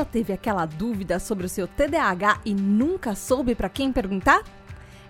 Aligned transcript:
já 0.00 0.04
teve 0.04 0.32
aquela 0.32 0.64
dúvida 0.64 1.18
sobre 1.18 1.44
o 1.44 1.48
seu 1.48 1.68
TDAH 1.68 2.40
e 2.46 2.54
nunca 2.54 3.14
soube 3.14 3.54
para 3.54 3.68
quem 3.68 3.92
perguntar? 3.92 4.42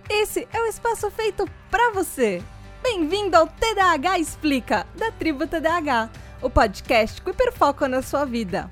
Esse 0.09 0.49
é 0.53 0.61
o 0.61 0.67
espaço 0.67 1.09
feito 1.13 1.49
para 1.71 1.93
você. 1.93 2.43
Bem-vindo 2.83 3.37
ao 3.37 3.47
TDAH 3.47 4.19
Explica, 4.19 4.85
da 4.97 5.13
Tribo 5.13 5.47
TDAH, 5.47 6.11
o 6.43 6.51
podcast 6.51 7.23
que 7.23 7.31
hiperfoca 7.31 7.87
na 7.87 8.03
sua 8.03 8.25
vida. 8.25 8.69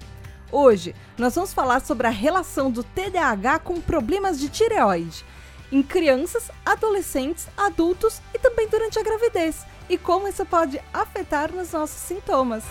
Hoje, 0.51 0.93
nós 1.17 1.37
vamos 1.37 1.53
falar 1.53 1.79
sobre 1.81 2.09
a 2.09 2.11
relação 2.11 2.69
do 2.69 2.83
TDAH 2.83 3.61
com 3.61 3.81
problemas 3.81 4.41
de 4.41 4.49
tireoide 4.49 5.25
em 5.71 5.85
crianças, 5.85 6.51
adolescentes, 6.67 7.47
adultos 7.57 8.21
e 8.35 8.41
também 8.41 8.67
durante 8.69 8.99
a 8.99 9.05
gravidez 9.05 9.65
e 9.89 9.97
como 9.97 10.27
isso 10.27 10.45
pode 10.45 10.81
afetar 10.93 11.53
nos 11.53 11.71
nossos 11.71 12.01
sintomas. 12.01 12.65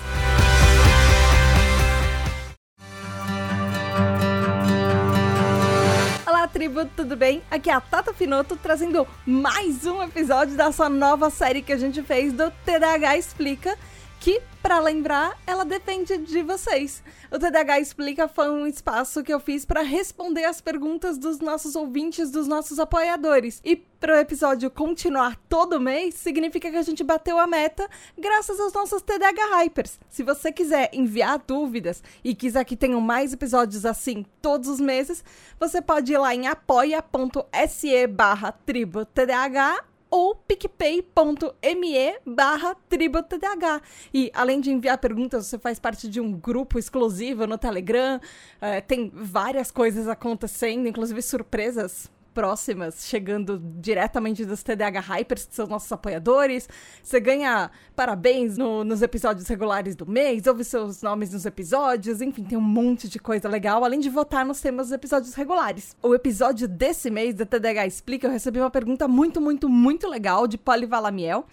Olá, 6.47 6.53
tribo, 6.53 6.85
tudo 6.95 7.17
bem? 7.17 7.41
Aqui 7.51 7.69
é 7.69 7.73
a 7.73 7.81
Tata 7.81 8.13
Finoto 8.13 8.55
trazendo 8.55 9.05
mais 9.25 9.85
um 9.85 10.01
episódio 10.01 10.55
da 10.55 10.71
sua 10.71 10.87
nova 10.87 11.29
série 11.29 11.61
que 11.61 11.73
a 11.73 11.77
gente 11.77 12.01
fez 12.01 12.31
do 12.31 12.49
TDAH 12.63 13.17
Explica 13.17 13.77
que, 14.19 14.41
para 14.61 14.79
lembrar, 14.79 15.37
ela 15.45 15.63
depende 15.63 16.17
de 16.17 16.41
vocês. 16.41 17.03
O 17.31 17.37
TDAH 17.37 17.79
Explica 17.79 18.27
foi 18.27 18.49
um 18.49 18.65
espaço 18.65 19.23
que 19.23 19.33
eu 19.33 19.39
fiz 19.39 19.65
para 19.65 19.81
responder 19.81 20.45
as 20.45 20.61
perguntas 20.61 21.17
dos 21.17 21.39
nossos 21.39 21.75
ouvintes, 21.75 22.31
dos 22.31 22.47
nossos 22.47 22.79
apoiadores. 22.79 23.61
E 23.63 23.75
para 23.75 24.15
o 24.15 24.17
episódio 24.17 24.69
continuar 24.69 25.35
todo 25.49 25.79
mês, 25.79 26.15
significa 26.15 26.69
que 26.69 26.77
a 26.77 26.81
gente 26.81 27.03
bateu 27.03 27.37
a 27.37 27.47
meta 27.47 27.87
graças 28.17 28.59
aos 28.59 28.73
nossos 28.73 29.01
TDAH 29.01 29.57
Hypers. 29.57 29.99
Se 30.09 30.23
você 30.23 30.51
quiser 30.51 30.89
enviar 30.93 31.41
dúvidas 31.45 32.03
e 32.23 32.35
quiser 32.35 32.63
que 32.63 32.77
tenham 32.77 33.01
mais 33.01 33.33
episódios 33.33 33.85
assim 33.85 34.25
todos 34.41 34.69
os 34.69 34.79
meses, 34.79 35.23
você 35.59 35.81
pode 35.81 36.13
ir 36.13 36.17
lá 36.17 36.33
em 36.33 36.47
apoia.se 36.47 38.07
barra 38.07 38.51
tribo 38.51 39.05
TDAH 39.05 39.96
ou 40.09 40.35
picpay.me 40.35 42.19
barra 42.25 42.75
tributdh. 42.89 43.81
E 44.13 44.31
além 44.33 44.59
de 44.61 44.71
enviar 44.71 44.97
perguntas, 44.97 45.47
você 45.47 45.57
faz 45.57 45.79
parte 45.79 46.07
de 46.07 46.19
um 46.19 46.31
grupo 46.31 46.79
exclusivo 46.79 47.45
no 47.45 47.57
Telegram. 47.57 48.19
É, 48.61 48.81
tem 48.81 49.11
várias 49.13 49.71
coisas 49.71 50.07
acontecendo, 50.07 50.87
inclusive 50.87 51.21
surpresas 51.21 52.09
próximas, 52.37 53.07
chegando 53.07 53.59
diretamente 53.79 54.45
dos 54.45 54.61
TDH 54.61 54.99
Hypers, 54.99 55.45
que 55.47 55.55
são 55.55 55.65
nossos 55.65 55.91
apoiadores. 55.91 56.69
Você 57.01 57.19
ganha 57.19 57.71
parabéns 57.95 58.59
no, 58.59 58.83
nos 58.83 59.01
episódios 59.01 59.47
regulares 59.47 59.95
do 59.95 60.05
mês, 60.05 60.45
ouve 60.45 60.63
seus 60.63 61.01
nomes 61.01 61.33
nos 61.33 61.47
episódios, 61.47 62.21
enfim, 62.21 62.43
tem 62.43 62.55
um 62.55 62.61
monte 62.61 63.09
de 63.09 63.17
coisa 63.17 63.49
legal, 63.49 63.83
além 63.83 63.99
de 63.99 64.07
votar 64.07 64.45
nos 64.45 64.61
temas 64.61 64.89
dos 64.89 64.93
episódios 64.93 65.33
regulares. 65.33 65.97
O 65.99 66.13
episódio 66.13 66.67
desse 66.67 67.09
mês 67.09 67.33
da 67.33 67.43
TDH 67.43 67.87
Explica, 67.87 68.27
eu 68.27 68.31
recebi 68.31 68.59
uma 68.59 68.69
pergunta 68.69 69.07
muito, 69.07 69.41
muito, 69.41 69.67
muito 69.67 70.07
legal 70.07 70.45
de 70.45 70.59
Polly 70.59 70.85
Valamiel. 70.85 71.43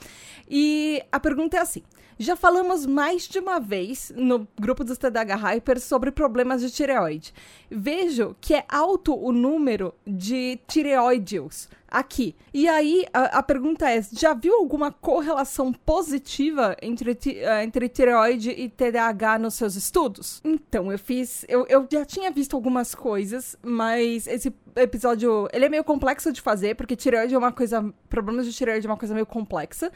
E 0.47 1.03
a 1.11 1.19
pergunta 1.19 1.57
é 1.57 1.61
assim: 1.61 1.83
já 2.19 2.37
falamos 2.37 2.87
mais 2.87 3.27
de 3.27 3.41
uma 3.41 3.59
vez 3.59 4.13
no 4.17 4.47
grupo 4.61 4.85
dos 4.85 4.97
TDAH 4.99 5.35
Hypers 5.35 5.83
sobre 5.83 6.13
problemas 6.13 6.61
de 6.63 6.71
tireoide. 6.71 7.35
Vejo 7.69 8.37
que 8.41 8.55
é 8.55 8.65
alto 8.69 9.15
o 9.15 9.33
número 9.33 9.93
de 10.07 10.61
tireoideus 10.75 11.69
aqui. 11.89 12.35
E 12.53 12.67
aí 12.67 13.07
a, 13.13 13.39
a, 13.39 13.43
pergunta 13.43 13.89
é: 13.89 14.03
já 14.13 14.35
viu 14.35 14.55
alguma 14.57 14.91
correlação 14.91 15.73
positiva 15.73 16.77
entre, 16.83 17.13
uh, 17.13 17.63
entre 17.63 17.89
tireoide 17.89 18.51
e 18.51 18.69
TDAH 18.69 19.39
nos 19.39 19.55
seus 19.55 19.77
estudos? 19.77 20.41
Então, 20.45 20.91
eu 20.91 20.99
fiz. 20.99 21.45
Eu, 21.49 21.65
eu 21.69 21.87
já 21.91 22.05
tinha 22.05 22.31
visto 22.33 22.57
algumas 22.57 22.93
coisas, 22.95 23.57
mas 23.63 24.27
esse 24.27 24.53
episódio 24.75 25.49
ele 25.53 25.67
é 25.67 25.69
meio 25.69 25.85
complexo 25.85 26.33
de 26.33 26.41
fazer, 26.41 26.75
porque 26.75 26.97
tireoide 26.97 27.35
é 27.35 27.39
uma 27.39 27.53
coisa. 27.53 27.95
Problemas 28.09 28.47
de 28.47 28.53
tireoide 28.53 28.87
é 28.87 28.91
uma 28.91 28.97
coisa 28.97 29.15
meio 29.15 29.27
complexa. 29.27 29.93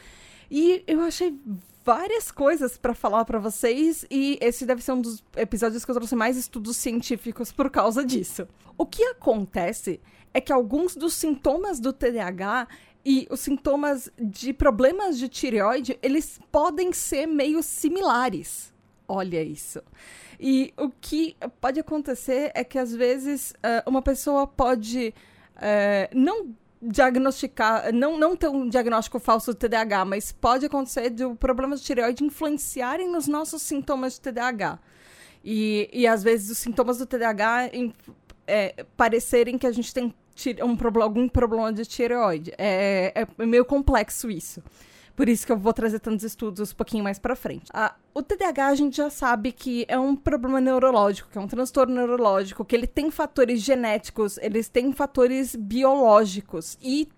E 0.51 0.83
eu 0.87 1.03
achei 1.03 1.39
várias 1.85 2.31
coisas 2.31 2.79
para 2.79 2.95
falar 2.95 3.25
para 3.25 3.39
vocês 3.39 4.05
e 4.11 4.39
esse 4.41 4.65
deve 4.65 4.83
ser 4.83 4.93
um 4.93 5.01
dos 5.01 5.25
episódios 5.37 5.85
que 5.85 5.91
eu 5.91 5.95
trouxe 5.95 6.15
mais 6.15 6.37
estudos 6.37 6.77
científicos 6.77 7.51
por 7.51 7.71
causa 7.71 8.05
disso. 8.05 8.47
O 8.77 8.87
que 8.87 9.03
acontece 9.05 10.01
é 10.33 10.41
que 10.41 10.53
alguns 10.53 10.95
dos 10.95 11.15
sintomas 11.15 11.81
do 11.81 11.93
TDAH 11.93 12.69
e 13.05 13.27
os 13.31 13.41
sintomas 13.41 14.11
de 14.19 14.53
problemas 14.53 15.19
de 15.19 15.29
tireoide, 15.29 15.99
eles 16.03 16.39
podem 16.53 16.93
ser 16.93 17.27
meio 17.27 17.63
similares. 17.63 18.73
Olha 19.07 19.43
isso. 19.43 19.81
E 20.39 20.73
o 20.77 20.91
que 20.91 21.37
pode 21.61 21.81
acontecer 21.81 22.53
é 22.55 22.63
que 22.63 22.79
às 22.79 22.95
vezes 22.95 23.53
uh, 23.53 23.89
uma 23.89 24.03
pessoa 24.03 24.47
pode 24.47 25.15
uh, 25.57 26.15
não 26.15 26.55
diagnosticar, 26.81 27.93
não, 27.93 28.17
não 28.19 28.37
ter 28.37 28.49
um 28.49 28.69
diagnóstico 28.69 29.19
falso 29.19 29.53
de 29.53 29.59
TDAH, 29.59 30.05
mas 30.05 30.31
pode 30.31 30.67
acontecer 30.67 31.11
de 31.11 31.25
problemas 31.35 31.81
de 31.81 31.87
tireoide 31.87 32.23
influenciarem 32.23 33.11
nos 33.11 33.27
nossos 33.27 33.63
sintomas 33.63 34.15
de 34.15 34.21
TDAH. 34.21 34.79
E, 35.45 35.89
e 35.93 36.07
às 36.07 36.23
vezes 36.23 36.51
os 36.51 36.59
sintomas 36.59 36.99
do 36.99 37.07
TDAH 37.07 37.71
é, 38.49 38.85
parecerem 38.97 39.59
que 39.59 39.67
a 39.67 39.73
gente 39.73 39.93
tem 39.93 40.13
um, 40.63 41.01
algum 41.03 41.29
problema 41.29 41.73
de 41.73 41.85
tireoide. 41.85 42.53
É, 42.57 43.27
é 43.39 43.47
meio 43.47 43.65
complexo 43.65 44.31
isso. 44.31 44.63
Por 45.19 45.29
isso 45.29 45.45
que 45.45 45.51
eu 45.51 45.57
vou 45.57 45.73
trazer 45.73 45.99
tantos 45.99 46.25
estudos 46.25 46.71
um 46.71 46.77
pouquinho 46.77 47.03
mais 47.03 47.19
para 47.19 47.35
frente. 47.35 47.65
Ah, 47.75 47.93
o 48.15 48.23
TDAH 48.23 48.69
a 48.69 48.75
gente 48.77 48.97
já 48.99 49.11
sabe 49.11 49.51
que 49.51 49.85
é 49.89 49.99
um 49.99 50.15
problema 50.15 50.61
neurológico, 50.61 51.29
que 51.29 51.37
é 51.37 51.41
um 51.41 51.49
transtorno 51.49 51.93
neurológico, 51.93 52.65
que 52.65 52.77
ele 52.77 52.87
tem 52.87 53.11
fatores 53.11 53.61
genéticos, 53.61 54.39
eles 54.39 54.69
têm 54.69 54.93
fatores 54.93 55.57
biológicos 55.57 56.79
e 56.81 57.09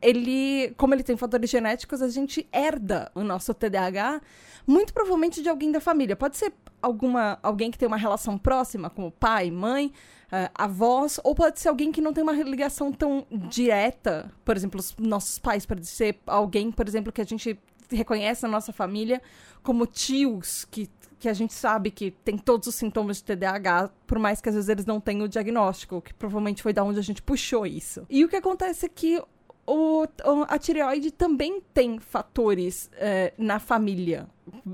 ele, 0.00 0.72
como 0.76 0.94
ele 0.94 1.02
tem 1.02 1.16
fatores 1.16 1.50
genéticos, 1.50 2.00
a 2.00 2.08
gente 2.08 2.48
herda 2.52 3.10
o 3.14 3.22
nosso 3.22 3.52
TDAH 3.52 4.20
muito 4.66 4.92
provavelmente 4.92 5.42
de 5.42 5.48
alguém 5.48 5.70
da 5.72 5.80
família. 5.80 6.16
Pode 6.16 6.36
ser 6.36 6.52
alguma 6.80 7.38
alguém 7.42 7.70
que 7.70 7.78
tem 7.78 7.86
uma 7.86 7.96
relação 7.96 8.38
próxima, 8.38 8.88
como 8.88 9.10
pai, 9.10 9.50
mãe, 9.50 9.92
uh, 10.26 10.50
avós, 10.54 11.20
ou 11.24 11.34
pode 11.34 11.60
ser 11.60 11.68
alguém 11.68 11.92
que 11.92 12.00
não 12.00 12.12
tem 12.12 12.22
uma 12.22 12.32
ligação 12.32 12.92
tão 12.92 13.26
direta, 13.30 14.30
por 14.44 14.56
exemplo, 14.56 14.80
os 14.80 14.96
nossos 14.98 15.38
pais, 15.38 15.66
pode 15.66 15.86
ser 15.86 16.18
alguém, 16.26 16.70
por 16.70 16.86
exemplo, 16.86 17.12
que 17.12 17.20
a 17.20 17.26
gente 17.26 17.58
reconhece 17.90 18.42
na 18.44 18.48
nossa 18.48 18.72
família 18.72 19.20
como 19.62 19.86
tios 19.86 20.64
que 20.64 20.88
que 21.18 21.28
a 21.28 21.34
gente 21.34 21.52
sabe 21.52 21.90
que 21.90 22.10
tem 22.10 22.38
todos 22.38 22.66
os 22.66 22.74
sintomas 22.74 23.18
de 23.18 23.24
TDAH, 23.24 23.90
por 24.06 24.18
mais 24.18 24.40
que 24.40 24.48
às 24.48 24.54
vezes 24.54 24.70
eles 24.70 24.86
não 24.86 24.98
tenham 24.98 25.26
o 25.26 25.28
diagnóstico, 25.28 26.00
que 26.00 26.14
provavelmente 26.14 26.62
foi 26.62 26.72
da 26.72 26.82
onde 26.82 26.98
a 26.98 27.02
gente 27.02 27.20
puxou 27.20 27.66
isso. 27.66 28.06
E 28.08 28.24
o 28.24 28.28
que 28.28 28.36
acontece 28.36 28.86
é 28.86 28.88
que 28.88 29.22
o, 29.70 30.44
a 30.48 30.58
tireoide 30.58 31.10
também 31.10 31.60
tem 31.72 31.98
fatores 31.98 32.90
é, 32.94 33.32
na 33.38 33.60
família. 33.60 34.28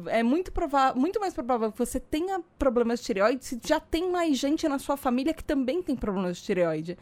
É 0.07 0.23
muito, 0.23 0.53
provável, 0.53 1.01
muito 1.01 1.21
mais 1.21 1.35
provável 1.35 1.73
que 1.73 1.79
você 1.79 2.01
tenha 2.01 2.41
problemas 2.59 3.01
de 3.01 3.07
tireoide 3.07 3.45
se 3.45 3.61
já 3.65 3.81
tem 3.81 4.11
mais 4.11 4.37
gente 4.39 4.69
na 4.69 4.79
sua 4.79 4.97
família 4.97 5.35
que 5.35 5.45
também 5.45 5.83
tem 5.83 5.97
problemas 5.97 6.39
de 6.39 6.45
tireoide 6.45 6.99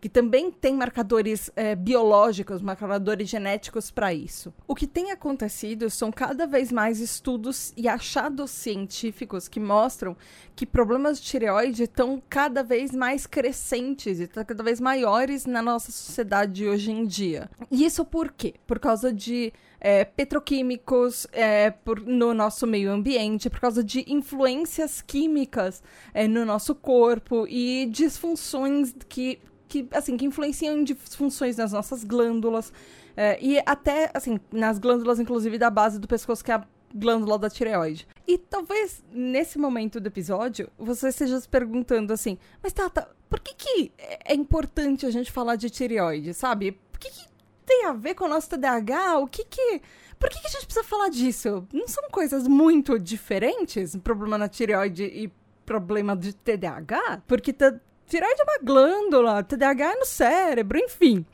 que 0.00 0.08
também 0.08 0.50
tem 0.50 0.74
marcadores 0.74 1.50
é, 1.56 1.74
biológicos, 1.74 2.62
marcadores 2.62 3.28
genéticos 3.28 3.90
para 3.90 4.12
isso. 4.12 4.52
O 4.66 4.74
que 4.74 4.86
tem 4.86 5.10
acontecido 5.10 5.88
são 5.90 6.12
cada 6.12 6.46
vez 6.46 6.70
mais 6.70 7.00
estudos 7.00 7.72
e 7.76 7.88
achados 7.88 8.50
científicos 8.50 9.48
que 9.48 9.60
mostram 9.60 10.16
que 10.54 10.66
problemas 10.66 11.20
de 11.20 11.26
tireoide 11.26 11.84
estão 11.84 12.22
cada 12.28 12.62
vez 12.62 12.92
mais 12.92 13.26
crescentes 13.26 14.20
e 14.20 14.26
cada 14.26 14.62
vez 14.62 14.80
maiores 14.80 15.46
na 15.46 15.62
nossa 15.62 15.90
sociedade 15.90 16.66
hoje 16.66 16.90
em 16.90 17.04
dia. 17.04 17.50
E 17.70 17.84
isso 17.84 18.04
por 18.04 18.32
quê? 18.32 18.54
Por 18.66 18.78
causa 18.78 19.12
de 19.12 19.52
é, 19.80 20.04
petroquímicos 20.04 21.26
é, 21.32 21.70
por, 21.70 22.00
no 22.00 22.34
nosso 22.34 22.66
meio 22.66 22.90
ambiente, 22.90 23.50
por 23.50 23.60
causa 23.60 23.82
de 23.82 24.04
influências 24.06 25.00
químicas 25.02 25.82
é, 26.12 26.26
no 26.26 26.44
nosso 26.44 26.74
corpo 26.74 27.46
e 27.48 27.86
disfunções 27.90 28.94
que 29.08 29.40
que, 29.68 29.88
assim, 29.90 30.16
que 30.16 30.24
influenciam 30.24 30.78
em 30.78 30.84
disfunções 30.84 31.56
nas 31.56 31.72
nossas 31.72 32.04
glândulas. 32.04 32.72
É, 33.16 33.36
e 33.42 33.60
até, 33.66 34.10
assim, 34.14 34.38
nas 34.52 34.78
glândulas, 34.78 35.18
inclusive, 35.18 35.58
da 35.58 35.68
base 35.68 35.98
do 35.98 36.06
pescoço, 36.06 36.44
que 36.44 36.52
é 36.52 36.54
a 36.54 36.64
glândula 36.94 37.38
da 37.38 37.50
tireoide. 37.50 38.06
E 38.26 38.38
talvez, 38.38 39.04
nesse 39.12 39.58
momento 39.58 40.00
do 40.00 40.06
episódio, 40.06 40.70
você 40.78 41.08
esteja 41.08 41.40
se 41.40 41.48
perguntando 41.48 42.12
assim, 42.12 42.38
mas 42.62 42.72
Tata, 42.72 43.08
por 43.28 43.40
que 43.40 43.54
que 43.54 43.92
é 44.24 44.34
importante 44.34 45.04
a 45.04 45.10
gente 45.10 45.30
falar 45.30 45.56
de 45.56 45.68
tireoide, 45.68 46.32
sabe? 46.32 46.72
Por 46.72 47.00
que 47.00 47.10
que 47.10 47.26
tem 47.66 47.84
a 47.84 47.92
ver 47.92 48.14
com 48.14 48.24
o 48.24 48.28
nosso 48.28 48.48
TDAH? 48.48 49.18
O 49.18 49.26
que 49.26 49.44
que... 49.44 49.82
Por 50.18 50.30
que 50.30 50.40
que 50.40 50.46
a 50.46 50.50
gente 50.50 50.64
precisa 50.64 50.84
falar 50.84 51.10
disso? 51.10 51.66
Não 51.72 51.86
são 51.86 52.08
coisas 52.10 52.48
muito 52.48 52.98
diferentes? 52.98 53.94
Problema 53.96 54.38
na 54.38 54.48
tireoide 54.48 55.04
e 55.04 55.30
problema 55.66 56.16
de 56.16 56.32
TDAH? 56.32 57.22
Porque 57.26 57.52
tireoide 57.52 58.40
é 58.40 58.44
uma 58.44 58.58
glândula, 58.62 59.42
TDAH 59.42 59.92
é 59.92 59.96
no 59.96 60.06
cérebro, 60.06 60.78
enfim. 60.78 61.26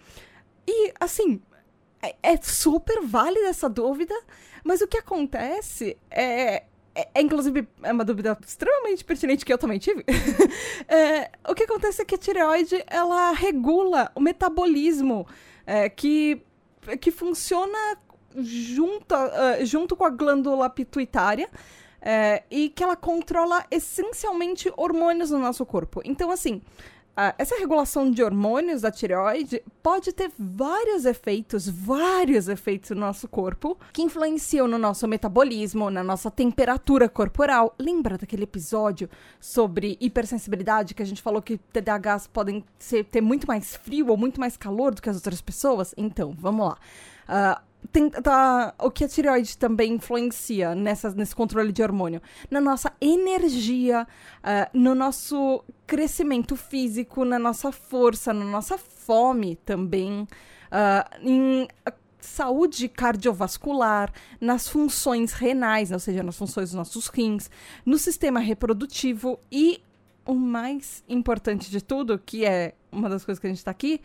E, 0.66 0.92
assim, 0.98 1.40
é, 2.02 2.16
é 2.22 2.36
super 2.38 3.02
válida 3.02 3.46
essa 3.46 3.68
dúvida, 3.68 4.14
mas 4.64 4.80
o 4.80 4.88
que 4.88 4.98
acontece 4.98 5.96
é 6.10 6.64
é, 6.94 7.08
é, 7.14 7.22
inclusive, 7.22 7.66
é 7.82 7.92
uma 7.92 8.04
dúvida 8.04 8.38
extremamente 8.46 9.04
pertinente 9.04 9.44
que 9.44 9.52
eu 9.52 9.58
também 9.58 9.78
tive. 9.78 10.04
é, 10.88 11.30
o 11.48 11.54
que 11.54 11.64
acontece 11.64 12.02
é 12.02 12.04
que 12.04 12.14
a 12.14 12.18
tireoide, 12.18 12.82
ela 12.86 13.32
regula 13.32 14.10
o 14.14 14.20
metabolismo 14.20 15.26
é, 15.66 15.88
que, 15.88 16.42
que 17.00 17.10
funciona 17.10 17.98
junto, 18.36 19.14
uh, 19.14 19.64
junto 19.64 19.96
com 19.96 20.04
a 20.04 20.10
glândula 20.10 20.68
pituitária. 20.70 21.48
É, 22.04 22.42
e 22.50 22.68
que 22.68 22.82
ela 22.82 22.96
controla 22.96 23.64
essencialmente 23.70 24.72
hormônios 24.76 25.30
no 25.30 25.38
nosso 25.38 25.64
corpo. 25.64 26.02
Então, 26.04 26.32
assim, 26.32 26.60
Uh, 27.12 27.34
essa 27.36 27.58
regulação 27.58 28.10
de 28.10 28.22
hormônios 28.22 28.80
da 28.80 28.90
tireoide 28.90 29.62
pode 29.82 30.14
ter 30.14 30.32
vários 30.38 31.04
efeitos, 31.04 31.68
vários 31.68 32.48
efeitos 32.48 32.90
no 32.90 33.00
nosso 33.00 33.28
corpo, 33.28 33.76
que 33.92 34.00
influenciam 34.00 34.66
no 34.66 34.78
nosso 34.78 35.06
metabolismo, 35.06 35.90
na 35.90 36.02
nossa 36.02 36.30
temperatura 36.30 37.10
corporal. 37.10 37.74
Lembra 37.78 38.16
daquele 38.16 38.44
episódio 38.44 39.10
sobre 39.38 39.98
hipersensibilidade 40.00 40.94
que 40.94 41.02
a 41.02 41.06
gente 41.06 41.20
falou 41.20 41.42
que 41.42 41.58
TDAHs 41.58 42.28
podem 42.28 42.64
ser, 42.78 43.04
ter 43.04 43.20
muito 43.20 43.46
mais 43.46 43.76
frio 43.76 44.08
ou 44.08 44.16
muito 44.16 44.40
mais 44.40 44.56
calor 44.56 44.94
do 44.94 45.02
que 45.02 45.10
as 45.10 45.16
outras 45.16 45.42
pessoas? 45.42 45.94
Então, 45.98 46.34
vamos 46.38 46.66
lá. 46.66 46.78
Uh, 47.28 47.71
tem, 47.90 48.10
tá, 48.10 48.74
o 48.78 48.90
que 48.90 49.04
a 49.04 49.08
tireoide 49.08 49.56
também 49.58 49.94
influencia 49.94 50.74
nessa, 50.74 51.10
nesse 51.10 51.34
controle 51.34 51.72
de 51.72 51.82
hormônio? 51.82 52.20
Na 52.50 52.60
nossa 52.60 52.92
energia, 53.00 54.06
uh, 54.38 54.78
no 54.78 54.94
nosso 54.94 55.64
crescimento 55.86 56.54
físico, 56.54 57.24
na 57.24 57.38
nossa 57.38 57.72
força, 57.72 58.32
na 58.32 58.44
nossa 58.44 58.78
fome 58.78 59.56
também, 59.56 60.22
uh, 60.22 61.18
em 61.22 61.66
saúde 62.20 62.88
cardiovascular, 62.88 64.12
nas 64.40 64.68
funções 64.68 65.32
renais, 65.32 65.90
ou 65.90 65.98
seja, 65.98 66.22
nas 66.22 66.36
funções 66.36 66.70
dos 66.70 66.76
nossos 66.76 67.08
rins, 67.08 67.50
no 67.84 67.98
sistema 67.98 68.38
reprodutivo 68.38 69.38
e 69.50 69.82
o 70.24 70.34
mais 70.34 71.02
importante 71.08 71.70
de 71.70 71.82
tudo, 71.82 72.18
que 72.18 72.44
é 72.44 72.74
uma 72.92 73.08
das 73.08 73.24
coisas 73.24 73.40
que 73.40 73.46
a 73.46 73.50
gente 73.50 73.58
está 73.58 73.72
aqui, 73.72 74.00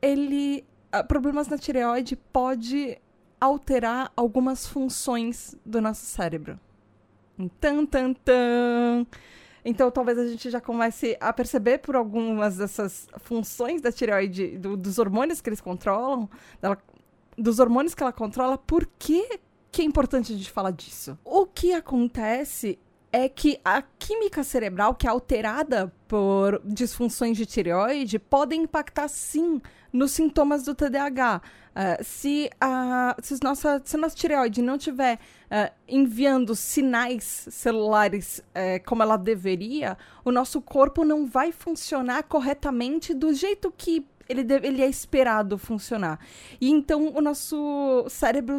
ele 0.00 0.64
problemas 1.08 1.48
na 1.48 1.56
tireoide 1.56 2.16
pode 2.16 2.98
alterar 3.40 4.12
algumas 4.16 4.66
funções 4.66 5.56
do 5.64 5.80
nosso 5.80 6.04
cérebro. 6.04 6.58
Tan, 7.58 7.86
tan, 7.86 8.12
tan. 8.12 9.06
Então, 9.64 9.90
talvez 9.90 10.18
a 10.18 10.26
gente 10.26 10.50
já 10.50 10.60
comece 10.60 11.16
a 11.20 11.32
perceber 11.32 11.78
por 11.78 11.96
algumas 11.96 12.56
dessas 12.56 13.08
funções 13.18 13.80
da 13.80 13.92
tireoide, 13.92 14.58
do, 14.58 14.76
dos 14.76 14.98
hormônios 14.98 15.40
que 15.40 15.48
eles 15.48 15.60
controlam, 15.60 16.28
dela, 16.60 16.78
dos 17.36 17.58
hormônios 17.58 17.94
que 17.94 18.02
ela 18.02 18.12
controla, 18.12 18.58
por 18.58 18.86
que, 18.98 19.38
que 19.70 19.82
é 19.82 19.84
importante 19.84 20.32
a 20.32 20.36
gente 20.36 20.50
falar 20.50 20.70
disso? 20.70 21.18
O 21.24 21.46
que 21.46 21.72
acontece 21.72 22.78
é 23.12 23.28
que 23.28 23.60
a 23.64 23.82
química 23.82 24.42
cerebral, 24.42 24.94
que 24.94 25.06
é 25.06 25.10
alterada 25.10 25.92
por 26.10 26.60
disfunções 26.64 27.36
de 27.36 27.46
tireoide, 27.46 28.18
pode 28.18 28.56
impactar 28.56 29.06
sim 29.06 29.62
nos 29.92 30.10
sintomas 30.10 30.64
do 30.64 30.74
TDAH. 30.74 31.40
Uh, 31.70 32.02
se, 32.04 32.50
a, 32.60 33.16
se, 33.22 33.38
nossa, 33.44 33.80
se 33.84 33.96
nossa 33.96 34.16
tireoide 34.16 34.60
não 34.60 34.74
estiver 34.74 35.14
uh, 35.14 35.72
enviando 35.86 36.56
sinais 36.56 37.46
celulares 37.48 38.40
uh, 38.40 38.84
como 38.84 39.04
ela 39.04 39.16
deveria, 39.16 39.96
o 40.24 40.32
nosso 40.32 40.60
corpo 40.60 41.04
não 41.04 41.28
vai 41.28 41.52
funcionar 41.52 42.24
corretamente 42.24 43.14
do 43.14 43.32
jeito 43.32 43.70
que 43.70 44.04
ele, 44.28 44.42
deve, 44.42 44.66
ele 44.66 44.82
é 44.82 44.88
esperado 44.88 45.56
funcionar. 45.56 46.18
E 46.60 46.68
então 46.68 47.12
o 47.14 47.20
nosso 47.20 48.04
cérebro 48.08 48.58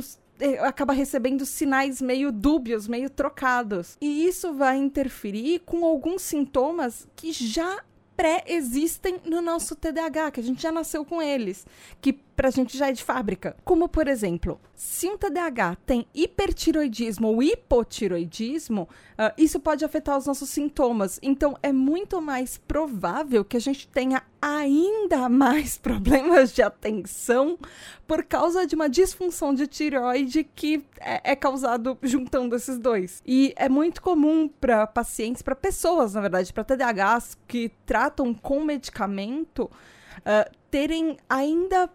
acaba 0.61 0.93
recebendo 0.93 1.45
sinais 1.45 2.01
meio 2.01 2.31
dúbios, 2.31 2.87
meio 2.87 3.09
trocados. 3.09 3.97
E 4.01 4.25
isso 4.25 4.53
vai 4.53 4.77
interferir 4.77 5.59
com 5.65 5.85
alguns 5.85 6.21
sintomas 6.21 7.07
que 7.15 7.31
já 7.31 7.83
pré-existem 8.15 9.19
no 9.25 9.41
nosso 9.41 9.75
TDAH, 9.75 10.31
que 10.31 10.39
a 10.39 10.43
gente 10.43 10.61
já 10.61 10.71
nasceu 10.71 11.03
com 11.03 11.21
eles, 11.21 11.65
que 11.99 12.13
pra 12.35 12.49
gente 12.49 12.77
já 12.77 12.89
é 12.89 12.91
de 12.91 13.03
fábrica. 13.03 13.55
Como, 13.63 13.87
por 13.87 14.07
exemplo, 14.07 14.59
se 14.73 15.07
um 15.07 15.17
TDAH 15.17 15.77
tem 15.85 16.07
hipertiroidismo 16.13 17.27
ou 17.27 17.43
hipotiroidismo, 17.43 18.83
uh, 19.13 19.33
isso 19.37 19.59
pode 19.59 19.85
afetar 19.85 20.17
os 20.17 20.25
nossos 20.25 20.49
sintomas. 20.49 21.19
Então, 21.21 21.57
é 21.61 21.71
muito 21.71 22.21
mais 22.21 22.57
provável 22.57 23.45
que 23.45 23.57
a 23.57 23.59
gente 23.59 23.87
tenha 23.87 24.23
ainda 24.41 25.29
mais 25.29 25.77
problemas 25.79 26.51
de 26.51 26.61
atenção 26.61 27.59
por 28.07 28.23
causa 28.23 28.65
de 28.65 28.75
uma 28.75 28.89
disfunção 28.89 29.53
de 29.53 29.67
tireoide 29.67 30.43
que 30.43 30.83
é, 30.99 31.31
é 31.31 31.35
causado 31.35 31.97
juntando 32.01 32.55
esses 32.55 32.79
dois. 32.79 33.21
E 33.25 33.53
é 33.55 33.69
muito 33.69 34.01
comum 34.01 34.47
para 34.47 34.87
pacientes, 34.87 35.41
para 35.41 35.55
pessoas, 35.55 36.13
na 36.13 36.21
verdade, 36.21 36.51
para 36.51 36.63
TDAHs 36.63 37.37
que 37.47 37.71
tratam 37.85 38.33
com 38.33 38.63
medicamento, 38.63 39.63
uh, 39.65 40.51
terem 40.69 41.17
ainda 41.29 41.89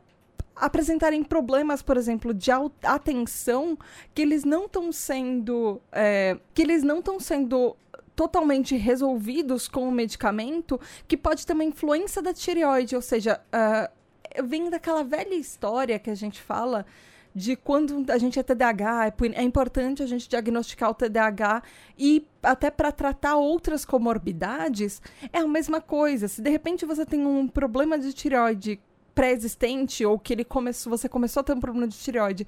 apresentarem 0.57 1.23
problemas, 1.23 1.83
por 1.83 1.97
exemplo, 1.97 2.33
de 2.33 2.51
atenção 2.83 3.79
que 4.15 4.23
eles 4.23 4.45
não 4.45 4.65
estão 4.65 4.91
sendo 4.91 5.81
é, 5.93 6.39
que 6.55 6.63
eles 6.63 6.83
não 6.83 6.99
estão 6.99 7.21
sendo 7.21 7.77
totalmente 8.17 8.75
resolvidos 8.77 9.69
com 9.69 9.87
o 9.87 9.93
medicamento, 9.93 10.81
que 11.07 11.17
pode 11.17 11.47
ter 11.47 11.53
uma 11.53 11.65
influência 11.65 12.23
da 12.23 12.33
tireoide, 12.33 12.97
ou 12.97 13.03
seja, 13.03 13.39
uh, 13.53 14.43
vem 14.43 14.71
daquela 14.71 15.05
velha 15.05 15.35
história 15.35 15.99
que 15.99 16.09
a 16.09 16.15
gente 16.15 16.41
fala 16.41 16.87
de 17.35 17.55
quando 17.55 18.11
a 18.11 18.17
gente 18.17 18.39
é 18.39 18.43
TDAH, 18.43 19.09
é, 19.09 19.13
é 19.35 19.43
importante 19.43 20.03
a 20.03 20.07
gente 20.07 20.27
diagnosticar 20.27 20.89
o 20.89 20.95
TDAH 20.95 21.63
e 21.99 22.27
até 22.43 22.71
para 22.71 22.91
tratar 22.91 23.37
outras 23.37 23.85
comorbidades, 23.85 25.03
é 25.31 25.41
a 25.41 25.47
mesma 25.47 25.79
coisa. 25.83 26.29
Se 26.29 26.41
de 26.41 26.49
repente 26.49 26.87
você 26.87 27.05
tem 27.05 27.27
um 27.27 27.47
problema 27.47 27.99
de 27.99 28.15
tireoide 28.15 28.81
pré-existente 29.17 30.05
ou 30.05 30.19
que 30.19 30.35
ele 30.35 30.45
começou, 30.45 30.91
você 30.91 31.09
começou 31.09 31.41
a 31.41 31.45
ter 31.45 31.55
um 31.55 31.61
problema 31.61 31.89
de 31.89 31.97
tireoide 31.97 32.47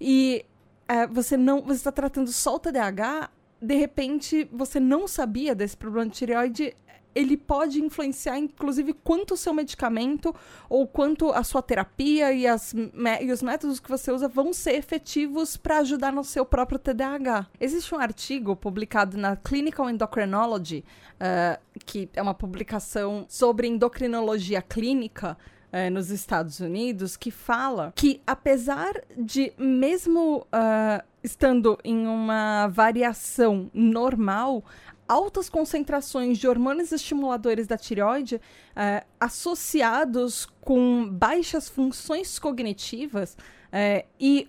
e 0.00 0.44
é, 0.88 1.06
você 1.06 1.36
não, 1.36 1.62
você 1.62 1.76
está 1.76 1.92
tratando 1.92 2.32
só 2.32 2.56
o 2.56 2.58
TDAH, 2.58 3.30
de 3.62 3.76
repente 3.76 4.48
você 4.52 4.80
não 4.80 5.06
sabia 5.06 5.54
desse 5.54 5.76
problema 5.76 6.10
de 6.10 6.16
tireoide, 6.16 6.74
ele 7.14 7.36
pode 7.36 7.80
influenciar, 7.80 8.38
inclusive, 8.38 8.92
quanto 8.92 9.34
o 9.34 9.36
seu 9.36 9.52
medicamento 9.52 10.34
ou 10.68 10.86
quanto 10.86 11.32
a 11.32 11.42
sua 11.42 11.62
terapia 11.62 12.32
e, 12.32 12.46
as, 12.46 12.74
e 13.20 13.32
os 13.32 13.42
métodos 13.42 13.80
que 13.80 13.88
você 13.88 14.12
usa 14.12 14.28
vão 14.28 14.52
ser 14.52 14.74
efetivos 14.74 15.56
para 15.56 15.78
ajudar 15.78 16.12
no 16.12 16.24
seu 16.24 16.44
próprio 16.44 16.78
TDAH. 16.78 17.46
Existe 17.60 17.94
um 17.94 17.98
artigo 17.98 18.54
publicado 18.56 19.16
na 19.16 19.36
Clinical 19.36 19.90
Endocrinology, 19.90 20.84
uh, 21.16 21.60
que 21.84 22.08
é 22.14 22.22
uma 22.22 22.34
publicação 22.34 23.26
sobre 23.28 23.66
endocrinologia 23.66 24.62
clínica, 24.62 25.36
é, 25.72 25.90
nos 25.90 26.10
Estados 26.10 26.60
Unidos 26.60 27.16
que 27.16 27.30
fala 27.30 27.92
que, 27.94 28.20
apesar 28.26 28.92
de, 29.16 29.52
mesmo 29.58 30.38
uh, 30.38 31.04
estando 31.22 31.78
em 31.84 32.06
uma 32.06 32.68
variação 32.68 33.70
normal, 33.72 34.64
altas 35.06 35.48
concentrações 35.48 36.38
de 36.38 36.46
hormônios 36.46 36.92
estimuladores 36.92 37.66
da 37.66 37.76
tireoide 37.76 38.36
uh, 38.36 39.06
associados 39.18 40.46
com 40.60 41.08
baixas 41.08 41.68
funções 41.68 42.38
cognitivas 42.38 43.34
uh, 43.34 44.06
e 44.18 44.48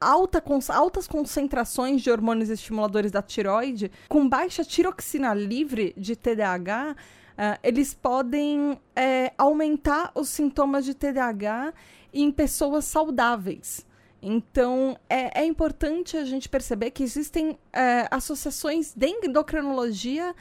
alta, 0.00 0.42
altas 0.68 1.06
concentrações 1.06 2.02
de 2.02 2.10
hormônios 2.10 2.48
estimuladores 2.48 3.12
da 3.12 3.22
tireoide 3.22 3.90
com 4.08 4.28
baixa 4.28 4.64
tiroxina 4.64 5.34
livre 5.34 5.94
de 5.96 6.16
TDAH 6.16 6.96
Uh, 7.40 7.56
eles 7.62 7.94
podem 7.94 8.78
é, 8.94 9.32
aumentar 9.38 10.12
os 10.14 10.28
sintomas 10.28 10.84
de 10.84 10.92
TDAH 10.92 11.72
em 12.12 12.30
pessoas 12.30 12.84
saudáveis. 12.84 13.86
Então, 14.20 14.94
é, 15.08 15.40
é 15.40 15.46
importante 15.46 16.18
a 16.18 16.24
gente 16.26 16.50
perceber 16.50 16.90
que 16.90 17.02
existem 17.02 17.58
é, 17.72 18.06
associações 18.10 18.92
de 18.94 19.06
endocrinologia 19.06 20.34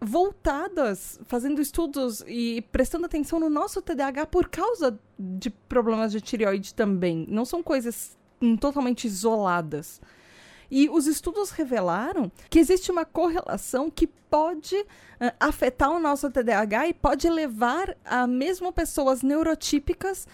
voltadas, 0.00 1.18
fazendo 1.24 1.60
estudos 1.60 2.22
e 2.24 2.62
prestando 2.70 3.06
atenção 3.06 3.40
no 3.40 3.50
nosso 3.50 3.82
TDAH 3.82 4.26
por 4.26 4.48
causa 4.48 4.96
de 5.18 5.50
problemas 5.50 6.12
de 6.12 6.20
tireoide 6.20 6.72
também. 6.72 7.26
Não 7.28 7.44
são 7.44 7.64
coisas 7.64 8.16
totalmente 8.60 9.08
isoladas. 9.08 10.00
E 10.70 10.88
os 10.88 11.06
estudos 11.06 11.50
revelaram 11.50 12.30
que 12.48 12.58
existe 12.58 12.90
uma 12.90 13.04
correlação 13.04 13.90
que 13.90 14.06
pode 14.06 14.76
uh, 14.76 14.86
afetar 15.38 15.90
o 15.90 16.00
nosso 16.00 16.30
TDAH 16.30 16.88
e 16.88 16.94
pode 16.94 17.28
levar 17.28 17.96
a 18.04 18.26
mesmo 18.26 18.72
pessoas 18.72 19.22
neurotípicas 19.22 20.26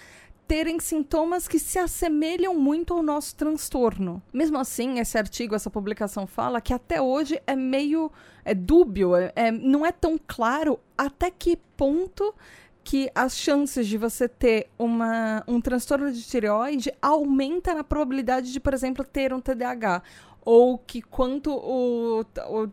terem 0.51 0.81
sintomas 0.81 1.47
que 1.47 1.61
se 1.61 1.79
assemelham 1.79 2.57
muito 2.57 2.93
ao 2.93 3.05
nosso 3.05 3.37
transtorno. 3.37 4.21
Mesmo 4.33 4.59
assim, 4.59 4.99
esse 4.99 5.17
artigo, 5.17 5.55
essa 5.55 5.71
publicação 5.71 6.27
fala 6.27 6.61
que 6.61 6.75
até 6.75 7.01
hoje 7.01 7.41
é 7.47 7.55
meio 7.55 8.11
é 8.45 8.53
dúbio, 8.53 9.15
é, 9.15 9.33
é, 9.37 9.53
não 9.53 9.87
é 9.87 9.93
tão 9.93 10.19
claro 10.27 10.81
até 10.99 11.31
que 11.31 11.57
ponto 11.77 12.35
que 12.83 13.11
as 13.15 13.37
chances 13.37 13.87
de 13.87 13.97
você 13.99 14.29
ter 14.29 14.69
uma, 14.79 15.45
um 15.47 15.61
transtorno 15.61 16.11
de 16.13 16.23
tireoide 16.23 16.93
aumenta 17.01 17.75
na 17.75 17.85
probabilidade 17.85 18.53
de, 18.53 18.61
por 18.61 18.75
exemplo, 18.75 19.05
ter 19.05 19.33
um 19.33 19.41
TDAH. 19.41 20.03
Ou 20.44 20.78
que 20.78 21.02
quanto 21.02 21.52
o, 21.52 22.25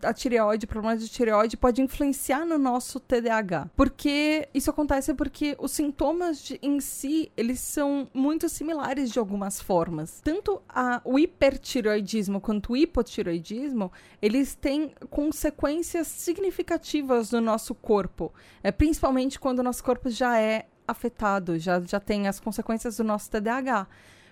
a 0.04 0.14
tireoide, 0.14 0.66
o 0.66 0.68
problema 0.68 0.98
de 0.98 1.08
tireoide 1.10 1.58
pode 1.58 1.82
influenciar 1.82 2.46
no 2.46 2.58
nosso 2.58 3.00
TDAH. 3.00 3.70
Porque 3.76 4.48
isso 4.54 4.70
acontece 4.70 5.14
porque 5.14 5.56
os 5.60 5.72
sintomas 5.72 6.42
de, 6.42 6.60
em 6.62 6.80
si, 6.80 7.32
eles 7.36 7.60
são 7.60 8.08
muito 8.14 8.48
similares 8.50 9.12
de 9.12 9.20
algumas 9.20 9.62
formas. 9.62 10.22
Tanto 10.24 10.62
a, 10.68 11.02
o 11.04 11.20
hipertireoidismo 11.20 12.40
quanto 12.40 12.74
o 12.74 12.78
hipotireoidismo, 12.78 13.92
eles 14.22 14.56
têm 14.56 14.92
consequências 15.10 16.08
significativas 16.08 17.32
no 17.32 17.42
nosso 17.42 17.76
corpo. 17.76 18.34
É, 18.64 18.72
principalmente 18.72 19.40
quando 19.40 19.60
o 19.60 19.64
nosso 19.64 19.84
corpo 19.84 20.10
já 20.10 20.40
é 20.40 20.68
afetado, 20.88 21.60
já, 21.60 21.82
já 21.82 22.00
tem 22.00 22.28
as 22.28 22.40
consequências 22.40 22.98
do 22.98 23.04
nosso 23.04 23.30
TDAH 23.30 23.88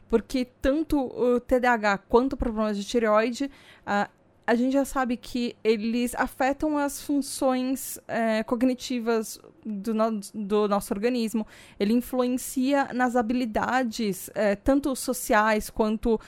porque 0.09 0.45
tanto 0.61 0.99
o 0.99 1.39
TDAH 1.39 1.99
quanto 2.09 2.33
o 2.33 2.37
problema 2.37 2.73
de 2.73 2.83
tireoide, 2.83 3.45
uh, 3.85 4.09
a 4.47 4.53
gente 4.53 4.73
já 4.73 4.85
sabe 4.85 5.17
que 5.17 5.55
eles 5.63 6.13
afetam 6.13 6.77
as 6.77 7.01
funções 7.01 7.97
é, 8.07 8.43
cognitivas 8.43 9.39
do, 9.65 9.93
no, 9.93 10.19
do, 10.33 10.67
nosso 10.67 10.93
organismo. 10.93 11.47
Ele 11.79 11.93
influencia 11.93 12.89
nas 12.93 13.15
habilidades, 13.15 14.29
é, 14.35 14.55
tanto 14.55 14.95
sociais 14.95 15.69
quanto 15.69 16.15
uh, 16.15 16.19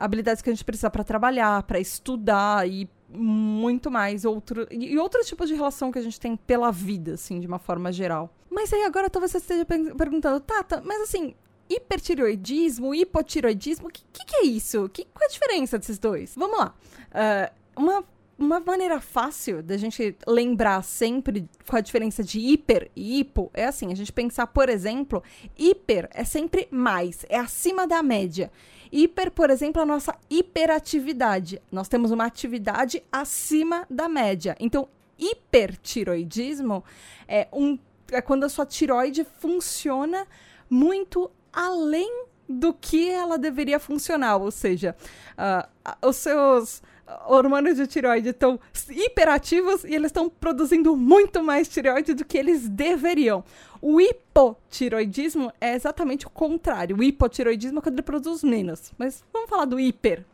habilidades 0.00 0.40
que 0.40 0.48
a 0.48 0.54
gente 0.54 0.64
precisa 0.64 0.88
para 0.88 1.04
trabalhar, 1.04 1.62
para 1.64 1.78
estudar 1.78 2.66
e 2.66 2.88
muito 3.08 3.90
mais 3.90 4.24
outro 4.24 4.66
e 4.70 4.98
outros 4.98 5.26
tipos 5.26 5.48
de 5.48 5.54
relação 5.54 5.92
que 5.92 5.98
a 5.98 6.02
gente 6.02 6.18
tem 6.18 6.36
pela 6.36 6.72
vida, 6.72 7.14
assim, 7.14 7.38
de 7.40 7.46
uma 7.46 7.58
forma 7.58 7.92
geral. 7.92 8.34
Mas 8.50 8.72
aí 8.72 8.84
agora 8.84 9.10
talvez 9.10 9.32
você 9.32 9.38
esteja 9.38 9.64
perguntando, 9.64 10.40
Tata, 10.40 10.82
mas 10.84 11.02
assim, 11.02 11.34
hipertiroidismo, 11.68 12.94
hipotiroidismo, 12.94 13.88
o 13.88 13.90
que, 13.90 14.02
que, 14.12 14.24
que, 14.24 14.36
é 14.36 14.44
isso? 14.44 14.88
Que, 14.88 15.04
qual 15.04 15.22
é 15.22 15.26
a 15.26 15.28
diferença 15.28 15.78
desses 15.78 15.98
dois? 15.98 16.34
Vamos 16.36 16.58
lá. 16.58 16.74
Uh, 17.10 17.80
uma, 17.80 18.04
uma 18.38 18.60
maneira 18.60 19.00
fácil 19.00 19.62
da 19.62 19.76
gente 19.76 20.16
lembrar 20.26 20.82
sempre 20.82 21.48
qual 21.66 21.78
a 21.78 21.82
diferença 21.82 22.22
de 22.22 22.38
hiper 22.38 22.90
e 22.94 23.20
hipo 23.20 23.50
é 23.54 23.64
assim: 23.64 23.92
a 23.92 23.96
gente 23.96 24.12
pensar, 24.12 24.46
por 24.46 24.68
exemplo, 24.68 25.22
hiper 25.58 26.08
é 26.12 26.24
sempre 26.24 26.68
mais, 26.70 27.24
é 27.28 27.38
acima 27.38 27.86
da 27.86 28.02
média. 28.02 28.50
Hiper, 28.92 29.30
por 29.32 29.50
exemplo, 29.50 29.80
é 29.80 29.82
a 29.82 29.86
nossa 29.86 30.16
hiperatividade. 30.30 31.60
Nós 31.72 31.88
temos 31.88 32.12
uma 32.12 32.24
atividade 32.24 33.02
acima 33.10 33.84
da 33.90 34.08
média. 34.08 34.56
Então, 34.60 34.88
hipertiroidismo 35.18 36.84
é, 37.26 37.48
um, 37.52 37.78
é 38.10 38.20
quando 38.20 38.44
a 38.44 38.48
sua 38.48 38.64
tiroide 38.64 39.26
funciona 39.38 40.26
muito 40.68 41.30
além 41.56 42.26
do 42.48 42.72
que 42.72 43.10
ela 43.10 43.38
deveria 43.38 43.80
funcionar, 43.80 44.36
ou 44.36 44.50
seja, 44.50 44.94
uh, 45.32 46.06
os 46.06 46.16
seus 46.16 46.82
hormônios 47.26 47.76
de 47.76 47.86
tireoide 47.86 48.30
estão 48.30 48.58
hiperativos 48.90 49.84
e 49.84 49.94
eles 49.94 50.06
estão 50.06 50.28
produzindo 50.28 50.96
muito 50.96 51.42
mais 51.42 51.68
tireoide 51.68 52.14
do 52.14 52.24
que 52.24 52.36
eles 52.36 52.68
deveriam. 52.68 53.44
O 53.80 54.00
hipotiroidismo 54.00 55.52
é 55.60 55.74
exatamente 55.74 56.26
o 56.26 56.30
contrário. 56.30 56.96
O 56.96 57.02
hipotiroidismo 57.02 57.78
é 57.78 57.82
quando 57.82 57.94
ele 57.94 58.02
produz 58.02 58.42
menos. 58.42 58.92
Mas 58.98 59.22
vamos 59.32 59.48
falar 59.48 59.64
do 59.64 59.78
hiper, 59.78 60.24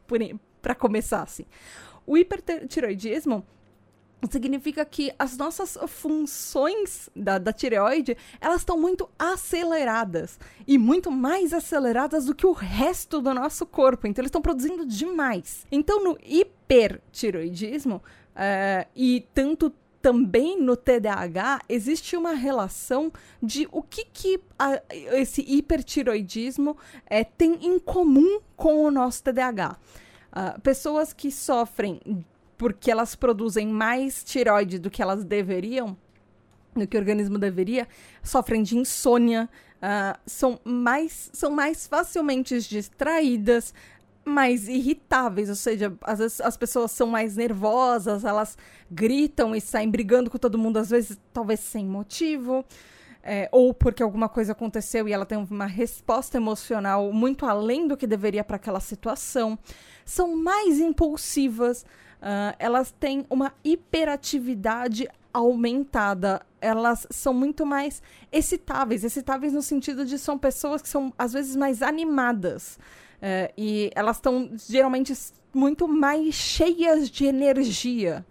para 0.61 0.75
começar 0.75 1.23
assim. 1.23 1.45
O 2.07 2.17
hipertiroidismo 2.17 3.45
significa 4.31 4.85
que 4.85 5.13
as 5.19 5.37
nossas 5.37 5.77
funções 5.89 7.11
da, 7.15 7.39
da 7.39 7.53
tireoide, 7.53 8.17
elas 8.41 8.61
estão 8.61 8.79
muito 8.79 9.09
aceleradas. 9.19 10.39
E 10.67 10.79
muito 10.79 11.11
mais 11.11 11.53
aceleradas 11.53 12.27
do 12.27 12.35
que 12.35 12.47
o 12.47 12.53
resto 12.53 13.21
do 13.21 13.35
nosso 13.35 13.67
corpo. 13.67 14.07
Então, 14.07 14.23
eles 14.23 14.29
estão 14.29 14.43
produzindo 14.43 14.87
demais. 14.87 15.67
Então, 15.71 16.05
no 16.05 16.19
hipertiroidismo, 16.25 18.03
é, 18.35 18.87
e 18.95 19.27
tanto 19.35 19.73
também 20.01 20.61
no 20.61 20.77
TDAH 20.77 21.61
existe 21.69 22.17
uma 22.17 22.33
relação 22.33 23.13
de 23.41 23.69
o 23.71 23.83
que, 23.83 24.05
que 24.05 24.41
a, 24.59 24.83
esse 24.91 25.43
hipertiroidismo 25.43 26.77
é, 27.07 27.23
tem 27.23 27.55
em 27.65 27.79
comum 27.79 28.41
com 28.57 28.85
o 28.85 28.91
nosso 28.91 29.23
TDAH. 29.23 29.79
Uh, 30.33 30.61
pessoas 30.63 31.13
que 31.13 31.31
sofrem 31.31 32.01
porque 32.57 32.91
elas 32.91 33.15
produzem 33.15 33.67
mais 33.67 34.23
tireoide 34.23 34.79
do 34.79 34.91
que 34.91 35.03
elas 35.03 35.25
deveriam, 35.25 35.97
do 36.75 36.87
que 36.87 36.97
o 36.97 37.01
organismo 37.01 37.39
deveria, 37.39 37.87
sofrem 38.23 38.63
de 38.63 38.77
insônia, 38.77 39.49
uh, 39.77 40.19
são, 40.27 40.59
mais, 40.65 41.31
são 41.33 41.51
mais 41.51 41.87
facilmente 41.87 42.61
distraídas, 42.61 43.75
mais 44.25 44.69
irritáveis, 44.69 45.49
ou 45.49 45.57
seja, 45.57 45.93
às 46.03 46.19
vezes 46.21 46.41
as 46.41 46.57
pessoas 46.57 46.93
são 46.93 47.09
mais 47.09 47.37
nervosas, 47.37 48.25
elas 48.25 48.57
gritam 48.91 49.55
e 49.55 49.61
saem 49.61 49.91
brigando 49.91 50.31
com 50.31 50.39
todo 50.39 50.59
mundo, 50.59 50.77
às 50.77 50.91
vezes 50.91 51.19
talvez 51.33 51.61
sem 51.61 51.85
motivo. 51.85 52.65
É, 53.25 53.49
ou 53.53 53.73
porque 53.73 54.03
alguma 54.03 54.29
coisa 54.29 54.51
aconteceu 54.51 55.09
e 55.09 55.13
ela 55.13 55.25
tem 55.25 55.39
uma 55.39 55.67
resposta 55.67 56.37
emocional 56.37 57.13
muito 57.13 57.47
além 57.47 57.87
do 57.87 57.97
que 57.97 58.05
deveria 58.05 58.43
para 58.43 58.57
aquela 58.57 58.81
situação, 58.81 59.57
são 60.05 60.37
mais 60.37 60.81
impulsivas, 60.81 61.87
Uh, 62.23 62.55
elas 62.57 62.95
têm 63.01 63.27
uma 63.29 63.53
hiperatividade 63.65 65.09
aumentada. 65.35 66.41
Elas 66.61 67.05
são 67.11 67.35
muito 67.35 67.67
mais 67.67 68.01
excitáveis. 68.31 69.03
Excitáveis 69.03 69.53
no 69.53 69.61
sentido 69.61 70.05
de 70.05 70.17
são 70.19 70.39
pessoas 70.39 70.81
que 70.81 70.89
são, 70.89 71.13
às 71.19 71.33
vezes, 71.33 71.57
mais 71.57 71.83
animadas. 71.83 72.79
Uh, 73.17 73.53
e 73.59 73.91
elas 73.97 74.19
estão, 74.19 74.53
geralmente, 74.69 75.13
muito 75.53 75.89
mais 75.89 76.37
cheias 76.37 77.11
de 77.11 77.25
energia. 77.25 78.25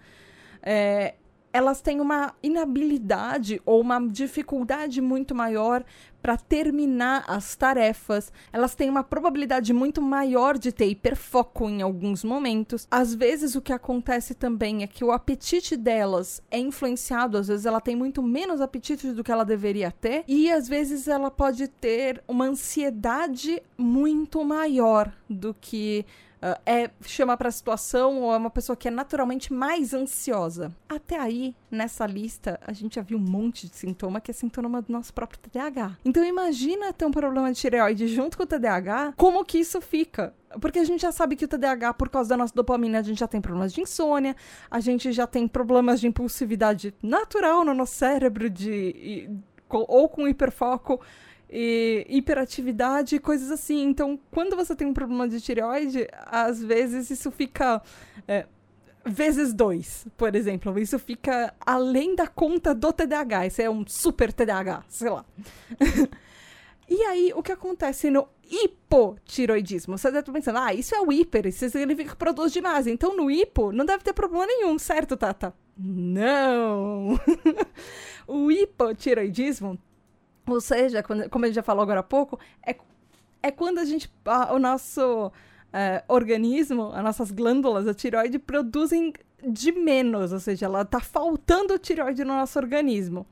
Uh, 0.61 1.20
elas 1.53 1.81
têm 1.81 1.99
uma 1.99 2.33
inabilidade 2.41 3.61
ou 3.65 3.81
uma 3.81 3.99
dificuldade 4.07 5.01
muito 5.01 5.35
maior 5.35 5.83
para 6.21 6.37
terminar 6.37 7.23
as 7.27 7.55
tarefas. 7.55 8.31
Elas 8.53 8.75
têm 8.75 8.89
uma 8.89 9.03
probabilidade 9.03 9.73
muito 9.73 10.01
maior 10.01 10.57
de 10.57 10.71
ter 10.71 10.85
hiperfoco 10.85 11.67
em 11.67 11.81
alguns 11.81 12.23
momentos. 12.23 12.87
Às 12.91 13.13
vezes 13.13 13.55
o 13.55 13.61
que 13.61 13.73
acontece 13.73 14.35
também 14.35 14.83
é 14.83 14.87
que 14.87 15.03
o 15.03 15.11
apetite 15.11 15.75
delas 15.75 16.41
é 16.51 16.59
influenciado, 16.59 17.37
às 17.37 17.47
vezes 17.47 17.65
ela 17.65 17.81
tem 17.81 17.95
muito 17.95 18.21
menos 18.21 18.61
apetite 18.61 19.11
do 19.11 19.23
que 19.23 19.31
ela 19.31 19.43
deveria 19.43 19.91
ter 19.91 20.23
e 20.27 20.51
às 20.51 20.67
vezes 20.67 21.07
ela 21.07 21.31
pode 21.31 21.67
ter 21.67 22.23
uma 22.27 22.45
ansiedade 22.45 23.61
muito 23.77 24.43
maior 24.45 25.11
do 25.27 25.55
que 25.59 26.05
uh, 26.41 26.59
é 26.65 26.89
chama 27.05 27.37
para 27.37 27.49
a 27.49 27.51
situação 27.51 28.21
ou 28.21 28.33
é 28.33 28.37
uma 28.37 28.49
pessoa 28.49 28.75
que 28.75 28.87
é 28.87 28.91
naturalmente 28.91 29.53
mais 29.53 29.93
ansiosa. 29.93 30.71
Até 30.89 31.19
aí, 31.19 31.55
nessa 31.69 32.05
lista, 32.05 32.59
a 32.65 32.73
gente 32.73 32.95
já 32.95 33.01
viu 33.01 33.17
um 33.17 33.21
monte 33.21 33.67
de 33.67 33.75
sintoma 33.75 34.19
que 34.19 34.31
é 34.31 34.33
sintoma 34.33 34.81
do 34.81 34.91
nosso 34.91 35.13
próprio 35.13 35.39
TDAH. 35.39 35.97
Então 36.03 36.23
imagina 36.23 36.91
ter 36.91 37.05
um 37.05 37.11
problema 37.11 37.51
de 37.51 37.59
tireoide 37.59 38.07
junto 38.07 38.37
com 38.37 38.43
o 38.43 38.47
TDAH, 38.47 39.13
como 39.15 39.45
que 39.45 39.59
isso 39.59 39.79
fica? 39.79 40.33
Porque 40.59 40.79
a 40.79 40.83
gente 40.83 41.01
já 41.01 41.11
sabe 41.11 41.35
que 41.35 41.45
o 41.45 41.47
TDAH, 41.47 41.93
por 41.93 42.09
causa 42.09 42.29
da 42.29 42.37
nossa 42.37 42.53
dopamina, 42.53 42.99
a 42.99 43.03
gente 43.03 43.19
já 43.19 43.27
tem 43.27 43.39
problemas 43.39 43.71
de 43.71 43.81
insônia, 43.81 44.35
a 44.69 44.79
gente 44.81 45.11
já 45.11 45.25
tem 45.25 45.47
problemas 45.47 46.01
de 46.01 46.07
impulsividade 46.07 46.93
natural 47.01 47.63
no 47.63 47.73
nosso 47.73 47.95
cérebro, 47.95 48.49
de, 48.49 49.29
ou 49.69 50.09
com 50.09 50.27
hiperfoco 50.27 50.99
e 51.51 52.05
hiperatividade 52.07 53.19
coisas 53.19 53.51
assim. 53.51 53.83
Então, 53.83 54.17
quando 54.31 54.55
você 54.55 54.73
tem 54.73 54.87
um 54.87 54.93
problema 54.93 55.27
de 55.27 55.41
tireoide, 55.41 56.07
às 56.25 56.63
vezes 56.63 57.09
isso 57.09 57.29
fica. 57.29 57.81
É, 58.27 58.45
vezes 59.03 59.53
dois, 59.53 60.05
por 60.15 60.35
exemplo. 60.35 60.77
Isso 60.79 60.97
fica 60.97 61.53
além 61.59 62.15
da 62.15 62.27
conta 62.27 62.73
do 62.73 62.93
TDAH. 62.93 63.47
Isso 63.47 63.61
é 63.61 63.69
um 63.69 63.85
super 63.85 64.31
TDAH, 64.31 64.85
sei 64.87 65.09
lá. 65.09 65.25
e 66.87 67.01
aí, 67.03 67.33
o 67.35 67.43
que 67.43 67.51
acontece 67.51 68.09
no 68.09 68.29
hipotiroidismo? 68.49 69.97
Você 69.97 70.07
deve 70.07 70.19
estar 70.19 70.31
pensando, 70.31 70.59
ah, 70.59 70.73
isso 70.73 70.93
é 70.93 71.01
o 71.01 71.11
hiper, 71.11 71.47
isso 71.47 71.67
significa 71.69 72.11
que 72.11 72.15
produz 72.15 72.53
demais. 72.53 72.85
Então, 72.87 73.17
no 73.17 73.29
hipo, 73.29 73.71
não 73.71 73.85
deve 73.85 74.03
ter 74.03 74.13
problema 74.13 74.45
nenhum, 74.45 74.77
certo, 74.77 75.17
Tata? 75.17 75.53
Não! 75.77 77.19
o 78.27 78.51
hipotiroidismo 78.51 79.79
ou 80.53 80.61
seja, 80.61 81.03
quando, 81.03 81.29
como 81.29 81.45
gente 81.45 81.55
já 81.55 81.63
falou 81.63 81.83
agora 81.83 82.01
há 82.01 82.03
pouco, 82.03 82.39
é, 82.65 82.75
é 83.41 83.51
quando 83.51 83.79
a 83.79 83.85
gente. 83.85 84.11
A, 84.25 84.53
o 84.53 84.59
nosso 84.59 85.31
é, 85.73 86.03
organismo, 86.07 86.91
as 86.93 87.03
nossas 87.03 87.31
glândulas, 87.31 87.87
a 87.87 87.93
tireoide, 87.93 88.39
produzem 88.39 89.13
de 89.43 89.71
menos, 89.71 90.31
ou 90.31 90.39
seja, 90.39 90.65
ela 90.65 90.81
está 90.81 90.99
faltando 90.99 91.77
tireoide 91.79 92.23
no 92.23 92.33
nosso 92.33 92.59
organismo. 92.59 93.25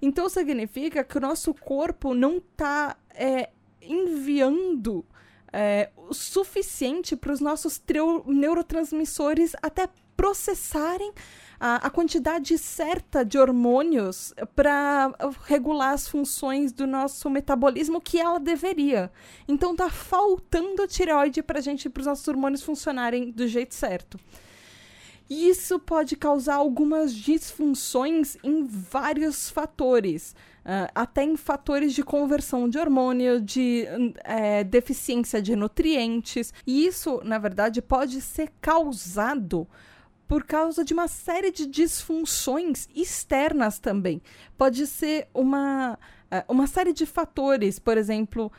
Então 0.00 0.28
significa 0.28 1.04
que 1.04 1.18
o 1.18 1.20
nosso 1.20 1.52
corpo 1.52 2.14
não 2.14 2.38
está 2.38 2.96
é, 3.14 3.50
enviando 3.82 5.04
é, 5.52 5.90
o 5.96 6.14
suficiente 6.14 7.16
para 7.16 7.32
os 7.32 7.40
nossos 7.40 7.82
neurotransmissores 8.26 9.54
até 9.62 9.88
processarem 10.16 11.12
a, 11.60 11.86
a 11.86 11.90
quantidade 11.90 12.56
certa 12.56 13.22
de 13.22 13.38
hormônios 13.38 14.32
para 14.56 15.12
regular 15.44 15.92
as 15.92 16.08
funções 16.08 16.72
do 16.72 16.86
nosso 16.86 17.28
metabolismo 17.28 18.00
que 18.00 18.18
ela 18.18 18.40
deveria. 18.40 19.12
Então 19.46 19.76
tá 19.76 19.90
faltando 19.90 20.88
tireoide 20.88 21.42
para 21.42 21.60
gente, 21.60 21.90
para 21.90 22.00
os 22.00 22.06
nossos 22.06 22.26
hormônios 22.26 22.62
funcionarem 22.62 23.30
do 23.30 23.46
jeito 23.46 23.74
certo. 23.74 24.18
Isso 25.28 25.78
pode 25.78 26.16
causar 26.16 26.56
algumas 26.56 27.14
disfunções 27.14 28.36
em 28.42 28.64
vários 28.64 29.48
fatores, 29.48 30.34
uh, 30.64 30.90
até 30.92 31.22
em 31.22 31.36
fatores 31.36 31.94
de 31.94 32.02
conversão 32.02 32.68
de 32.68 32.78
hormônio, 32.78 33.40
de 33.40 33.86
uh, 33.86 34.64
deficiência 34.64 35.40
de 35.40 35.54
nutrientes. 35.54 36.52
E 36.66 36.84
isso, 36.84 37.20
na 37.22 37.38
verdade, 37.38 37.80
pode 37.80 38.20
ser 38.20 38.50
causado 38.60 39.68
por 40.30 40.44
causa 40.44 40.84
de 40.84 40.94
uma 40.94 41.08
série 41.08 41.50
de 41.50 41.66
disfunções 41.66 42.88
externas 42.94 43.80
também. 43.80 44.22
Pode 44.56 44.86
ser 44.86 45.26
uma, 45.34 45.94
uh, 45.94 46.52
uma 46.52 46.68
série 46.68 46.92
de 46.92 47.04
fatores, 47.04 47.80
por 47.80 47.98
exemplo, 47.98 48.52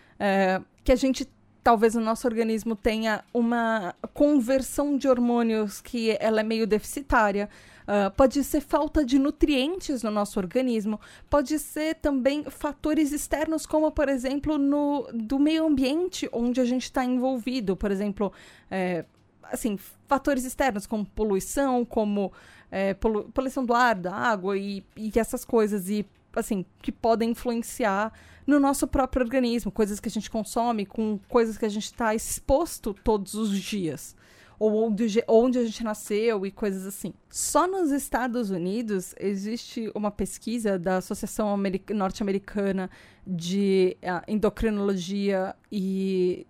que 0.84 0.92
a 0.92 0.96
gente 0.98 1.26
talvez 1.64 1.96
o 1.96 2.02
nosso 2.02 2.28
organismo 2.28 2.76
tenha 2.76 3.24
uma 3.34 3.96
conversão 4.14 4.98
de 4.98 5.08
hormônios 5.08 5.80
que 5.80 6.18
ela 6.20 6.42
é 6.42 6.44
meio 6.44 6.68
deficitária. 6.68 7.50
Uh, 7.84 8.12
pode 8.18 8.44
ser 8.44 8.60
falta 8.60 9.06
de 9.06 9.18
nutrientes 9.18 10.04
no 10.04 10.12
nosso 10.12 10.40
organismo, 10.40 11.00
pode 11.30 11.58
ser 11.58 11.96
também 11.96 12.44
fatores 12.44 13.14
externos, 13.14 13.66
como 13.66 13.90
por 13.92 14.10
exemplo 14.10 14.58
no 14.58 15.08
do 15.14 15.40
meio 15.40 15.66
ambiente 15.66 16.30
onde 16.34 16.60
a 16.60 16.66
gente 16.66 16.84
está 16.84 17.06
envolvido, 17.06 17.78
por 17.78 17.92
exemplo, 17.92 18.34
é, 18.70 19.06
assim 19.52 19.78
fatores 20.08 20.46
externos 20.46 20.86
como 20.86 21.06
poluição, 21.06 21.86
como 21.86 22.32
é, 22.70 22.94
polu 22.94 23.30
poluição 23.34 23.66
do 23.66 23.74
ar, 23.74 23.96
da 23.96 24.14
água 24.14 24.58
e, 24.58 24.84
e 24.96 25.12
essas 25.16 25.44
coisas 25.44 25.90
e 25.90 26.06
assim 26.36 26.66
que 26.82 26.92
podem 26.92 27.32
influenciar 27.32 28.14
no 28.46 28.60
nosso 28.60 28.88
próprio 28.88 29.24
organismo, 29.24 29.72
coisas 29.72 30.00
que 30.00 30.08
a 30.08 30.12
gente 30.12 30.30
consome, 30.30 30.86
com 30.86 31.20
coisas 31.30 31.58
que 31.58 31.66
a 31.66 31.70
gente 31.70 31.86
está 31.86 32.16
exposto 32.16 32.94
todos 32.94 33.34
os 33.34 33.58
dias. 33.58 34.16
Ou 34.58 34.86
onde, 34.86 35.24
onde 35.28 35.58
a 35.58 35.64
gente 35.64 35.84
nasceu 35.84 36.46
e 36.46 36.52
coisas 36.52 36.86
assim. 36.86 37.16
Só 37.32 37.66
nos 37.66 37.90
Estados 37.90 38.52
Unidos 38.52 39.16
existe 39.20 39.92
uma 39.96 40.12
pesquisa 40.12 40.78
da 40.78 40.98
Associação 40.98 41.58
Norte-Americana 41.90 42.88
de 43.26 43.98
uh, 44.04 44.22
Endocrinologia 44.32 45.56
e 45.72 46.46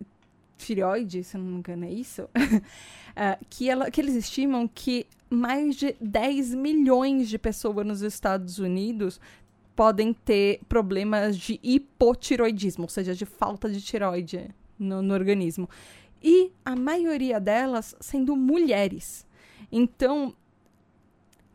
Tireoide, 0.66 1.24
se 1.24 1.38
não 1.38 1.46
me 1.46 1.58
engano, 1.58 1.86
é 1.86 1.92
isso? 1.92 2.24
uh, 2.24 3.46
que, 3.50 3.70
ela, 3.70 3.90
que 3.90 4.00
eles 4.00 4.16
estimam 4.16 4.68
que 4.68 5.06
mais 5.30 5.76
de 5.76 5.96
10 6.00 6.56
milhões 6.56 7.30
de 7.30 7.38
pessoas 7.38 7.86
nos 7.86 8.02
Estados 8.02 8.60
Unidos 8.60 9.20
podem 9.76 10.14
ter 10.14 10.60
problemas 10.68 11.38
de 11.38 11.60
hipotiroidismo, 11.64 12.84
ou 12.84 12.90
seja, 12.90 13.16
de 13.16 13.26
falta 13.26 13.70
de 13.70 13.82
tiroide 13.82 14.54
no, 14.78 15.02
no 15.02 15.14
organismo. 15.14 15.70
E 16.22 16.52
a 16.64 16.76
maioria 16.76 17.40
delas 17.40 17.96
sendo 18.00 18.36
mulheres. 18.36 19.26
Então, 19.72 20.36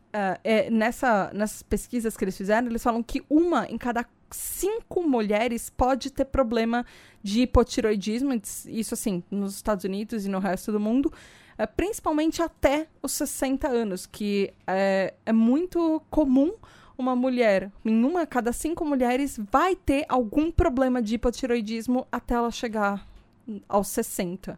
uh, 0.07 0.39
é, 0.43 0.69
nessa, 0.69 1.31
nessas 1.33 1.61
pesquisas 1.61 2.17
que 2.17 2.23
eles 2.23 2.37
fizeram, 2.37 2.67
eles 2.67 2.83
falam 2.83 3.01
que 3.03 3.23
uma 3.29 3.65
em 3.67 3.77
cada 3.77 4.03
cinco 4.31 5.03
mulheres 5.03 5.69
pode 5.69 6.11
ter 6.11 6.25
problema 6.25 6.85
de 7.21 7.41
hipotiroidismo, 7.41 8.39
isso 8.67 8.93
assim, 8.93 9.23
nos 9.29 9.55
Estados 9.55 9.83
Unidos 9.83 10.25
e 10.25 10.29
no 10.29 10.39
resto 10.39 10.71
do 10.71 10.79
mundo, 10.79 11.07
uh, 11.07 11.67
principalmente 11.75 12.41
até 12.41 12.87
os 13.01 13.11
60 13.13 13.67
anos, 13.67 14.05
que 14.05 14.53
é, 14.65 15.13
é 15.25 15.33
muito 15.33 16.01
comum 16.09 16.53
uma 16.97 17.15
mulher, 17.15 17.71
em 17.85 18.03
uma 18.03 18.23
a 18.23 18.27
cada 18.27 18.51
cinco 18.51 18.83
mulheres, 18.83 19.39
vai 19.51 19.75
ter 19.75 20.05
algum 20.09 20.51
problema 20.51 21.01
de 21.01 21.15
hipotiroidismo 21.15 22.07
até 22.11 22.33
ela 22.33 22.49
chegar 22.49 23.07
aos 23.69 23.87
60. 23.89 24.53
Uh, 24.53 24.57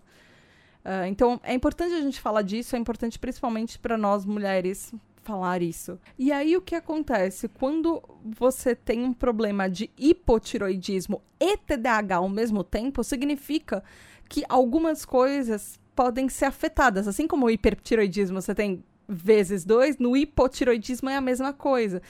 ah, 0.86 1.08
então, 1.08 1.40
é 1.44 1.54
importante 1.54 1.94
a 1.94 2.02
gente 2.02 2.22
falar 2.22 2.42
disso, 2.42 2.76
é 2.76 2.80
importante 2.80 3.20
principalmente 3.20 3.78
para 3.78 3.98
nós 3.98 4.26
mulheres 4.26 4.94
falar 5.30 5.62
isso. 5.62 6.00
E 6.18 6.32
aí 6.32 6.58
o 6.58 6.62
que 6.62 6.74
acontece? 6.74 7.48
Quando 7.48 8.02
você 8.24 8.74
tem 8.74 9.04
um 9.04 9.14
problema 9.14 9.70
de 9.70 9.92
hipotiroidismo 9.96 11.22
e 11.40 11.56
TDAH 11.56 12.16
ao 12.16 12.28
mesmo 12.28 12.64
tempo, 12.64 13.04
significa 13.04 13.84
que 14.28 14.44
algumas 14.50 15.06
coisas 15.06 15.80
podem 15.96 16.28
ser 16.30 16.46
afetadas. 16.46 17.08
Assim 17.08 17.28
como 17.28 17.46
o 17.46 17.52
hipertiroidismo 17.52 18.42
você 18.42 18.56
tem 18.56 18.84
vezes 19.08 19.64
dois, 19.64 20.00
no 20.00 20.18
hipotiroidismo 20.18 21.10
é 21.10 21.16
a 21.16 21.22
mesma 21.22 21.54
coisa. 21.54 22.02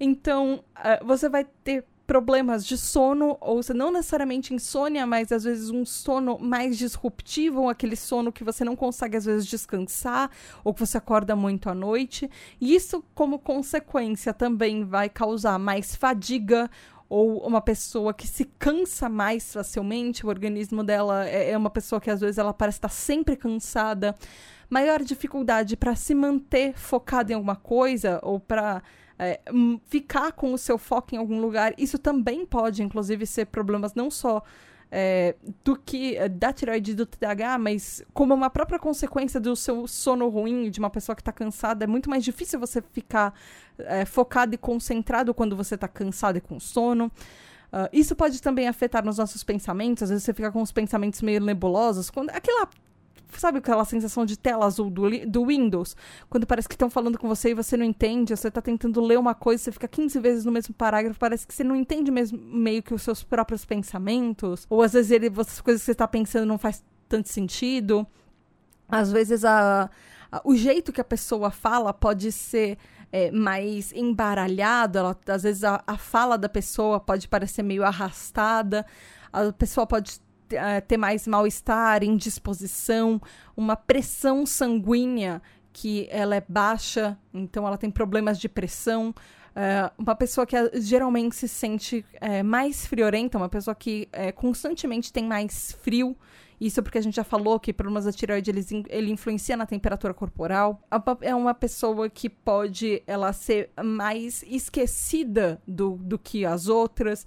Então, 0.00 0.64
uh, 0.76 1.06
você 1.06 1.28
vai 1.28 1.44
ter 1.62 1.84
problemas 2.12 2.66
de 2.66 2.76
sono, 2.76 3.38
ou 3.40 3.62
não 3.74 3.90
necessariamente 3.90 4.52
insônia, 4.52 5.06
mas 5.06 5.32
às 5.32 5.44
vezes 5.44 5.70
um 5.70 5.82
sono 5.82 6.38
mais 6.38 6.76
disruptivo, 6.76 7.70
aquele 7.70 7.96
sono 7.96 8.30
que 8.30 8.44
você 8.44 8.62
não 8.66 8.76
consegue 8.76 9.16
às 9.16 9.24
vezes 9.24 9.46
descansar, 9.46 10.30
ou 10.62 10.74
que 10.74 10.80
você 10.80 10.98
acorda 10.98 11.34
muito 11.34 11.70
à 11.70 11.74
noite. 11.74 12.30
E 12.60 12.74
isso, 12.74 13.02
como 13.14 13.38
consequência, 13.38 14.34
também 14.34 14.84
vai 14.84 15.08
causar 15.08 15.58
mais 15.58 15.96
fadiga, 15.96 16.70
ou 17.12 17.46
uma 17.46 17.60
pessoa 17.60 18.14
que 18.14 18.26
se 18.26 18.46
cansa 18.58 19.06
mais 19.06 19.52
facilmente, 19.52 20.24
o 20.24 20.30
organismo 20.30 20.82
dela 20.82 21.28
é, 21.28 21.50
é 21.50 21.58
uma 21.58 21.68
pessoa 21.68 22.00
que 22.00 22.10
às 22.10 22.22
vezes 22.22 22.38
ela 22.38 22.54
parece 22.54 22.78
estar 22.78 22.88
sempre 22.88 23.36
cansada, 23.36 24.16
maior 24.70 25.02
dificuldade 25.02 25.76
para 25.76 25.94
se 25.94 26.14
manter 26.14 26.72
focada 26.72 27.30
em 27.30 27.34
alguma 27.34 27.54
coisa 27.54 28.18
ou 28.22 28.40
para 28.40 28.82
é, 29.18 29.38
ficar 29.84 30.32
com 30.32 30.54
o 30.54 30.58
seu 30.58 30.78
foco 30.78 31.14
em 31.14 31.18
algum 31.18 31.38
lugar. 31.38 31.74
Isso 31.76 31.98
também 31.98 32.46
pode, 32.46 32.82
inclusive, 32.82 33.26
ser 33.26 33.44
problemas 33.44 33.92
não 33.92 34.10
só 34.10 34.42
é, 34.94 35.34
do 35.64 35.74
que 35.74 36.18
é, 36.18 36.28
da 36.28 36.52
tireoide 36.52 36.94
do 36.94 37.06
TDAH, 37.06 37.56
mas 37.56 38.04
como 38.12 38.34
uma 38.34 38.50
própria 38.50 38.78
consequência 38.78 39.40
do 39.40 39.56
seu 39.56 39.88
sono 39.88 40.28
ruim, 40.28 40.70
de 40.70 40.78
uma 40.78 40.90
pessoa 40.90 41.16
que 41.16 41.22
está 41.22 41.32
cansada, 41.32 41.84
é 41.84 41.86
muito 41.86 42.10
mais 42.10 42.22
difícil 42.22 42.60
você 42.60 42.82
ficar 42.92 43.32
é, 43.78 44.04
focado 44.04 44.54
e 44.54 44.58
concentrado 44.58 45.32
quando 45.32 45.56
você 45.56 45.76
está 45.76 45.88
cansado 45.88 46.36
e 46.36 46.40
com 46.42 46.60
sono. 46.60 47.10
Uh, 47.72 47.88
isso 47.90 48.14
pode 48.14 48.42
também 48.42 48.68
afetar 48.68 49.02
nos 49.02 49.16
nossos 49.16 49.42
pensamentos, 49.42 50.02
às 50.02 50.10
vezes 50.10 50.24
você 50.24 50.34
fica 50.34 50.52
com 50.52 50.60
os 50.60 50.70
pensamentos 50.70 51.22
meio 51.22 51.40
nebulosos, 51.40 52.10
quando 52.10 52.28
aquela 52.28 52.68
Sabe 53.38 53.58
aquela 53.58 53.84
sensação 53.84 54.24
de 54.24 54.38
tela 54.38 54.66
azul 54.66 54.90
do, 54.90 55.26
do 55.26 55.46
Windows? 55.46 55.96
Quando 56.28 56.46
parece 56.46 56.68
que 56.68 56.74
estão 56.74 56.90
falando 56.90 57.18
com 57.18 57.28
você 57.28 57.50
e 57.50 57.54
você 57.54 57.76
não 57.76 57.84
entende, 57.84 58.36
você 58.36 58.48
está 58.48 58.60
tentando 58.60 59.00
ler 59.00 59.18
uma 59.18 59.34
coisa, 59.34 59.64
você 59.64 59.72
fica 59.72 59.88
15 59.88 60.18
vezes 60.20 60.44
no 60.44 60.52
mesmo 60.52 60.74
parágrafo, 60.74 61.18
parece 61.18 61.46
que 61.46 61.54
você 61.54 61.64
não 61.64 61.74
entende 61.76 62.10
mesmo 62.10 62.38
meio 62.38 62.82
que 62.82 62.94
os 62.94 63.02
seus 63.02 63.22
próprios 63.22 63.64
pensamentos. 63.64 64.66
Ou 64.68 64.82
às 64.82 64.92
vezes 64.92 65.10
ele, 65.10 65.26
as 65.26 65.60
coisas 65.60 65.82
que 65.82 65.86
você 65.86 65.92
está 65.92 66.06
pensando 66.06 66.46
não 66.46 66.58
faz 66.58 66.84
tanto 67.08 67.28
sentido. 67.28 68.06
Às 68.88 69.10
vezes 69.10 69.44
a, 69.44 69.90
a, 70.30 70.40
o 70.44 70.54
jeito 70.54 70.92
que 70.92 71.00
a 71.00 71.04
pessoa 71.04 71.50
fala 71.50 71.92
pode 71.92 72.30
ser 72.32 72.78
é, 73.12 73.30
mais 73.30 73.92
embaralhado, 73.92 74.98
ela, 74.98 75.16
às 75.26 75.42
vezes 75.42 75.62
a, 75.62 75.82
a 75.86 75.98
fala 75.98 76.38
da 76.38 76.48
pessoa 76.48 76.98
pode 76.98 77.28
parecer 77.28 77.62
meio 77.62 77.84
arrastada, 77.84 78.86
a 79.32 79.52
pessoa 79.52 79.86
pode 79.86 80.20
ter 80.86 80.96
mais 80.96 81.26
mal-estar, 81.26 82.02
indisposição, 82.02 83.20
uma 83.56 83.76
pressão 83.76 84.44
sanguínea 84.46 85.40
que 85.72 86.06
ela 86.10 86.36
é 86.36 86.44
baixa, 86.46 87.18
então 87.32 87.66
ela 87.66 87.78
tem 87.78 87.90
problemas 87.90 88.38
de 88.38 88.48
pressão. 88.48 89.14
Uh, 89.52 89.92
uma 89.98 90.14
pessoa 90.14 90.46
que 90.46 90.56
uh, 90.56 90.70
geralmente 90.80 91.36
se 91.36 91.46
sente 91.46 92.04
uh, 92.22 92.44
mais 92.44 92.86
friorenta, 92.86 93.36
uma 93.36 93.48
pessoa 93.48 93.74
que 93.74 94.08
constantemente 94.34 95.12
tem 95.12 95.24
mais 95.24 95.72
frio. 95.82 96.16
Isso 96.60 96.80
porque 96.82 96.98
a 96.98 97.00
gente 97.00 97.16
já 97.16 97.24
falou 97.24 97.58
que 97.58 97.72
problemas 97.72 98.04
da 98.04 98.12
tireoide 98.12 98.50
ele, 98.50 98.64
ele 98.88 99.10
influencia 99.10 99.56
na 99.56 99.66
temperatura 99.66 100.14
corporal. 100.14 100.80
É 101.20 101.34
uma 101.34 101.52
pessoa 101.52 102.08
que 102.08 102.30
pode 102.30 103.02
ela 103.04 103.32
ser 103.32 103.70
mais 103.82 104.44
esquecida 104.44 105.60
do, 105.66 105.96
do 105.96 106.16
que 106.16 106.44
as 106.44 106.68
outras. 106.68 107.26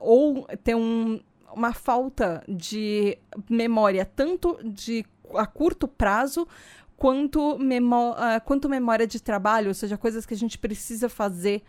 ou 0.00 0.44
ter 0.64 0.74
um, 0.74 1.20
uma 1.54 1.72
falta 1.72 2.42
de 2.48 3.18
memória, 3.48 4.04
tanto 4.04 4.58
de 4.64 5.04
a 5.34 5.46
curto 5.46 5.86
prazo 5.86 6.46
quanto, 6.96 7.58
memó 7.58 8.12
uh, 8.12 8.40
quanto 8.44 8.68
memória 8.68 9.06
de 9.06 9.22
trabalho, 9.22 9.68
ou 9.68 9.74
seja, 9.74 9.96
coisas 9.96 10.26
que 10.26 10.34
a 10.34 10.36
gente 10.36 10.58
precisa 10.58 11.08
fazer. 11.08 11.62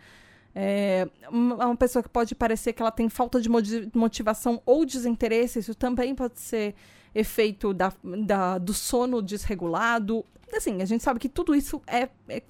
É 0.52 1.08
uma 1.30 1.76
pessoa 1.76 2.02
que 2.02 2.08
pode 2.08 2.34
parecer 2.34 2.72
que 2.72 2.82
ela 2.82 2.90
tem 2.90 3.08
falta 3.08 3.40
de 3.40 3.48
motivação 3.94 4.60
ou 4.66 4.84
desinteresse, 4.84 5.60
isso 5.60 5.76
também 5.76 6.12
pode 6.12 6.40
ser 6.40 6.74
efeito 7.14 7.72
da, 7.72 7.92
da, 8.02 8.58
do 8.58 8.74
sono 8.74 9.22
desregulado. 9.22 10.24
Assim, 10.52 10.82
a 10.82 10.84
gente 10.84 11.04
sabe 11.04 11.20
que 11.20 11.28
tudo 11.28 11.54
isso 11.54 11.80
é, 11.86 12.08
é, 12.28 12.42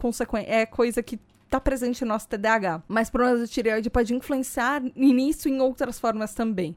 é 0.47 0.67
coisa 0.67 1.03
que 1.03 1.21
está 1.45 1.61
presente 1.61 2.03
no 2.05 2.09
nosso 2.09 2.29
TDAH. 2.29 2.83
Mas 2.89 3.11
problemas 3.11 3.41
de 3.41 3.53
tireoide 3.53 3.91
pode 3.91 4.15
influenciar 4.15 4.83
nisso 4.97 5.49
em 5.49 5.61
outras 5.61 5.99
formas 5.99 6.33
também. 6.33 6.77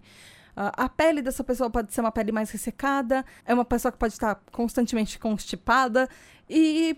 Uh, 0.55 0.71
a 0.73 0.89
pele 0.89 1.21
dessa 1.21 1.43
pessoa 1.43 1.69
pode 1.69 1.93
ser 1.93 2.01
uma 2.01 2.11
pele 2.11 2.31
mais 2.31 2.51
ressecada, 2.51 3.25
é 3.45 3.53
uma 3.53 3.65
pessoa 3.65 3.91
que 3.91 3.97
pode 3.97 4.13
estar 4.13 4.35
constantemente 4.51 5.17
constipada 5.17 6.07
e 6.49 6.95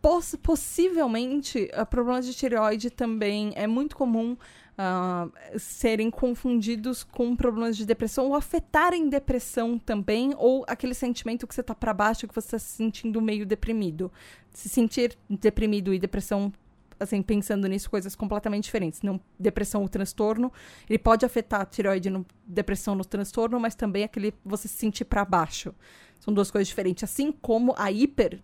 poss 0.00 0.36
possivelmente, 0.42 1.70
uh, 1.78 1.86
problemas 1.86 2.26
de 2.26 2.34
tireoide 2.34 2.90
também 2.90 3.52
é 3.56 3.66
muito 3.66 3.96
comum 3.96 4.36
uh, 4.74 5.58
serem 5.58 6.10
confundidos 6.10 7.04
com 7.04 7.34
problemas 7.36 7.76
de 7.76 7.86
depressão 7.86 8.26
ou 8.26 8.34
afetarem 8.34 9.08
depressão 9.08 9.78
também, 9.78 10.34
ou 10.36 10.64
aquele 10.68 10.94
sentimento 10.94 11.46
que 11.46 11.54
você 11.54 11.62
tá 11.62 11.74
para 11.74 11.94
baixo, 11.94 12.28
que 12.28 12.34
você 12.34 12.50
tá 12.50 12.58
se 12.58 12.76
sentindo 12.76 13.20
meio 13.20 13.46
deprimido. 13.46 14.10
Se 14.50 14.68
sentir 14.68 15.16
deprimido 15.28 15.92
e 15.92 15.98
depressão 15.98 16.52
assim, 16.98 17.22
pensando 17.22 17.66
nisso, 17.66 17.90
coisas 17.90 18.14
completamente 18.14 18.64
diferentes. 18.64 19.02
Não 19.02 19.20
depressão 19.38 19.82
ou 19.82 19.88
transtorno, 19.88 20.52
ele 20.88 20.98
pode 20.98 21.24
afetar 21.24 21.62
a 21.62 21.66
tireoide 21.66 22.10
no 22.10 22.26
depressão 22.46 22.94
no 22.94 23.04
transtorno, 23.04 23.58
mas 23.60 23.74
também 23.74 24.04
aquele 24.04 24.34
você 24.44 24.68
se 24.68 24.76
sentir 24.76 25.04
para 25.04 25.24
baixo. 25.24 25.74
São 26.20 26.32
duas 26.32 26.50
coisas 26.50 26.68
diferentes. 26.68 27.04
Assim 27.04 27.32
como 27.32 27.74
a 27.76 27.90
hiper 27.90 28.40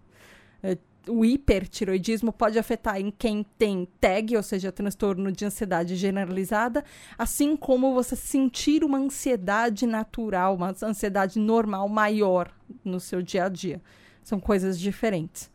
eh, 0.63 0.77
o 1.09 1.25
hipertiroidismo 1.25 2.33
pode 2.33 2.59
afetar 2.59 3.01
em 3.01 3.11
quem 3.11 3.45
tem 3.59 3.89
TAG, 4.01 4.37
ou 4.37 4.43
seja, 4.43 4.71
transtorno 4.71 5.33
de 5.33 5.45
ansiedade 5.45 5.97
generalizada, 5.97 6.85
assim 7.17 7.57
como 7.57 7.95
você 7.95 8.15
sentir 8.15 8.85
uma 8.85 8.99
ansiedade 8.99 9.87
natural, 9.87 10.55
uma 10.55 10.75
ansiedade 10.83 11.39
normal 11.39 11.89
maior 11.89 12.53
no 12.85 13.01
seu 13.01 13.23
dia 13.23 13.45
a 13.45 13.49
dia. 13.49 13.81
São 14.23 14.39
coisas 14.39 14.79
diferentes. 14.79 15.51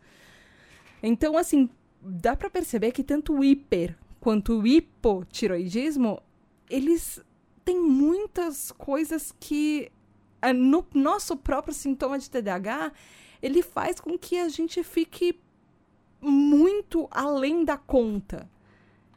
Então, 1.01 1.37
assim, 1.37 1.69
dá 2.05 2.35
para 2.35 2.49
perceber 2.49 2.91
que 2.91 3.03
tanto 3.03 3.33
o 3.33 3.43
hiper 3.43 3.97
quanto 4.19 4.59
o 4.59 4.67
hipotiroidismo, 4.67 6.21
eles 6.69 7.19
têm 7.63 7.79
muitas 7.79 8.71
coisas 8.71 9.33
que 9.39 9.91
eh, 10.41 10.53
no 10.53 10.85
nosso 10.93 11.35
próprio 11.37 11.73
sintoma 11.73 12.17
de 12.17 12.29
TDAH, 12.29 12.91
ele 13.41 13.61
faz 13.61 13.99
com 13.99 14.17
que 14.17 14.37
a 14.37 14.49
gente 14.49 14.83
fique 14.83 15.39
muito 16.21 17.07
além 17.11 17.63
da 17.63 17.77
conta. 17.77 18.49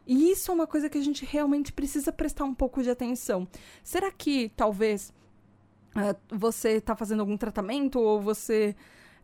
E 0.06 0.30
isso 0.30 0.50
é 0.50 0.54
uma 0.54 0.66
coisa 0.66 0.88
que 0.88 0.98
a 0.98 1.02
gente 1.02 1.24
realmente 1.24 1.72
precisa 1.72 2.10
prestar 2.10 2.44
um 2.44 2.54
pouco 2.54 2.82
de 2.82 2.90
atenção. 2.90 3.46
Será 3.82 4.10
que 4.10 4.50
talvez 4.56 5.12
uh, 5.94 6.16
você 6.34 6.72
está 6.72 6.96
fazendo 6.96 7.20
algum 7.20 7.36
tratamento 7.36 7.98
ou 8.00 8.20
você 8.20 8.74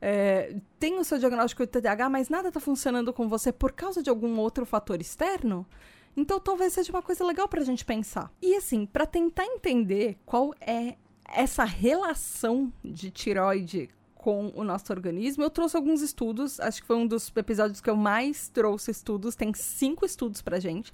é, 0.06 0.54
tem 0.78 0.98
o 0.98 1.04
seu 1.04 1.18
diagnóstico 1.18 1.64
de 1.64 1.72
TDAH, 1.72 2.10
mas 2.10 2.28
nada 2.28 2.48
está 2.48 2.60
funcionando 2.60 3.10
com 3.10 3.26
você 3.26 3.50
por 3.50 3.72
causa 3.72 4.02
de 4.02 4.10
algum 4.10 4.38
outro 4.38 4.66
fator 4.66 5.00
externo? 5.00 5.66
Então 6.14 6.38
talvez 6.38 6.74
seja 6.74 6.92
uma 6.92 7.00
coisa 7.00 7.24
legal 7.24 7.48
para 7.48 7.62
a 7.62 7.64
gente 7.64 7.86
pensar. 7.86 8.30
E 8.42 8.54
assim, 8.54 8.84
para 8.84 9.06
tentar 9.06 9.46
entender 9.46 10.18
qual 10.26 10.54
é 10.60 10.96
essa 11.26 11.64
relação 11.64 12.70
de 12.84 13.10
tiroide 13.10 13.88
com 14.14 14.52
o 14.54 14.62
nosso 14.62 14.92
organismo. 14.92 15.42
Eu 15.42 15.48
trouxe 15.48 15.74
alguns 15.74 16.02
estudos, 16.02 16.60
acho 16.60 16.82
que 16.82 16.86
foi 16.86 16.96
um 16.96 17.06
dos 17.06 17.32
episódios 17.34 17.80
que 17.80 17.88
eu 17.88 17.96
mais 17.96 18.48
trouxe 18.48 18.90
estudos, 18.90 19.34
tem 19.34 19.54
cinco 19.54 20.04
estudos 20.04 20.42
pra 20.42 20.60
gente, 20.60 20.92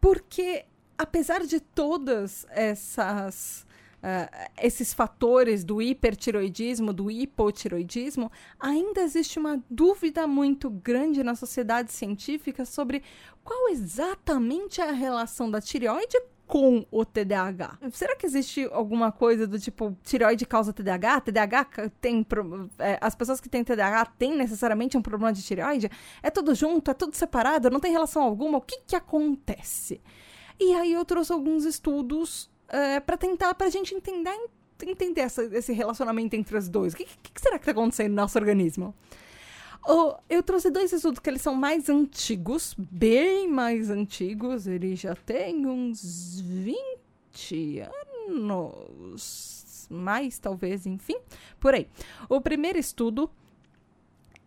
porque 0.00 0.64
apesar 0.96 1.44
de 1.44 1.58
todas 1.58 2.46
essas. 2.50 3.66
Uh, 3.98 4.50
esses 4.62 4.94
fatores 4.94 5.64
do 5.64 5.82
hipertiroidismo, 5.82 6.92
do 6.92 7.10
hipotiroidismo, 7.10 8.30
ainda 8.58 9.00
existe 9.00 9.40
uma 9.40 9.60
dúvida 9.68 10.24
muito 10.26 10.70
grande 10.70 11.24
na 11.24 11.34
sociedade 11.34 11.92
científica 11.92 12.64
sobre 12.64 13.02
qual 13.42 13.68
exatamente 13.70 14.80
é 14.80 14.88
a 14.88 14.92
relação 14.92 15.50
da 15.50 15.60
tireoide 15.60 16.16
com 16.48 16.86
o 16.90 17.04
TDAH. 17.04 17.78
Será 17.92 18.16
que 18.16 18.24
existe 18.24 18.64
alguma 18.72 19.12
coisa 19.12 19.46
do 19.46 19.60
tipo 19.60 19.96
tireoide 20.02 20.46
causa 20.46 20.72
TDAH? 20.72 21.20
TDAH 21.20 21.68
tem. 22.00 22.26
É, 22.78 22.98
as 23.00 23.14
pessoas 23.14 23.38
que 23.38 23.50
têm 23.50 23.62
TDAH 23.62 24.06
têm 24.18 24.34
necessariamente 24.34 24.96
um 24.96 25.02
problema 25.02 25.32
de 25.32 25.42
tireoide? 25.42 25.90
É 26.22 26.30
tudo 26.30 26.54
junto? 26.54 26.90
É 26.90 26.94
tudo 26.94 27.14
separado? 27.14 27.68
Não 27.68 27.78
tem 27.78 27.92
relação 27.92 28.22
alguma? 28.22 28.58
O 28.58 28.62
que 28.62 28.80
que 28.86 28.96
acontece? 28.96 30.00
E 30.58 30.72
aí 30.74 30.92
eu 30.92 31.04
trouxe 31.04 31.32
alguns 31.32 31.64
estudos 31.64 32.50
é, 32.68 33.00
para 33.00 33.16
tentar, 33.16 33.54
pra 33.54 33.68
gente 33.70 33.94
entender, 33.94 34.36
entender 34.86 35.22
essa, 35.22 35.42
esse 35.44 35.72
relacionamento 35.72 36.36
entre 36.36 36.56
os 36.56 36.68
dois. 36.68 36.92
O 36.92 36.96
que, 36.96 37.04
que, 37.04 37.40
será 37.40 37.58
que 37.58 37.64
tá 37.64 37.72
acontecendo 37.72 38.10
no 38.10 38.16
nosso 38.16 38.38
organismo? 38.38 38.94
Oh, 39.86 40.14
eu 40.28 40.42
trouxe 40.42 40.70
dois 40.70 40.92
estudos 40.92 41.18
que 41.18 41.30
eles 41.30 41.40
são 41.40 41.54
mais 41.54 41.88
antigos, 41.88 42.74
bem 42.78 43.48
mais 43.48 43.88
antigos. 43.90 44.66
Ele 44.66 44.94
já 44.94 45.14
tem 45.14 45.66
uns 45.66 46.40
20 46.40 47.84
anos, 48.28 49.86
mais 49.90 50.38
talvez, 50.38 50.84
enfim, 50.84 51.16
por 51.58 51.74
aí. 51.74 51.88
O 52.28 52.40
primeiro 52.40 52.78
estudo 52.78 53.30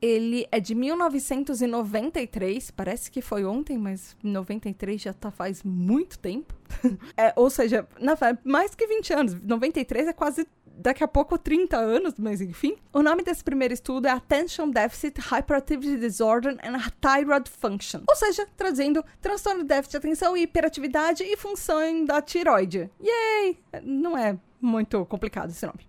ele 0.01 0.47
é 0.51 0.59
de 0.59 0.73
1993, 0.73 2.71
parece 2.71 3.11
que 3.11 3.21
foi 3.21 3.45
ontem, 3.45 3.77
mas 3.77 4.17
93 4.23 4.99
já 4.99 5.13
tá 5.13 5.29
faz 5.29 5.61
muito 5.61 6.17
tempo. 6.17 6.55
é, 7.15 7.31
ou 7.35 7.49
seja, 7.49 7.87
na, 7.99 8.17
mais 8.43 8.73
que 8.73 8.87
20 8.87 9.13
anos. 9.13 9.35
93 9.35 10.07
é 10.07 10.13
quase 10.13 10.47
daqui 10.65 11.03
a 11.03 11.07
pouco 11.07 11.37
30 11.37 11.77
anos, 11.77 12.15
mas 12.17 12.41
enfim. 12.41 12.75
O 12.91 13.03
nome 13.03 13.23
desse 13.23 13.43
primeiro 13.43 13.73
estudo 13.73 14.07
é 14.07 14.09
Attention 14.09 14.71
Deficit 14.71 15.19
Hyperactivity 15.19 15.97
Disorder 15.97 16.57
and 16.63 16.79
Thyroid 16.99 17.47
Function. 17.49 18.01
Ou 18.09 18.15
seja, 18.15 18.47
trazendo 18.57 19.05
transtorno 19.21 19.61
de 19.61 19.67
déficit 19.67 19.91
de 19.91 19.97
atenção 19.97 20.35
e 20.35 20.41
hiperatividade 20.41 21.23
e 21.23 21.37
função 21.37 22.05
da 22.05 22.21
tiroide. 22.21 22.89
Yay! 22.99 23.59
Não 23.83 24.17
é 24.17 24.35
muito 24.59 25.05
complicado 25.05 25.51
esse 25.51 25.65
nome. 25.65 25.87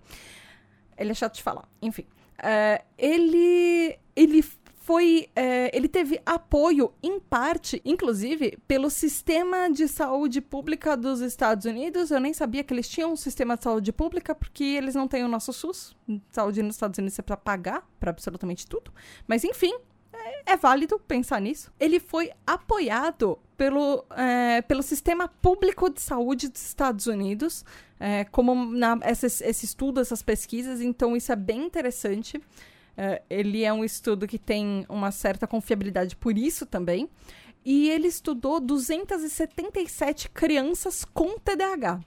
Ele 0.98 1.12
é 1.12 1.14
chato 1.14 1.36
de 1.36 1.42
falar. 1.42 1.66
Enfim. 1.80 2.06
Uh, 2.38 2.84
ele, 2.98 3.98
ele 4.14 4.42
foi. 4.82 5.28
É, 5.34 5.74
ele 5.76 5.88
teve 5.88 6.20
apoio, 6.26 6.92
em 7.02 7.18
parte, 7.20 7.80
inclusive, 7.84 8.58
pelo 8.66 8.90
sistema 8.90 9.70
de 9.70 9.86
saúde 9.86 10.40
pública 10.40 10.96
dos 10.96 11.20
Estados 11.20 11.64
Unidos. 11.64 12.10
Eu 12.10 12.20
nem 12.20 12.32
sabia 12.32 12.64
que 12.64 12.74
eles 12.74 12.88
tinham 12.88 13.12
um 13.12 13.16
sistema 13.16 13.56
de 13.56 13.62
saúde 13.62 13.92
pública, 13.92 14.34
porque 14.34 14.64
eles 14.64 14.94
não 14.94 15.06
têm 15.06 15.24
o 15.24 15.28
nosso 15.28 15.52
SUS. 15.52 15.96
Saúde 16.30 16.62
nos 16.62 16.74
Estados 16.74 16.98
Unidos 16.98 17.18
é 17.18 17.22
para 17.22 17.36
pagar 17.36 17.88
para 18.00 18.10
absolutamente 18.10 18.66
tudo. 18.66 18.92
Mas, 19.26 19.44
enfim, 19.44 19.72
é, 20.24 20.52
é, 20.52 20.56
válido 20.56 20.98
pensar 20.98 21.40
nisso. 21.40 21.72
Ele 21.78 21.98
foi 22.00 22.30
apoiado 22.46 23.38
pelo, 23.56 24.04
é, 24.16 24.62
pelo 24.62 24.82
sistema 24.82 25.28
público 25.28 25.90
de 25.90 26.00
saúde 26.00 26.48
dos 26.48 26.62
Estados 26.62 27.06
Unidos, 27.06 27.64
é, 27.98 28.24
como 28.24 28.54
na, 28.54 28.98
esse, 29.04 29.26
esse 29.26 29.64
estudo, 29.64 30.00
essas 30.00 30.22
pesquisas, 30.22 30.80
então 30.80 31.16
isso 31.16 31.32
é 31.32 31.36
bem 31.36 31.64
interessante. 31.64 32.38
Uh, 32.92 33.22
ele 33.30 33.64
é 33.64 33.72
um 33.72 33.82
estudo 33.82 34.26
que 34.26 34.38
tem 34.38 34.84
uma 34.86 35.10
certa 35.10 35.46
confiabilidade 35.46 36.14
por 36.14 36.36
isso 36.36 36.66
também. 36.66 37.08
E 37.64 37.88
ele 37.88 38.08
estudou 38.08 38.60
277 38.60 40.28
crianças 40.28 41.04
com 41.04 41.38
TDAH. 41.38 42.00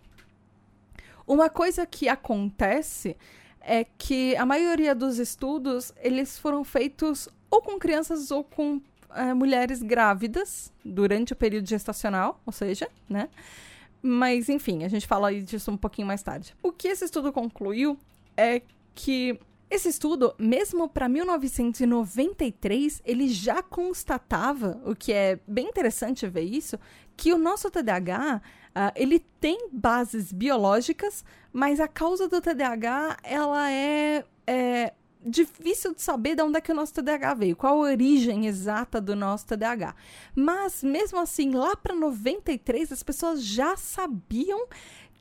Uma 1.25 1.49
coisa 1.49 1.85
que 1.85 2.07
acontece 2.07 3.17
é 3.65 3.83
que 3.83 4.35
a 4.35 4.45
maioria 4.45 4.93
dos 4.93 5.17
estudos 5.17 5.91
eles 5.97 6.37
foram 6.37 6.63
feitos 6.63 7.27
ou 7.49 7.61
com 7.61 7.79
crianças 7.79 8.29
ou 8.29 8.43
com 8.43 8.75
uh, 8.77 9.35
mulheres 9.35 9.81
grávidas 9.81 10.71
durante 10.83 11.33
o 11.33 11.35
período 11.35 11.67
gestacional, 11.67 12.39
ou 12.45 12.53
seja, 12.53 12.87
né? 13.09 13.27
Mas 14.01 14.49
enfim, 14.49 14.83
a 14.83 14.87
gente 14.87 15.07
fala 15.07 15.33
disso 15.33 15.71
um 15.71 15.77
pouquinho 15.77 16.07
mais 16.07 16.21
tarde. 16.21 16.55
O 16.61 16.71
que 16.71 16.87
esse 16.87 17.05
estudo 17.05 17.33
concluiu 17.33 17.97
é 18.37 18.61
que 18.93 19.39
esse 19.67 19.89
estudo, 19.89 20.35
mesmo 20.37 20.87
para 20.87 21.09
1993, 21.09 23.01
ele 23.03 23.27
já 23.27 23.63
constatava, 23.63 24.79
o 24.85 24.95
que 24.95 25.11
é 25.11 25.39
bem 25.47 25.67
interessante 25.67 26.27
ver 26.27 26.43
isso, 26.43 26.79
que 27.17 27.33
o 27.33 27.37
nosso 27.37 27.71
TDAH, 27.71 28.43
uh, 28.75 28.91
ele 28.95 29.19
tem 29.39 29.69
bases 29.71 30.31
biológicas, 30.31 31.23
mas 31.51 31.79
a 31.79 31.87
causa 31.87 32.27
do 32.27 32.41
TDAH, 32.41 33.17
ela 33.23 33.71
é, 33.71 34.25
é 34.45 34.93
difícil 35.25 35.95
de 35.95 36.01
saber 36.01 36.35
de 36.35 36.43
onde 36.43 36.57
é 36.57 36.61
que 36.61 36.71
o 36.71 36.75
nosso 36.75 36.93
TDAH 36.93 37.33
veio, 37.33 37.55
qual 37.55 37.77
a 37.77 37.89
origem 37.89 38.45
exata 38.45 39.01
do 39.01 39.15
nosso 39.15 39.47
TDAH. 39.47 39.95
Mas 40.35 40.83
mesmo 40.83 41.19
assim, 41.19 41.51
lá 41.51 41.75
para 41.75 41.95
93, 41.95 42.91
as 42.91 43.01
pessoas 43.01 43.43
já 43.43 43.75
sabiam 43.75 44.67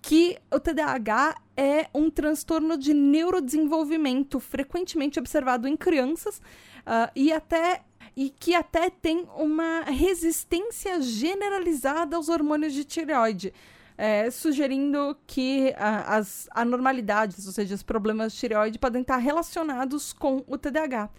que 0.03 0.37
o 0.53 0.61
TDAH 0.61 1.37
é 1.57 1.88
um 1.95 2.11
transtorno 2.11 2.77
de 2.77 2.93
neurodesenvolvimento 2.93 4.38
frequentemente 4.38 5.19
observado 5.19 5.67
em 5.67 5.77
crianças 5.77 6.38
uh, 6.38 7.11
e 7.17 7.33
até 7.33 7.83
e 8.16 8.31
que 8.31 8.55
até 8.55 8.88
tem 8.90 9.27
uma 9.37 9.83
resistência 9.83 11.00
generalizada 11.03 12.16
aos 12.16 12.29
hormônios 12.29 12.72
de 12.72 12.85
tireoide. 12.85 13.53
É, 13.96 14.29
sugerindo 14.29 15.16
que 15.24 15.72
as 15.79 16.48
anormalidades, 16.50 17.46
ou 17.46 17.53
seja, 17.53 17.77
os 17.77 17.83
problemas 17.85 18.33
de 18.33 18.40
tireoide, 18.40 18.77
podem 18.79 19.03
estar 19.03 19.18
relacionados 19.18 20.12
com 20.12 20.42
o 20.48 20.59
TDAH. 20.59 21.11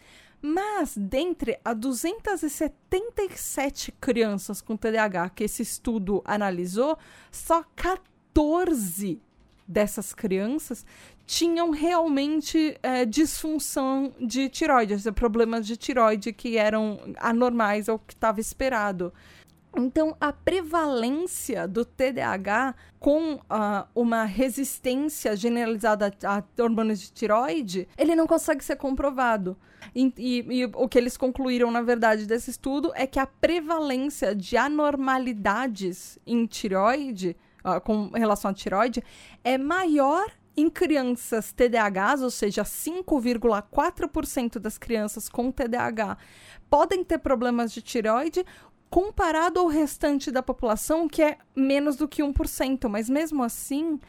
Mas, 0.42 0.94
dentre 0.98 1.58
as 1.64 1.78
277 1.78 3.94
crianças 3.94 4.60
com 4.62 4.76
TDAH 4.76 5.30
que 5.30 5.46
esse 5.46 5.62
estudo 5.62 6.22
analisou, 6.26 6.98
só 7.32 7.64
14 7.76 8.14
14 8.36 9.22
dessas 9.66 10.14
crianças 10.14 10.86
tinham 11.26 11.72
realmente 11.72 12.78
é, 12.84 13.06
disfunção 13.06 14.14
de 14.20 14.48
tiroide, 14.50 15.12
problemas 15.12 15.66
de 15.66 15.76
tiroide 15.76 16.32
que 16.32 16.58
eram 16.58 17.00
anormais 17.18 17.90
ao 17.90 17.98
que 17.98 18.14
estava 18.14 18.40
esperado. 18.40 19.12
Então, 19.78 20.16
a 20.22 20.32
prevalência 20.32 21.68
do 21.68 21.84
TDAH 21.84 22.76
com 22.98 23.34
uh, 23.34 23.40
uma 23.94 24.24
resistência 24.24 25.36
generalizada 25.36 26.14
a, 26.24 26.38
a 26.38 26.64
hormônios 26.64 27.02
de 27.02 27.12
tiroide, 27.12 27.88
ele 27.98 28.16
não 28.16 28.26
consegue 28.26 28.64
ser 28.64 28.78
comprovado. 28.78 29.58
E, 29.94 30.14
e, 30.18 30.62
e, 30.62 30.66
o 30.66 30.88
que 30.88 30.98
eles 30.98 31.18
concluíram, 31.18 31.70
na 31.72 31.82
verdade, 31.82 32.26
desse 32.26 32.52
estudo 32.52 32.92
é 32.96 33.06
que 33.06 33.20
a 33.20 33.28
prevalência 33.28 34.34
de 34.34 34.56
anormalidades 34.56 36.18
em 36.26 36.46
tiroide, 36.46 37.36
uh, 37.64 37.82
com 37.82 38.10
relação 38.10 38.52
à 38.52 38.54
tiroide, 38.54 39.04
é 39.44 39.58
maior 39.58 40.26
em 40.58 40.70
crianças 40.70 41.52
TDAHs, 41.52 42.22
ou 42.22 42.30
seja, 42.30 42.64
5,4% 42.64 44.60
das 44.60 44.78
crianças 44.78 45.28
com 45.28 45.52
TDAH 45.52 46.18
podem 46.70 47.04
ter 47.04 47.18
problemas 47.20 47.72
de 47.74 47.82
tiroide, 47.82 48.46
comparado 48.90 49.60
ao 49.60 49.68
restante 49.68 50.32
da 50.32 50.42
população, 50.42 51.08
que 51.08 51.22
é 51.22 51.38
menos 51.56 51.96
do 51.96 52.08
que 52.08 52.24
1%, 52.24 52.88
mas 52.88 53.10
mesmo 53.10 53.44
assim, 53.44 54.00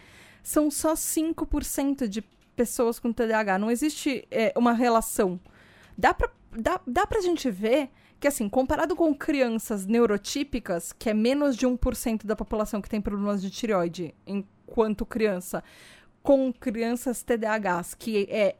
são 0.43 0.71
só 0.71 0.95
5% 0.95 2.07
de 2.07 2.23
pessoas 2.55 2.99
com 2.99 3.13
TDAH. 3.13 3.59
Não 3.59 3.71
existe 3.71 4.27
é, 4.31 4.53
uma 4.57 4.73
relação. 4.73 5.41
Dá 5.99 6.15
pra, 6.15 6.31
dá, 6.53 6.81
dá 6.87 7.07
pra 7.07 7.21
gente 7.21 7.51
ver 7.51 7.91
que, 8.19 8.29
assim, 8.29 8.49
comparado 8.49 8.97
com 8.97 9.15
crianças 9.15 9.87
neurotípicas, 9.87 10.93
que 10.93 11.11
é 11.11 11.15
menos 11.15 11.57
de 11.57 11.67
1% 11.67 12.25
da 12.25 12.35
população 12.35 12.81
que 12.81 12.89
tem 12.89 13.01
problemas 13.01 13.43
de 13.43 13.51
tireoide 13.51 14.15
enquanto 14.27 15.05
criança, 15.05 15.63
com 16.27 16.53
crianças 16.53 17.23
TDAHs, 17.23 17.95
que 17.95 18.27
é 18.29 18.57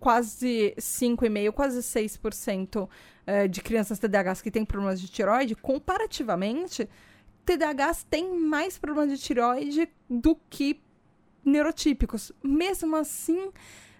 quase 0.00 0.74
5,5%, 0.78 1.52
quase 1.52 1.80
6% 1.80 2.88
uh, 2.88 3.48
de 3.50 3.60
crianças 3.60 3.98
TDAHs 3.98 4.40
que 4.40 4.50
têm 4.50 4.64
problemas 4.64 4.98
de 4.98 5.08
tiroide, 5.08 5.54
comparativamente, 5.54 6.88
TDAHs 7.44 8.02
têm 8.04 8.34
mais 8.34 8.78
problemas 8.78 9.10
de 9.10 9.22
tiroide 9.22 9.90
do 10.08 10.34
que 10.48 10.80
neurotípicos. 11.44 12.32
Mesmo 12.42 12.96
assim, 12.96 13.52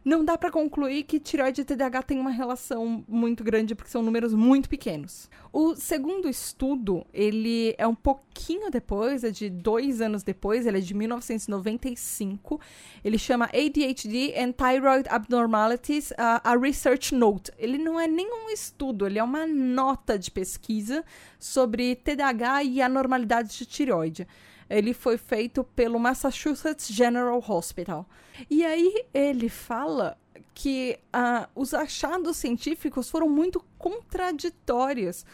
não 0.04 0.24
dá 0.24 0.36
para 0.36 0.50
concluir 0.50 1.04
que 1.04 1.20
tireoide 1.20 1.60
e 1.60 1.64
TDAH 1.64 2.02
tem 2.02 2.18
uma 2.18 2.30
relação 2.30 3.04
muito 3.06 3.44
grande, 3.44 3.74
porque 3.74 3.90
são 3.90 4.02
números 4.02 4.34
muito 4.34 4.68
pequenos. 4.68 5.30
O 5.52 5.76
segundo 5.76 6.28
estudo, 6.28 7.06
ele 7.12 7.74
é 7.78 7.86
um 7.86 7.94
pouquinho 7.94 8.70
depois, 8.70 9.22
é 9.22 9.30
de 9.30 9.48
dois 9.48 10.00
anos 10.00 10.22
depois, 10.22 10.66
ele 10.66 10.78
é 10.78 10.80
de 10.80 10.92
1995. 10.92 12.60
Ele 13.04 13.18
chama 13.18 13.46
ADHD 13.46 14.34
and 14.36 14.52
Thyroid 14.52 15.08
Abnormalities, 15.08 16.10
uh, 16.12 16.40
a 16.42 16.56
Research 16.56 17.14
Note. 17.14 17.52
Ele 17.56 17.78
não 17.78 18.00
é 18.00 18.08
nenhum 18.08 18.50
estudo, 18.50 19.06
ele 19.06 19.18
é 19.18 19.24
uma 19.24 19.46
nota 19.46 20.18
de 20.18 20.30
pesquisa 20.30 21.04
sobre 21.38 21.94
TDAH 21.94 22.64
e 22.64 22.82
anormalidades 22.82 23.56
de 23.56 23.66
tireoide 23.66 24.26
ele 24.72 24.94
foi 24.94 25.18
feito 25.18 25.62
pelo 25.62 25.98
Massachusetts 25.98 26.88
General 26.88 27.42
Hospital. 27.46 28.08
E 28.48 28.64
aí 28.64 29.04
ele 29.12 29.50
fala 29.50 30.16
que 30.54 30.98
uh, 31.14 31.46
os 31.54 31.74
achados 31.74 32.38
científicos 32.38 33.10
foram 33.10 33.28
muito 33.28 33.62
contraditórios. 33.78 35.24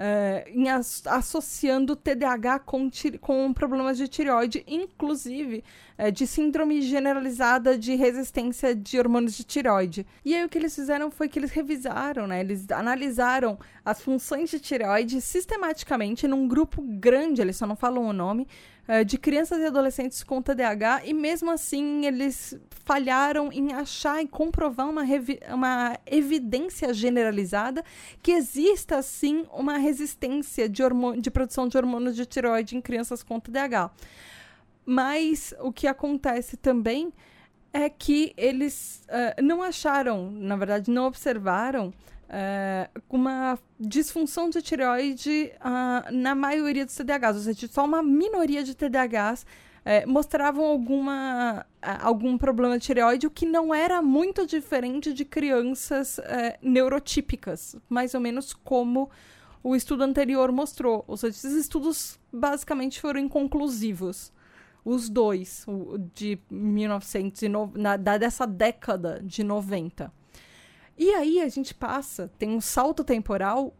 Uh, 0.00 0.48
em 0.48 0.70
as, 0.70 1.06
associando 1.06 1.94
TDAH 1.94 2.60
com, 2.60 2.90
com 3.20 3.52
problemas 3.52 3.98
de 3.98 4.08
tireoide, 4.08 4.64
inclusive 4.66 5.62
uh, 5.98 6.10
de 6.10 6.26
síndrome 6.26 6.80
generalizada 6.80 7.76
de 7.76 7.94
resistência 7.96 8.74
de 8.74 8.98
hormônios 8.98 9.36
de 9.36 9.44
tireoide. 9.44 10.06
E 10.24 10.34
aí 10.34 10.42
o 10.42 10.48
que 10.48 10.56
eles 10.56 10.74
fizeram 10.74 11.10
foi 11.10 11.28
que 11.28 11.38
eles 11.38 11.50
revisaram, 11.50 12.26
né? 12.26 12.40
Eles 12.40 12.70
analisaram 12.70 13.58
as 13.84 14.00
funções 14.00 14.48
de 14.48 14.58
tireoide 14.58 15.20
sistematicamente 15.20 16.26
num 16.26 16.48
grupo 16.48 16.80
grande, 16.80 17.42
eles 17.42 17.58
só 17.58 17.66
não 17.66 17.76
falam 17.76 18.04
o 18.04 18.12
nome, 18.14 18.48
uh, 18.90 19.04
de 19.04 19.16
crianças 19.16 19.58
e 19.60 19.66
adolescentes 19.66 20.24
com 20.24 20.42
TDAH, 20.42 21.02
e 21.04 21.14
mesmo 21.14 21.50
assim 21.50 22.04
eles 22.04 22.58
falharam 22.84 23.52
em 23.52 23.72
achar 23.72 24.20
e 24.20 24.26
comprovar 24.26 24.88
uma, 24.88 25.04
uma 25.54 25.96
evidência 26.04 26.92
generalizada 26.92 27.84
que 28.20 28.32
exista, 28.32 29.00
sim, 29.00 29.46
uma 29.52 29.78
resistência 29.78 30.68
de, 30.68 30.82
de 31.20 31.30
produção 31.30 31.68
de 31.68 31.76
hormônios 31.76 32.16
de 32.16 32.26
tireoide 32.26 32.76
em 32.76 32.80
crianças 32.80 33.22
com 33.22 33.38
TDAH. 33.38 33.90
Mas 34.84 35.54
o 35.60 35.72
que 35.72 35.86
acontece 35.86 36.56
também 36.56 37.12
é 37.72 37.88
que 37.88 38.32
eles 38.36 39.04
uh, 39.06 39.40
não 39.42 39.62
acharam, 39.62 40.30
na 40.32 40.56
verdade, 40.56 40.90
não 40.90 41.06
observaram 41.06 41.92
uh, 42.30 43.02
uma 43.08 43.58
disfunção 43.78 44.48
de 44.48 44.62
tireoide 44.62 45.52
uh, 45.56 46.12
na 46.12 46.34
maioria 46.34 46.86
dos 46.86 46.94
TDAHs, 46.94 47.36
ou 47.36 47.42
seja, 47.42 47.68
só 47.68 47.84
uma 47.84 48.02
minoria 48.02 48.62
de 48.62 48.74
TDAHs 48.74 49.42
uh, 49.42 50.08
mostravam 50.08 50.64
alguma, 50.64 51.66
algum 51.82 52.38
problema 52.38 52.78
de 52.78 52.86
tireoide, 52.86 53.26
o 53.26 53.30
que 53.30 53.44
não 53.44 53.74
era 53.74 54.00
muito 54.00 54.46
diferente 54.46 55.12
de 55.12 55.24
crianças 55.24 56.20
neurotípicas, 56.62 57.76
mais 57.88 58.14
ou 58.14 58.20
menos 58.20 58.52
como 58.52 59.10
o 59.62 59.74
estudo 59.74 60.04
anterior 60.04 60.52
mostrou. 60.52 61.04
Ou 61.06 61.16
seja, 61.16 61.36
esses 61.36 61.54
estudos 61.54 62.18
basicamente 62.32 63.00
foram 63.00 63.20
inconclusivos. 63.20 64.32
Os 64.82 65.10
dois, 65.10 65.64
o 65.68 65.98
de 66.14 66.38
1990, 66.50 67.78
na, 67.78 67.96
dessa 67.98 68.46
década 68.46 69.20
de 69.22 69.44
90. 69.44 70.10
E 71.00 71.14
aí 71.14 71.40
a 71.40 71.48
gente 71.48 71.74
passa, 71.74 72.30
tem 72.38 72.50
um 72.50 72.60
salto 72.60 73.02
temporal 73.02 73.74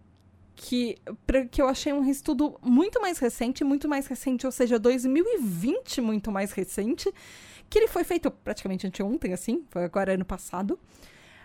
que, 0.57 0.97
pra, 1.27 1.45
que 1.45 1.61
eu 1.61 1.69
achei 1.69 1.93
um 1.93 2.03
estudo 2.09 2.59
muito 2.63 2.99
mais 2.99 3.19
recente, 3.19 3.63
muito 3.63 3.87
mais 3.87 4.07
recente, 4.07 4.47
ou 4.47 4.51
seja, 4.51 4.79
2020 4.79 6.01
muito 6.01 6.33
mais 6.33 6.53
recente, 6.53 7.13
que 7.69 7.79
ele 7.79 7.89
foi 7.89 8.05
feito 8.05 8.31
praticamente 8.31 8.87
anteontem, 8.87 9.35
assim, 9.35 9.67
foi 9.69 9.85
agora 9.85 10.15
ano 10.15 10.25
passado, 10.25 10.81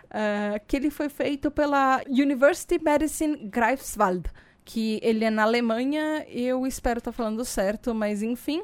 uh, 0.06 0.58
que 0.66 0.76
ele 0.76 0.88
foi 0.88 1.10
feito 1.10 1.50
pela 1.50 2.00
University 2.08 2.82
Medicine 2.82 3.36
Greifswald, 3.36 4.30
que 4.64 4.98
ele 5.02 5.26
é 5.26 5.30
na 5.30 5.42
Alemanha, 5.42 6.24
eu 6.26 6.66
espero 6.66 7.00
estar 7.00 7.12
tá 7.12 7.16
falando 7.16 7.44
certo, 7.44 7.94
mas 7.94 8.22
enfim, 8.22 8.62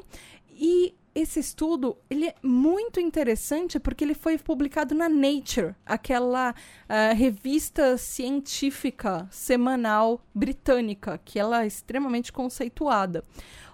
e 0.49 0.95
esse 1.15 1.39
estudo 1.39 1.97
ele 2.09 2.27
é 2.27 2.35
muito 2.41 2.99
interessante 2.99 3.79
porque 3.79 4.03
ele 4.03 4.15
foi 4.15 4.37
publicado 4.37 4.95
na 4.95 5.07
Nature, 5.07 5.75
aquela 5.85 6.51
uh, 6.51 7.15
revista 7.15 7.97
científica 7.97 9.27
semanal 9.29 10.21
britânica, 10.33 11.19
que 11.23 11.37
ela 11.37 11.63
é 11.63 11.67
extremamente 11.67 12.31
conceituada. 12.31 13.23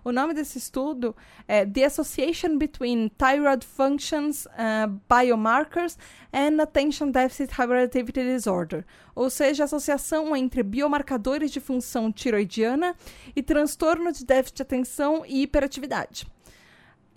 O 0.03 0.11
nome 0.11 0.33
desse 0.33 0.57
estudo 0.57 1.15
é 1.47 1.65
The 1.65 1.85
Association 1.85 2.57
Between 2.57 3.09
Thyroid 3.09 3.65
Functions, 3.65 4.45
uh, 4.45 4.99
Biomarkers 5.09 5.97
and 6.33 6.61
Attention 6.61 7.11
Deficit 7.11 7.51
Hyperactivity 7.53 8.23
Disorder, 8.23 8.85
ou 9.13 9.29
seja, 9.29 9.63
a 9.63 9.65
associação 9.65 10.35
entre 10.35 10.63
biomarcadores 10.63 11.51
de 11.51 11.59
função 11.59 12.11
tiroidiana 12.11 12.95
e 13.35 13.43
transtorno 13.43 14.11
de 14.11 14.25
déficit 14.25 14.57
de 14.57 14.61
atenção 14.61 15.23
e 15.25 15.43
hiperatividade 15.43 16.27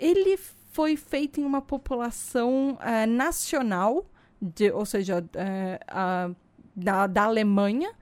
ele 0.03 0.37
foi 0.73 0.97
feito 0.97 1.41
em 1.41 1.45
uma 1.45 1.63
população 1.63 2.77
uh, 2.81 3.07
nacional, 3.07 4.05
de, 4.41 4.73
ou 4.73 4.85
seja, 4.85 5.21
uh, 5.21 6.31
uh, 6.33 6.37
da, 6.75 7.07
da 7.07 7.25
Alemanha, 7.25 7.93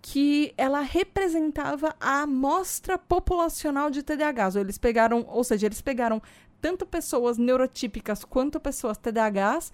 que 0.00 0.54
ela 0.56 0.80
representava 0.80 1.94
a 2.00 2.22
amostra 2.22 2.96
populacional 2.96 3.90
de 3.90 4.02
TDAHs. 4.02 4.56
Eles 4.56 4.78
pegaram, 4.78 5.26
ou 5.28 5.44
seja, 5.44 5.66
eles 5.66 5.82
pegaram 5.82 6.22
tanto 6.58 6.86
pessoas 6.86 7.36
neurotípicas 7.36 8.24
quanto 8.24 8.58
pessoas 8.58 8.96
TDAHs 8.96 9.72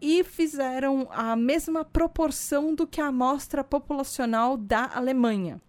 e 0.00 0.24
fizeram 0.24 1.06
a 1.10 1.36
mesma 1.36 1.84
proporção 1.84 2.74
do 2.74 2.86
que 2.86 3.00
a 3.00 3.08
amostra 3.08 3.62
populacional 3.62 4.56
da 4.56 4.90
Alemanha. 4.94 5.60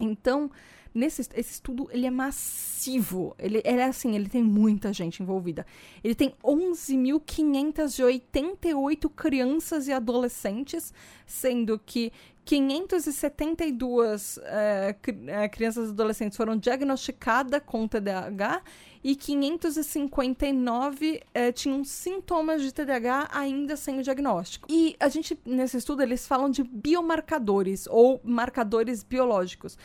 Então, 0.00 0.50
nesse 0.96 1.22
esse 1.34 1.52
estudo 1.52 1.88
ele 1.92 2.06
é 2.06 2.10
massivo. 2.10 3.36
Ele, 3.38 3.60
ele 3.64 3.80
é 3.80 3.84
assim, 3.84 4.14
ele 4.14 4.28
tem 4.28 4.42
muita 4.42 4.92
gente 4.92 5.22
envolvida. 5.22 5.64
Ele 6.02 6.14
tem 6.14 6.34
11.588 6.42 9.10
crianças 9.14 9.86
e 9.88 9.92
adolescentes, 9.92 10.92
sendo 11.26 11.78
que 11.78 12.10
572 12.46 14.38
é, 14.44 14.94
é, 15.26 15.48
crianças 15.48 15.88
e 15.88 15.92
adolescentes 15.92 16.36
foram 16.36 16.56
diagnosticadas 16.56 17.60
com 17.66 17.88
TDAH 17.88 18.62
e 19.02 19.16
559 19.16 21.20
é, 21.34 21.50
tinham 21.50 21.84
sintomas 21.84 22.62
de 22.62 22.72
TDAH 22.72 23.30
ainda 23.32 23.76
sem 23.76 23.98
o 23.98 24.02
diagnóstico. 24.02 24.68
E 24.70 24.94
a 25.00 25.08
gente, 25.08 25.36
nesse 25.44 25.76
estudo, 25.76 26.02
eles 26.02 26.26
falam 26.26 26.48
de 26.48 26.62
biomarcadores 26.62 27.88
ou 27.88 28.20
marcadores 28.22 29.02
biológicos 29.02 29.76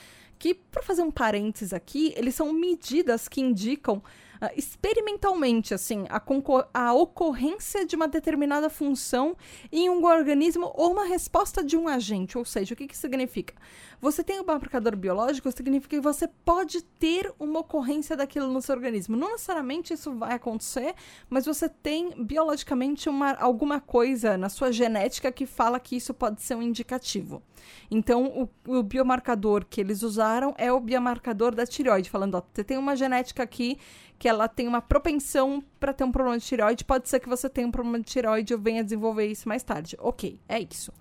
que, 0.42 0.56
para 0.56 0.82
fazer 0.82 1.04
um 1.04 1.12
parênteses 1.12 1.72
aqui, 1.72 2.16
eles 2.18 2.34
são 2.34 2.52
medidas 2.52 3.28
que 3.28 3.40
indicam 3.40 4.02
experimentalmente, 4.56 5.74
assim, 5.74 6.06
a, 6.10 6.22
a 6.74 6.94
ocorrência 6.94 7.86
de 7.86 7.96
uma 7.96 8.08
determinada 8.08 8.70
função 8.70 9.36
em 9.72 9.90
um 9.90 10.04
organismo 10.04 10.72
ou 10.76 10.92
uma 10.92 11.06
resposta 11.06 11.64
de 11.64 11.78
um 11.78 11.88
agente. 11.88 12.38
Ou 12.38 12.46
seja, 12.46 12.74
o 12.74 12.78
que, 12.78 12.88
que 12.88 12.98
significa? 12.98 13.54
Você 14.02 14.24
tem 14.24 14.40
um 14.40 14.44
marcador 14.44 14.96
biológico, 14.96 15.52
significa 15.52 15.96
que 15.96 16.02
você 16.02 16.28
pode 16.28 16.82
ter 16.82 17.32
uma 17.40 17.60
ocorrência 17.60 18.18
daquilo 18.18 18.52
no 18.52 18.62
seu 18.62 18.76
organismo. 18.76 19.16
Não 19.16 19.32
necessariamente 19.34 19.94
isso 19.94 20.16
vai 20.16 20.34
acontecer, 20.34 20.96
mas 21.30 21.46
você 21.46 21.70
tem 21.70 22.24
biologicamente 22.24 23.08
uma, 23.08 23.34
alguma 23.34 23.80
coisa 23.80 24.38
na 24.38 24.50
sua 24.50 24.72
genética 24.72 25.32
que 25.32 25.46
fala 25.46 25.80
que 25.80 25.96
isso 25.96 26.16
pode 26.16 26.42
ser 26.42 26.56
um 26.56 26.64
indicativo. 26.64 27.44
Então, 27.92 28.50
o, 28.66 28.78
o 28.80 28.84
biomarcador 28.84 29.66
que 29.70 29.82
eles 29.82 30.02
usaram 30.02 30.56
é 30.58 30.72
o 30.72 30.80
biomarcador 30.80 31.54
da 31.54 31.66
tireoide, 31.66 32.10
falando, 32.10 32.36
ó, 32.36 32.42
você 32.52 32.64
tem 32.64 32.78
uma 32.78 32.96
genética 32.96 33.44
aqui 33.44 33.78
que 34.22 34.30
ela 34.30 34.48
tem 34.48 34.68
uma 34.68 34.84
propensão 34.84 35.64
para 35.80 35.92
ter 35.92 36.04
um 36.04 36.12
problema 36.12 36.38
de 36.38 36.46
tireoide, 36.46 36.86
pode 36.86 37.10
ser 37.10 37.20
que 37.20 37.28
você 37.28 37.50
tenha 37.50 37.68
um 37.68 37.72
problema 37.72 37.98
de 37.98 38.06
tireoide 38.06 38.54
eu 38.54 38.60
venha 38.60 38.84
desenvolver 38.84 39.26
isso 39.26 39.50
mais 39.50 39.64
tarde. 39.64 39.98
Ok, 40.00 40.40
é 40.48 40.60
isso. 40.60 40.94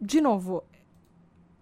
De 0.00 0.20
novo, 0.20 0.62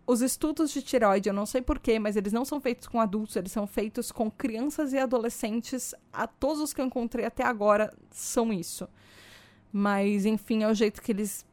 os 0.07 0.21
estudos 0.21 0.71
de 0.71 0.83
tireoide, 0.83 1.31
eu 1.31 1.33
não 1.33 1.47
sei 1.47 1.63
porquê, 1.63 1.99
mas 1.99 2.17
eles 2.17 2.35
não 2.35 2.45
são 2.45 2.61
feitos 2.61 2.87
com 2.87 3.01
adultos, 3.01 3.35
eles 3.37 3.51
são 3.51 3.67
feitos 3.67 4.13
com 4.13 4.31
crianças 4.31 4.93
e 4.93 4.99
adolescentes. 4.99 5.95
A 6.13 6.27
todos 6.27 6.61
os 6.61 6.75
que 6.75 6.83
eu 6.83 6.85
encontrei 6.85 7.25
até 7.25 7.43
agora 7.47 7.97
são 8.11 8.53
isso. 8.53 8.87
Mas, 9.73 10.27
enfim, 10.27 10.65
é 10.65 10.69
o 10.69 10.75
jeito 10.75 11.01
que 11.01 11.13
eles. 11.13 11.47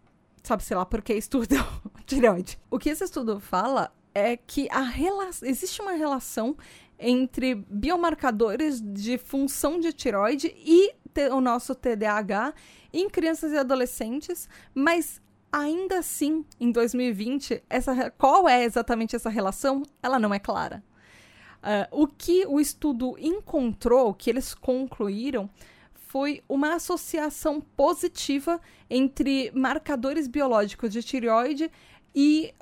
Sabe, 0.44 0.62
sei 0.62 0.76
lá, 0.76 0.86
por 0.86 1.02
que 1.02 1.14
estudam 1.14 1.66
tireoide. 2.06 2.60
O 2.70 2.78
que 2.78 2.90
esse 2.90 3.06
estudo 3.06 3.40
fala 3.40 3.96
é 4.14 4.38
que 4.38 4.68
a 4.72 4.86
existe 5.44 5.82
uma 5.82 5.92
relação 5.92 6.58
entre 7.00 7.56
biomarcadores 7.56 8.82
de 8.82 9.18
função 9.18 9.80
de 9.80 9.92
tiroide 9.92 10.54
e 10.58 10.94
o 11.32 11.40
nosso 11.40 11.74
TDAH 11.74 12.54
em 12.92 13.10
crianças 13.10 13.52
e 13.54 13.58
adolescentes, 13.58 14.50
mas 14.74 15.22
ainda 15.52 16.00
assim, 16.00 16.46
em 16.60 16.72
2020, 16.72 17.64
essa, 17.70 18.12
qual 18.12 18.50
é 18.50 18.64
exatamente 18.64 19.16
essa 19.16 19.30
relação? 19.30 19.84
Ela 20.04 20.20
não 20.20 20.34
é 20.34 20.40
clara. 20.40 20.84
Uh, 21.66 22.04
o 22.04 22.08
que 22.08 22.46
o 22.46 22.60
estudo 22.60 23.16
encontrou, 23.18 24.14
que 24.14 24.30
eles 24.30 24.54
concluíram, 24.54 25.50
foi 25.94 26.44
uma 26.48 26.76
associação 26.76 27.60
positiva 27.60 28.62
entre 28.90 29.52
marcadores 29.54 30.28
biológicos 30.28 30.92
de 30.92 31.02
tireoide 31.02 31.72
e 32.14 32.54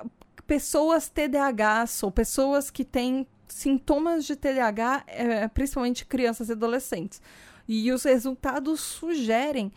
pessoas 0.46 1.08
TDAHs 1.08 2.02
ou 2.02 2.10
pessoas 2.10 2.70
que 2.70 2.84
têm 2.84 3.26
sintomas 3.54 4.24
de 4.24 4.34
TDAH, 4.34 5.04
é, 5.06 5.46
principalmente 5.46 6.04
crianças 6.04 6.48
e 6.48 6.52
adolescentes. 6.52 7.22
E 7.68 7.92
os 7.92 8.02
resultados 8.02 8.80
sugerem 8.80 9.72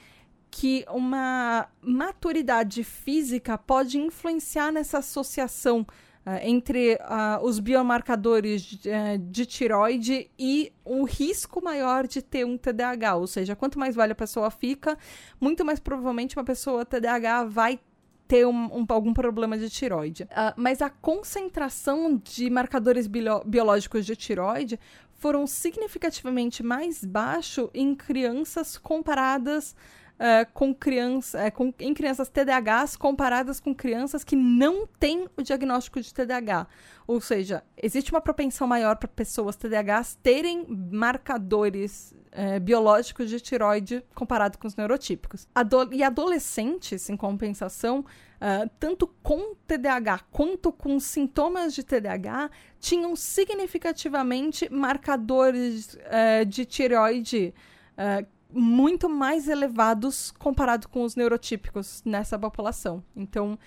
que 0.50 0.84
uma 0.90 1.70
maturidade 1.80 2.84
física 2.84 3.56
pode 3.56 4.00
influenciar 4.00 4.72
nessa 4.72 4.98
associação 4.98 5.82
uh, 5.82 6.40
entre 6.42 6.96
uh, 6.96 7.44
os 7.44 7.60
biomarcadores 7.60 8.64
de, 8.64 8.90
uh, 8.90 9.18
de 9.20 9.46
tiroide 9.46 10.32
e 10.40 10.74
o 10.84 11.04
risco 11.04 11.64
maior 11.64 12.08
de 12.08 12.24
ter 12.24 12.48
um 12.48 12.58
TDAH. 12.58 13.16
Ou 13.16 13.28
seja, 13.28 13.56
quanto 13.56 13.78
mais 13.78 13.96
velha 13.96 14.14
a 14.14 14.16
pessoa 14.16 14.50
fica, 14.50 14.98
muito 15.40 15.64
mais 15.64 15.80
provavelmente 15.80 16.36
uma 16.36 16.44
pessoa 16.44 16.84
TDAH 16.84 17.44
vai 17.44 17.80
ter 18.28 18.46
um, 18.46 18.80
um, 18.80 18.86
algum 18.90 19.14
problema 19.14 19.58
de 19.58 19.70
tiroide. 19.70 20.24
Uh, 20.24 20.54
mas 20.56 20.82
a 20.82 20.90
concentração 20.90 22.16
de 22.18 22.50
marcadores 22.50 23.08
biológicos 23.08 24.06
de 24.06 24.16
tiroide 24.16 24.80
foram 25.14 25.48
significativamente 25.48 26.62
mais 26.62 27.04
baixo 27.04 27.70
em 27.74 27.96
crianças 27.96 28.78
comparadas 28.78 29.76
uh, 30.20 30.52
com 30.54 30.74
crianças, 30.74 31.48
uh, 31.48 31.52
com, 31.52 31.74
em 31.80 31.94
crianças 31.94 32.30
TDAHs 32.30 32.96
comparadas 32.96 33.60
com 33.60 33.74
crianças 33.74 34.24
que 34.24 34.36
não 34.36 34.88
têm 35.00 35.28
o 35.38 35.42
diagnóstico 35.42 36.02
de 36.02 36.14
TDAH. 36.14 36.68
Ou 37.06 37.22
seja, 37.22 37.64
existe 37.82 38.12
uma 38.12 38.22
propensão 38.22 38.68
maior 38.68 38.98
para 38.98 39.08
pessoas 39.08 39.56
TDAHs 39.56 40.18
terem 40.22 40.66
marcadores 40.92 42.14
é, 42.32 42.60
biológicos 42.60 43.30
de 43.30 43.40
tiroide 43.40 44.04
comparado 44.14 44.60
com 44.60 44.68
os 44.68 44.76
neurotípicos. 44.76 45.48
Ado 45.56 45.92
e 45.92 46.04
adolescentes, 46.04 47.10
em 47.10 47.18
compensação, 47.18 48.02
uh, 48.02 48.70
tanto 48.80 49.08
com 49.24 49.56
TDAH 49.66 50.20
quanto 50.30 50.72
com 50.72 51.00
sintomas 51.00 51.74
de 51.74 51.84
TDAH, 51.84 52.52
tinham 52.80 53.16
significativamente 53.16 54.72
marcadores 54.72 55.96
uh, 55.96 56.46
de 56.46 56.64
tiroide 56.64 57.56
uh, 57.98 58.24
muito 58.52 59.10
mais 59.10 59.48
elevados 59.48 60.32
comparado 60.32 60.88
com 60.88 61.04
os 61.04 61.16
neurotípicos 61.16 62.02
nessa 62.06 62.38
população. 62.40 63.04
Então, 63.16 63.58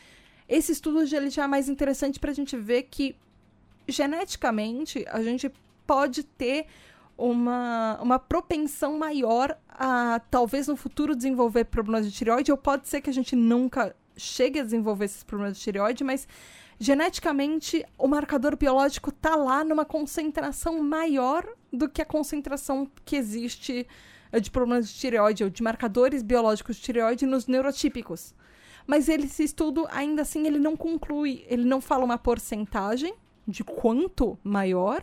esse 0.49 0.73
estudo 0.73 1.03
ele 1.03 1.31
já 1.31 1.45
é 1.45 1.47
mais 1.47 1.69
interessante 1.69 2.19
para 2.19 2.31
a 2.31 2.35
gente 2.35 2.57
ver 2.57 2.85
que 2.85 3.15
geneticamente 3.87 5.05
a 5.09 5.23
gente 5.23 5.51
pode 5.87 6.23
ter 6.23 6.67
uma, 7.17 7.99
uma 8.01 8.19
propensão 8.19 8.99
maior 8.99 9.57
a 9.69 10.21
talvez 10.31 10.67
no 10.69 10.77
futuro 10.77 11.15
desenvolver 11.15 11.65
problemas 11.65 12.07
de 12.07 12.13
tireoide, 12.13 12.51
ou 12.51 12.57
pode 12.57 12.89
ser 12.89 13.01
que 13.01 13.11
a 13.11 13.13
gente 13.13 13.37
nunca 13.37 13.95
chegue 14.17 14.61
a 14.61 14.65
desenvolver 14.65 15.05
esses 15.05 15.23
problemas 15.23 15.57
de 15.57 15.63
tireoide, 15.63 16.03
mas 16.03 16.27
geneticamente 16.79 17.85
o 17.99 18.09
marcador 18.09 18.57
biológico 18.57 19.11
está 19.11 19.37
lá 19.37 19.63
numa 19.63 19.85
concentração 19.85 20.83
maior 20.83 21.47
do 21.71 21.89
que 21.89 22.01
a 22.01 22.07
concentração 22.07 22.91
que 23.05 23.17
existe 23.17 23.87
de 24.39 24.51
problemas 24.51 24.89
de 24.89 24.95
tireoide 24.95 25.43
ou 25.45 25.51
de 25.51 25.63
marcadores 25.63 26.23
biológicos 26.23 26.77
de 26.77 26.83
tireoide 26.83 27.27
nos 27.27 27.47
neurotípicos. 27.47 28.35
Mas 28.87 29.09
esse 29.09 29.45
estudo, 29.45 29.87
ainda 29.91 30.23
assim, 30.23 30.47
ele 30.47 30.59
não 30.59 30.77
conclui, 30.77 31.45
ele 31.49 31.65
não 31.65 31.81
fala 31.81 32.05
uma 32.05 32.19
porcentagem 32.19 33.15
de 33.47 33.65
quanto 33.65 34.39
maior, 34.45 35.03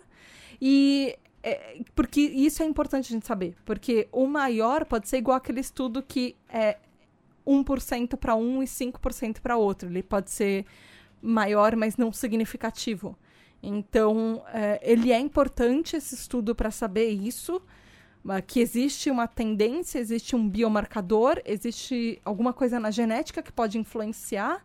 e 0.61 1.17
é, 1.43 1.81
porque 1.95 2.21
isso 2.21 2.61
é 2.61 2.65
importante 2.65 3.11
a 3.11 3.13
gente 3.15 3.25
saber. 3.27 3.55
Porque 3.65 4.07
o 4.11 4.27
maior 4.27 4.85
pode 4.85 5.07
ser 5.07 5.17
igual 5.17 5.37
aquele 5.37 5.61
estudo 5.61 6.03
que 6.03 6.35
é 6.49 6.77
1% 7.45 8.17
para 8.17 8.35
um 8.35 8.61
e 8.61 8.65
5% 8.65 9.39
para 9.39 9.55
outro. 9.55 9.87
Ele 9.87 10.03
pode 10.03 10.31
ser 10.31 10.65
maior, 11.21 11.75
mas 11.75 11.95
não 11.95 12.11
significativo. 12.11 13.17
Então, 13.63 14.43
é, 14.53 14.79
ele 14.83 15.11
é 15.11 15.19
importante 15.19 15.95
esse 15.95 16.15
estudo 16.15 16.53
para 16.53 16.69
saber 16.69 17.09
isso, 17.09 17.61
que 18.45 18.59
existe 18.59 19.09
uma 19.09 19.27
tendência, 19.27 19.99
existe 19.99 20.35
um 20.35 20.47
biomarcador, 20.47 21.41
existe 21.45 22.21
alguma 22.25 22.53
coisa 22.53 22.79
na 22.79 22.91
genética 22.91 23.41
que 23.41 23.51
pode 23.51 23.77
influenciar, 23.77 24.63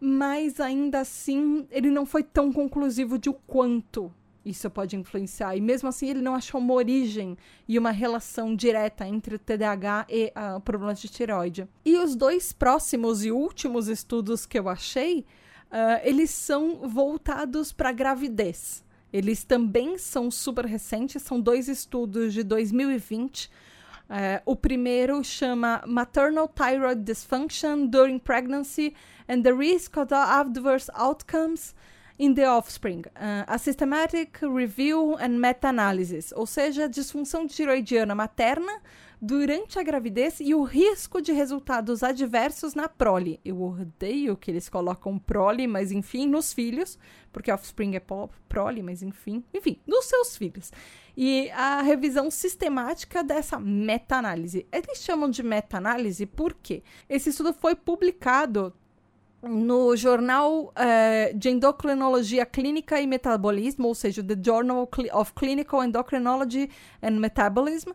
mas 0.00 0.60
ainda 0.60 1.00
assim 1.00 1.66
ele 1.70 1.90
não 1.90 2.04
foi 2.04 2.22
tão 2.22 2.52
conclusivo 2.52 3.18
de 3.18 3.28
o 3.28 3.34
quanto 3.34 4.12
isso 4.44 4.68
pode 4.70 4.96
influenciar. 4.96 5.56
E 5.56 5.60
mesmo 5.60 5.88
assim, 5.88 6.08
ele 6.08 6.22
não 6.22 6.34
achou 6.34 6.60
uma 6.60 6.74
origem 6.74 7.36
e 7.68 7.78
uma 7.78 7.90
relação 7.90 8.54
direta 8.54 9.06
entre 9.06 9.34
o 9.34 9.38
TDAH 9.38 10.06
e 10.08 10.32
uh, 10.36 10.60
problemas 10.60 11.00
de 11.00 11.08
tireoide. 11.08 11.68
E 11.84 11.96
os 11.96 12.16
dois 12.16 12.52
próximos 12.52 13.24
e 13.24 13.30
últimos 13.30 13.88
estudos 13.88 14.46
que 14.46 14.58
eu 14.58 14.68
achei, 14.68 15.20
uh, 15.70 16.00
eles 16.02 16.30
são 16.30 16.88
voltados 16.88 17.72
para 17.72 17.92
gravidez. 17.92 18.82
Eles 19.12 19.44
também 19.44 19.98
são 19.98 20.30
super 20.30 20.64
recentes, 20.64 21.22
são 21.22 21.40
dois 21.40 21.68
estudos 21.68 22.32
de 22.32 22.42
2020. 22.42 23.46
Uh, 23.46 23.50
ah, 24.08 24.42
o 24.44 24.56
primeiro 24.56 25.22
chama 25.22 25.82
Maternal 25.86 26.48
Thyroid 26.48 27.02
Dysfunction 27.02 27.86
During 27.86 28.18
Pregnancy 28.18 28.94
and 29.28 29.42
the 29.42 29.52
Risk 29.52 29.96
of 29.96 30.12
Adverse 30.12 30.90
Outcomes 30.94 31.74
in 32.20 32.34
the 32.34 32.46
Offspring, 32.46 33.04
uh, 33.16 33.44
a 33.46 33.56
Systematic 33.56 34.38
Review 34.42 35.16
and 35.18 35.40
Meta-Analysis, 35.40 36.32
ou 36.36 36.44
seja, 36.44 36.86
disfunção 36.86 37.46
tiroidiana 37.46 38.14
materna 38.14 38.72
durante 39.20 39.78
a 39.78 39.82
gravidez 39.82 40.40
e 40.40 40.54
o 40.54 40.62
risco 40.62 41.20
de 41.20 41.32
resultados 41.32 42.02
adversos 42.02 42.74
na 42.74 42.88
prole. 42.88 43.38
Eu 43.44 43.60
odeio 43.62 44.36
que 44.36 44.50
eles 44.50 44.68
colocam 44.68 45.18
prole, 45.18 45.66
mas 45.66 45.92
enfim, 45.92 46.26
nos 46.26 46.52
filhos, 46.52 46.98
porque 47.30 47.52
offspring 47.52 47.96
é 47.96 48.02
prole, 48.48 48.82
mas 48.82 49.02
enfim, 49.02 49.44
enfim, 49.52 49.78
nos 49.86 50.06
seus 50.06 50.36
filhos. 50.36 50.72
E 51.16 51.50
a 51.50 51.82
revisão 51.82 52.30
sistemática 52.30 53.22
dessa 53.22 53.58
meta-análise. 53.58 54.66
Eles 54.72 55.02
chamam 55.02 55.28
de 55.28 55.42
meta-análise 55.42 56.24
porque 56.24 56.82
esse 57.08 57.30
estudo 57.30 57.52
foi 57.52 57.74
publicado 57.74 58.72
no 59.42 59.96
jornal 59.96 60.64
uh, 60.64 61.38
de 61.38 61.48
endocrinologia 61.48 62.44
clínica 62.44 63.00
e 63.00 63.06
metabolismo, 63.06 63.88
ou 63.88 63.94
seja, 63.94 64.22
The 64.22 64.36
Journal 64.42 64.88
of 65.12 65.32
Clinical 65.32 65.82
Endocrinology 65.82 66.70
and 67.02 67.12
Metabolism, 67.12 67.90
uh, 67.90 67.94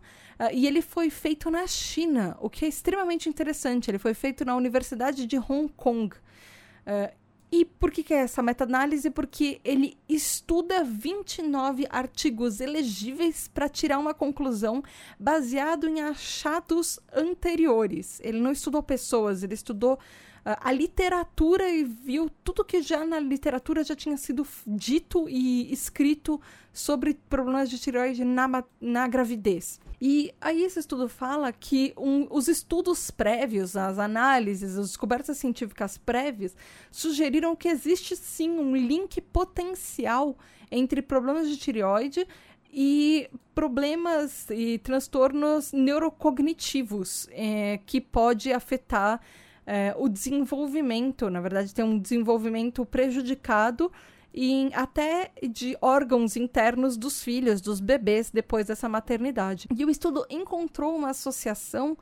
e 0.52 0.66
ele 0.66 0.82
foi 0.82 1.10
feito 1.10 1.52
na 1.52 1.68
China, 1.68 2.36
o 2.39 2.50
que 2.50 2.66
é 2.66 2.68
extremamente 2.68 3.30
interessante. 3.30 3.91
Ele 3.91 4.00
foi 4.00 4.14
feito 4.14 4.43
na 4.43 4.56
Universidade 4.56 5.28
de 5.28 5.38
Hong 5.38 5.72
Kong. 5.76 6.16
Uh, 6.16 7.26
E 7.52 7.64
por 7.64 7.89
que, 7.89 8.04
que 8.04 8.14
é 8.14 8.18
essa 8.18 8.41
meta-análise? 8.41 9.10
Porque 9.10 9.62
ele 9.64 9.98
estuda 10.10 10.84
29 10.84 11.88
artigos 11.89 12.60
elegíveis 12.60 13.48
para 13.48 13.70
tirar 13.70 13.98
uma 13.98 14.14
conclusão 14.14 14.84
baseado 15.18 15.88
em 15.88 16.02
achados 16.02 17.00
anteriores. 17.14 18.20
Ele 18.22 18.39
não 18.39 18.52
estudou 18.52 18.84
pessoas, 18.84 19.41
ele 19.41 19.54
estudou 19.54 19.98
a 20.46 20.72
literatura 20.72 21.68
e 21.68 21.84
viu 21.84 22.30
tudo 22.43 22.64
que 22.64 22.80
já 22.82 23.04
na 23.04 23.20
literatura 23.20 23.84
já 23.84 23.96
tinha 23.96 24.16
sido 24.16 24.46
dito 24.66 25.28
e 25.28 25.74
escrito 25.74 26.39
sobre 26.72 27.16
problemas 27.28 27.68
de 27.68 27.80
tireoide 27.80 28.24
na, 28.24 28.64
na 28.80 29.08
gravidez. 29.08 29.80
E 30.00 30.32
aí 30.39 30.64
esse 30.64 30.80
estudo 30.80 31.10
fala 31.10 31.52
que 31.52 31.93
um, 31.98 32.28
os 32.30 32.48
estudos 32.48 33.10
prévios, 33.10 33.76
as 33.76 33.98
análises, 33.98 34.78
as 34.78 34.89
descobertas 34.89 35.38
científicas 35.39 35.98
prévias 35.98 36.56
sugeriram 36.91 37.56
que 37.56 37.68
existe 37.68 38.16
sim 38.16 38.52
um 38.52 38.76
link 38.76 39.20
potencial 39.22 40.38
entre 40.70 41.02
problemas 41.02 41.50
de 41.50 41.58
tireoide 41.58 42.28
e 42.72 43.30
problemas 43.56 44.48
e 44.52 44.78
transtornos 44.78 45.72
neurocognitivos 45.72 47.28
é, 47.32 47.80
que 47.86 48.00
pode 48.00 48.54
afetar 48.54 49.22
é, 49.66 49.95
o 49.97 50.07
desenvolvimento, 50.07 51.30
na 51.30 51.41
verdade, 51.41 51.74
tem 51.74 51.84
um 51.84 51.97
desenvolvimento 51.97 52.86
prejudicado 52.86 53.91
em, 54.34 54.70
até 54.74 55.32
de 55.49 55.78
órgãos 55.82 56.36
internos 56.36 56.97
dos 56.97 57.24
filhos, 57.24 57.61
dos 57.61 57.80
bebês, 57.80 58.30
depois 58.30 58.68
dessa 58.68 58.88
maternidade. 58.89 59.68
E 59.76 59.86
o 59.86 59.89
estudo 59.89 60.26
encontrou 60.30 60.95
uma 60.95 61.11
associação 61.11 61.97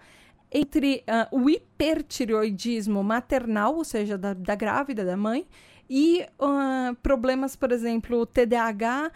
entre 0.51 1.03
uh, 1.07 1.39
o 1.39 1.49
hipertireoidismo 1.49 3.03
maternal, 3.03 3.75
ou 3.75 3.83
seja, 3.83 4.17
da, 4.17 4.33
da 4.33 4.55
grávida, 4.55 5.05
da 5.05 5.15
mãe, 5.15 5.47
e 5.89 6.25
uh, 6.39 6.95
problemas, 7.01 7.55
por 7.55 7.71
exemplo, 7.71 8.25
TDAH 8.25 9.07
uh, 9.07 9.11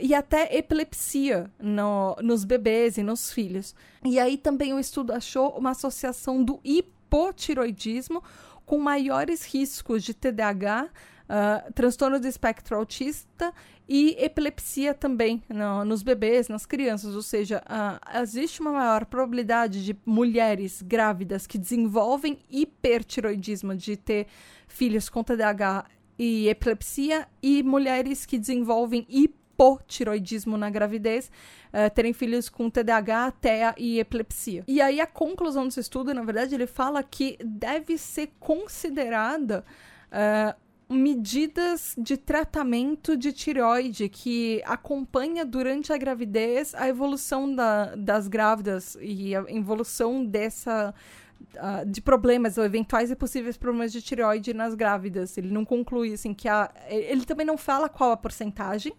e 0.00 0.14
até 0.14 0.56
epilepsia 0.56 1.50
no, 1.58 2.16
nos 2.22 2.44
bebês 2.44 2.96
e 2.96 3.02
nos 3.02 3.32
filhos. 3.32 3.74
E 4.04 4.18
aí 4.18 4.36
também 4.36 4.72
o 4.72 4.78
estudo 4.78 5.12
achou 5.12 5.50
uma 5.50 5.70
associação 5.70 6.42
do 6.42 6.58
hiper 6.64 6.95
hipotiroidismo 7.06 8.22
com 8.64 8.78
maiores 8.78 9.44
riscos 9.44 10.02
de 10.02 10.12
TDAH, 10.12 10.84
uh, 10.86 11.72
transtorno 11.72 12.18
do 12.18 12.26
espectro 12.26 12.76
autista 12.76 13.52
e 13.88 14.16
epilepsia 14.18 14.92
também 14.92 15.42
no, 15.48 15.84
nos 15.84 16.02
bebês, 16.02 16.48
nas 16.48 16.66
crianças. 16.66 17.14
Ou 17.14 17.22
seja, 17.22 17.62
uh, 17.62 18.20
existe 18.20 18.60
uma 18.60 18.72
maior 18.72 19.06
probabilidade 19.06 19.84
de 19.84 19.96
mulheres 20.04 20.82
grávidas 20.82 21.46
que 21.46 21.58
desenvolvem 21.58 22.38
hipertiroidismo, 22.50 23.76
de 23.76 23.96
ter 23.96 24.26
filhos 24.66 25.08
com 25.08 25.22
TDAH 25.22 25.86
e 26.18 26.48
epilepsia, 26.48 27.28
e 27.40 27.62
mulheres 27.62 28.26
que 28.26 28.38
desenvolvem 28.38 29.06
hipotiroidismo 29.56 30.26
hipotiroidismo 30.26 30.56
na 30.56 30.68
gravidez, 30.68 31.30
uh, 31.72 31.90
terem 31.94 32.12
filhos 32.12 32.48
com 32.48 32.68
TDAH, 32.68 33.32
TEA 33.32 33.74
e 33.78 33.98
epilepsia. 33.98 34.64
E 34.68 34.80
aí 34.80 35.00
a 35.00 35.06
conclusão 35.06 35.64
desse 35.64 35.80
estudo, 35.80 36.12
na 36.12 36.22
verdade, 36.22 36.54
ele 36.54 36.66
fala 36.66 37.02
que 37.02 37.38
deve 37.42 37.96
ser 37.96 38.30
considerada 38.38 39.64
uh, 40.12 40.94
medidas 40.94 41.94
de 41.98 42.16
tratamento 42.16 43.16
de 43.16 43.32
tireoide 43.32 44.08
que 44.08 44.62
acompanha 44.64 45.44
durante 45.44 45.92
a 45.92 45.96
gravidez 45.96 46.74
a 46.74 46.88
evolução 46.88 47.52
da, 47.52 47.96
das 47.96 48.28
grávidas 48.28 48.96
e 49.00 49.34
a 49.34 49.44
evolução 49.48 50.24
dessa 50.24 50.94
Uh, 51.56 51.84
de 51.86 52.00
problemas 52.00 52.56
ou 52.56 52.64
eventuais 52.64 53.10
e 53.10 53.16
possíveis 53.16 53.58
problemas 53.58 53.92
de 53.92 54.00
tireoide 54.00 54.54
nas 54.54 54.74
grávidas. 54.74 55.36
Ele 55.36 55.50
não 55.50 55.66
conclui 55.66 56.14
assim 56.14 56.32
que 56.32 56.48
a, 56.48 56.70
ele 56.88 57.26
também 57.26 57.44
não 57.44 57.58
fala 57.58 57.90
qual 57.90 58.10
a 58.10 58.16
porcentagem, 58.16 58.94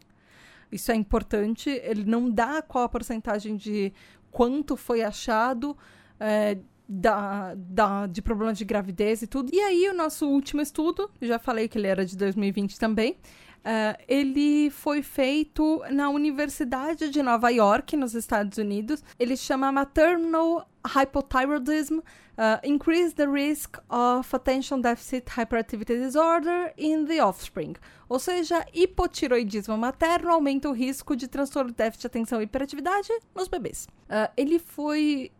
isso 0.71 0.91
é 0.91 0.95
importante. 0.95 1.69
Ele 1.69 2.03
não 2.05 2.29
dá 2.29 2.61
qual 2.61 2.83
a 2.83 2.89
porcentagem 2.89 3.55
de 3.55 3.93
quanto 4.31 4.75
foi 4.75 5.01
achado 5.01 5.77
é, 6.19 6.57
da, 6.87 7.53
da, 7.55 8.07
de 8.07 8.21
problemas 8.21 8.57
de 8.57 8.65
gravidez 8.65 9.21
e 9.21 9.27
tudo. 9.27 9.53
E 9.53 9.59
aí, 9.59 9.89
o 9.89 9.93
nosso 9.93 10.27
último 10.27 10.61
estudo, 10.61 11.09
já 11.21 11.37
falei 11.39 11.67
que 11.67 11.77
ele 11.77 11.87
era 11.87 12.05
de 12.05 12.15
2020 12.15 12.79
também. 12.79 13.17
Uh, 13.57 14.01
ele 14.07 14.69
foi 14.69 15.01
feito 15.01 15.83
na 15.91 16.09
Universidade 16.09 17.09
de 17.09 17.21
Nova 17.21 17.49
York, 17.49 17.97
nos 17.97 18.13
Estados 18.13 18.57
Unidos. 18.57 19.03
Ele 19.19 19.35
chama 19.35 19.71
Maternal 19.71 20.69
Hypothyroidism 20.85 21.99
uh, 22.37 22.59
Increase 22.63 23.13
the 23.15 23.27
Risk 23.27 23.77
of 23.89 24.33
Attention 24.33 24.81
Deficit 24.81 25.25
Hyperactivity 25.25 25.97
Disorder 25.97 26.73
in 26.77 27.05
the 27.05 27.23
Offspring. 27.23 27.75
Ou 28.07 28.19
seja, 28.19 28.65
hipotiroidismo 28.73 29.77
materno 29.77 30.31
aumenta 30.31 30.69
o 30.69 30.73
risco 30.73 31.15
de 31.15 31.27
transtorno 31.27 31.71
de 31.71 31.77
déficit 31.77 32.01
de 32.01 32.07
atenção 32.07 32.41
e 32.41 32.45
hiperatividade 32.45 33.09
nos 33.35 33.47
bebês. 33.47 33.87
Uh, 34.03 34.31
ele 34.37 34.59
foi 34.59 35.31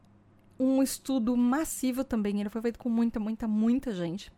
um 0.60 0.82
estudo 0.82 1.38
massivo 1.38 2.04
também, 2.04 2.42
ele 2.42 2.50
foi 2.50 2.62
feito 2.62 2.80
com 2.80 2.90
muita, 2.90 3.20
muita, 3.20 3.48
muita 3.48 3.92
gente. 3.92 4.32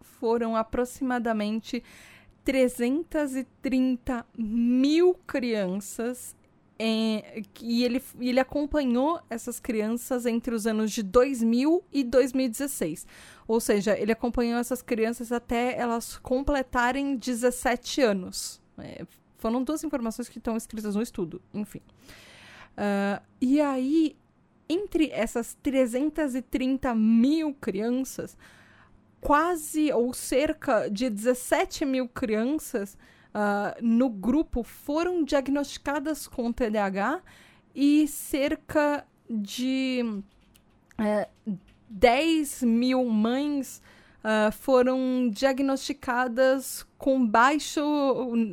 Foram 0.00 0.56
aproximadamente 0.56 1.82
330 2.44 4.26
mil 4.36 5.14
crianças 5.26 6.34
em, 6.78 7.22
e 7.60 7.84
ele, 7.84 8.02
ele 8.20 8.40
acompanhou 8.40 9.20
essas 9.30 9.58
crianças 9.58 10.26
entre 10.26 10.54
os 10.54 10.66
anos 10.66 10.92
de 10.92 11.02
2000 11.02 11.82
e 11.92 12.04
2016. 12.04 13.06
Ou 13.48 13.60
seja, 13.60 13.98
ele 13.98 14.12
acompanhou 14.12 14.58
essas 14.58 14.82
crianças 14.82 15.32
até 15.32 15.76
elas 15.78 16.18
completarem 16.18 17.16
17 17.16 18.02
anos. 18.02 18.60
É, 18.78 19.06
foram 19.38 19.62
duas 19.62 19.84
informações 19.84 20.28
que 20.28 20.38
estão 20.38 20.56
escritas 20.56 20.94
no 20.94 21.02
estudo, 21.02 21.40
enfim. 21.54 21.80
Uh, 22.76 23.22
e 23.40 23.60
aí, 23.60 24.16
entre 24.68 25.10
essas 25.10 25.54
330 25.62 26.94
mil 26.94 27.54
crianças, 27.54 28.36
quase 29.20 29.90
ou 29.92 30.12
cerca 30.12 30.88
de 30.88 31.08
17 31.08 31.86
mil 31.86 32.08
crianças 32.08 32.98
uh, 33.36 33.76
no 33.82 34.08
grupo 34.08 34.62
foram 34.62 35.22
diagnosticadas 35.22 36.26
com 36.26 36.50
TDAH 36.50 37.20
e 37.74 38.08
cerca 38.08 39.06
de 39.28 40.02
uh, 40.98 41.02
é, 41.02 41.28
10 41.90 42.62
mil 42.62 43.04
mães 43.04 43.82
uh, 44.24 44.50
foram 44.50 45.28
diagnosticadas 45.30 46.86
com 46.96 47.26
baixo, 47.26 47.82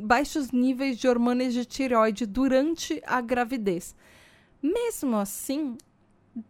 baixos 0.02 0.50
níveis 0.50 0.98
de 0.98 1.08
hormônios 1.08 1.54
de 1.54 1.64
tireoide 1.64 2.26
durante 2.26 3.02
a 3.06 3.22
gravidez. 3.22 3.96
Mesmo 4.62 5.16
assim, 5.16 5.78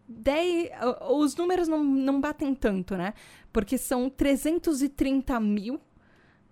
10, 0.09 0.71
os 1.11 1.37
números 1.37 1.69
não, 1.69 1.85
não 1.85 2.21
batem 2.21 2.55
tanto, 2.55 2.97
né? 2.97 3.15
Porque 3.53 3.79
são 3.79 4.11
330 4.11 5.39
mil 5.39 5.81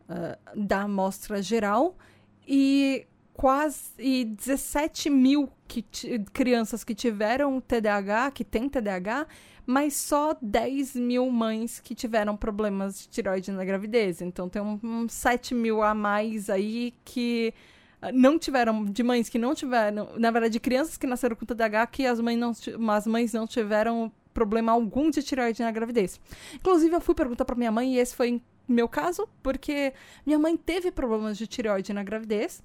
uh, 0.09 0.61
da 0.61 0.83
amostra 0.83 1.43
geral 1.43 1.97
e 2.47 3.07
quase 3.33 3.93
e 3.99 4.25
17 4.25 5.09
mil 5.11 5.51
que 5.67 5.83
crianças 6.33 6.85
que 6.85 6.95
tiveram 6.95 7.61
TDAH, 7.61 8.31
que 8.33 8.45
têm 8.45 8.69
TDAH, 8.69 9.27
mas 9.65 9.97
só 9.97 10.37
10 10.41 10.97
mil 10.97 11.31
mães 11.31 11.81
que 11.81 11.95
tiveram 11.95 12.37
problemas 12.37 13.01
de 13.01 13.09
tireoide 13.09 13.51
na 13.53 13.65
gravidez. 13.65 14.21
Então 14.21 14.49
tem 14.49 14.61
uns 14.61 14.83
um, 14.83 15.05
um 15.05 15.09
7 15.09 15.55
mil 15.55 15.83
a 15.83 15.95
mais 15.95 16.51
aí 16.51 16.93
que 17.05 17.55
não 18.13 18.39
tiveram, 18.39 18.85
de 18.85 19.03
mães 19.03 19.29
que 19.29 19.39
não 19.39 19.55
tiveram, 19.55 20.11
na 20.19 20.31
verdade, 20.31 20.55
de 20.55 20.61
crianças 20.61 20.97
que 20.97 21.07
nasceram 21.07 21.37
com 21.37 21.47
TDAH, 21.47 21.87
que 21.87 22.05
as 22.05 22.21
mães 22.21 22.39
não, 22.39 22.53
as 22.91 23.07
mães 23.07 23.33
não 23.33 23.47
tiveram 23.47 24.11
problema 24.35 24.73
algum 24.73 25.11
de 25.11 25.23
tireoide 25.23 25.63
na 25.63 25.71
gravidez. 25.71 26.21
Inclusive, 26.55 26.95
eu 26.95 27.01
fui 27.01 27.15
perguntar 27.15 27.45
para 27.45 27.55
minha 27.55 27.71
mãe, 27.71 27.95
e 27.95 27.99
esse 27.99 28.17
foi 28.17 28.43
meu 28.69 28.89
caso, 28.89 29.29
porque 29.43 29.93
minha 30.25 30.39
mãe 30.39 30.57
teve 30.57 30.91
problemas 30.91 31.37
de 31.37 31.47
tireoide 31.47 31.93
na 31.93 32.03
gravidez. 32.03 32.63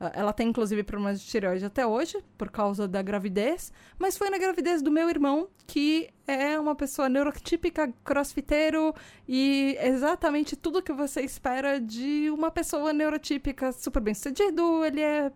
Ah, 0.00 0.12
ela 0.14 0.32
tem, 0.32 0.48
inclusive, 0.48 0.82
problemas 0.82 1.20
de 1.20 1.26
tireoide 1.26 1.64
até 1.64 1.86
hoje, 1.86 2.22
por 2.36 2.50
causa 2.50 2.88
da 2.88 3.00
gravidez. 3.02 3.72
Mas 3.98 4.16
foi 4.16 4.30
na 4.30 4.38
gravidez 4.38 4.82
do 4.82 4.90
meu 4.90 5.08
irmão, 5.08 5.48
que 5.66 6.10
é 6.26 6.58
uma 6.58 6.74
pessoa 6.74 7.08
neurotípica, 7.08 7.92
crossfiteiro 8.04 8.94
e 9.28 9.76
exatamente 9.80 10.56
tudo 10.56 10.82
que 10.82 10.92
você 10.92 11.20
espera 11.22 11.80
de 11.80 12.30
uma 12.30 12.50
pessoa 12.50 12.92
neurotípica 12.92 13.72
super 13.72 14.00
bem 14.00 14.14
sucedido. 14.14 14.84
Ele 14.84 15.00
é 15.00 15.32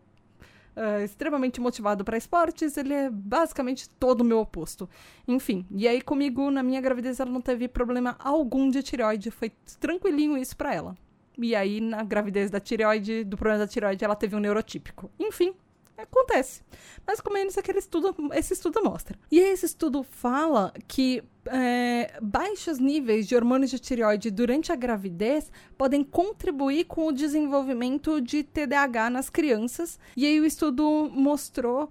Uh, 0.79 1.03
extremamente 1.03 1.61
motivado 1.61 2.05
para 2.05 2.17
esportes, 2.17 2.77
ele 2.77 2.95
é 2.95 3.11
basicamente 3.11 3.89
todo 3.99 4.21
o 4.21 4.25
meu 4.25 4.39
oposto. 4.39 4.89
Enfim, 5.27 5.67
e 5.73 5.89
aí 5.89 6.01
comigo, 6.01 6.53
na 6.53 6.63
minha 6.63 6.81
gravidez, 6.81 7.19
ela 7.19 7.29
não 7.29 7.41
teve 7.41 7.67
problema 7.67 8.15
algum 8.21 8.71
de 8.71 8.81
tireoide, 8.81 9.29
foi 9.33 9.51
tranquilinho 9.81 10.39
isso 10.39 10.57
para 10.57 10.73
ela. 10.73 10.97
E 11.37 11.55
aí, 11.57 11.81
na 11.81 12.05
gravidez 12.05 12.49
da 12.49 12.61
tireoide, 12.61 13.25
do 13.25 13.37
problema 13.37 13.65
da 13.65 13.67
tireoide, 13.67 14.05
ela 14.05 14.15
teve 14.15 14.37
um 14.37 14.39
neurotípico. 14.39 15.11
Enfim, 15.19 15.53
Acontece. 15.99 16.63
Mais 17.05 17.21
ou 17.25 17.33
menos 17.33 17.59
aquele 17.59 17.81
estudo, 17.81 18.15
esse 18.33 18.53
estudo 18.53 18.81
mostra. 18.85 19.19
E 19.33 19.41
esse 19.41 19.67
estudo 19.67 20.05
fala 20.05 20.73
que 20.87 21.25
é, 21.47 22.17
baixos 22.23 22.79
níveis 22.79 23.27
de 23.27 23.35
hormônios 23.35 23.73
de 23.73 23.81
tireoide 23.81 24.31
durante 24.31 24.71
a 24.71 24.77
gravidez 24.77 25.51
podem 25.77 26.05
contribuir 26.05 26.85
com 26.85 27.09
o 27.09 27.13
desenvolvimento 27.13 28.21
de 28.21 28.45
TDAH 28.45 29.11
nas 29.11 29.29
crianças. 29.29 29.99
E 30.17 30.25
aí 30.25 30.39
o 30.41 30.47
estudo 30.47 31.11
mostrou 31.13 31.91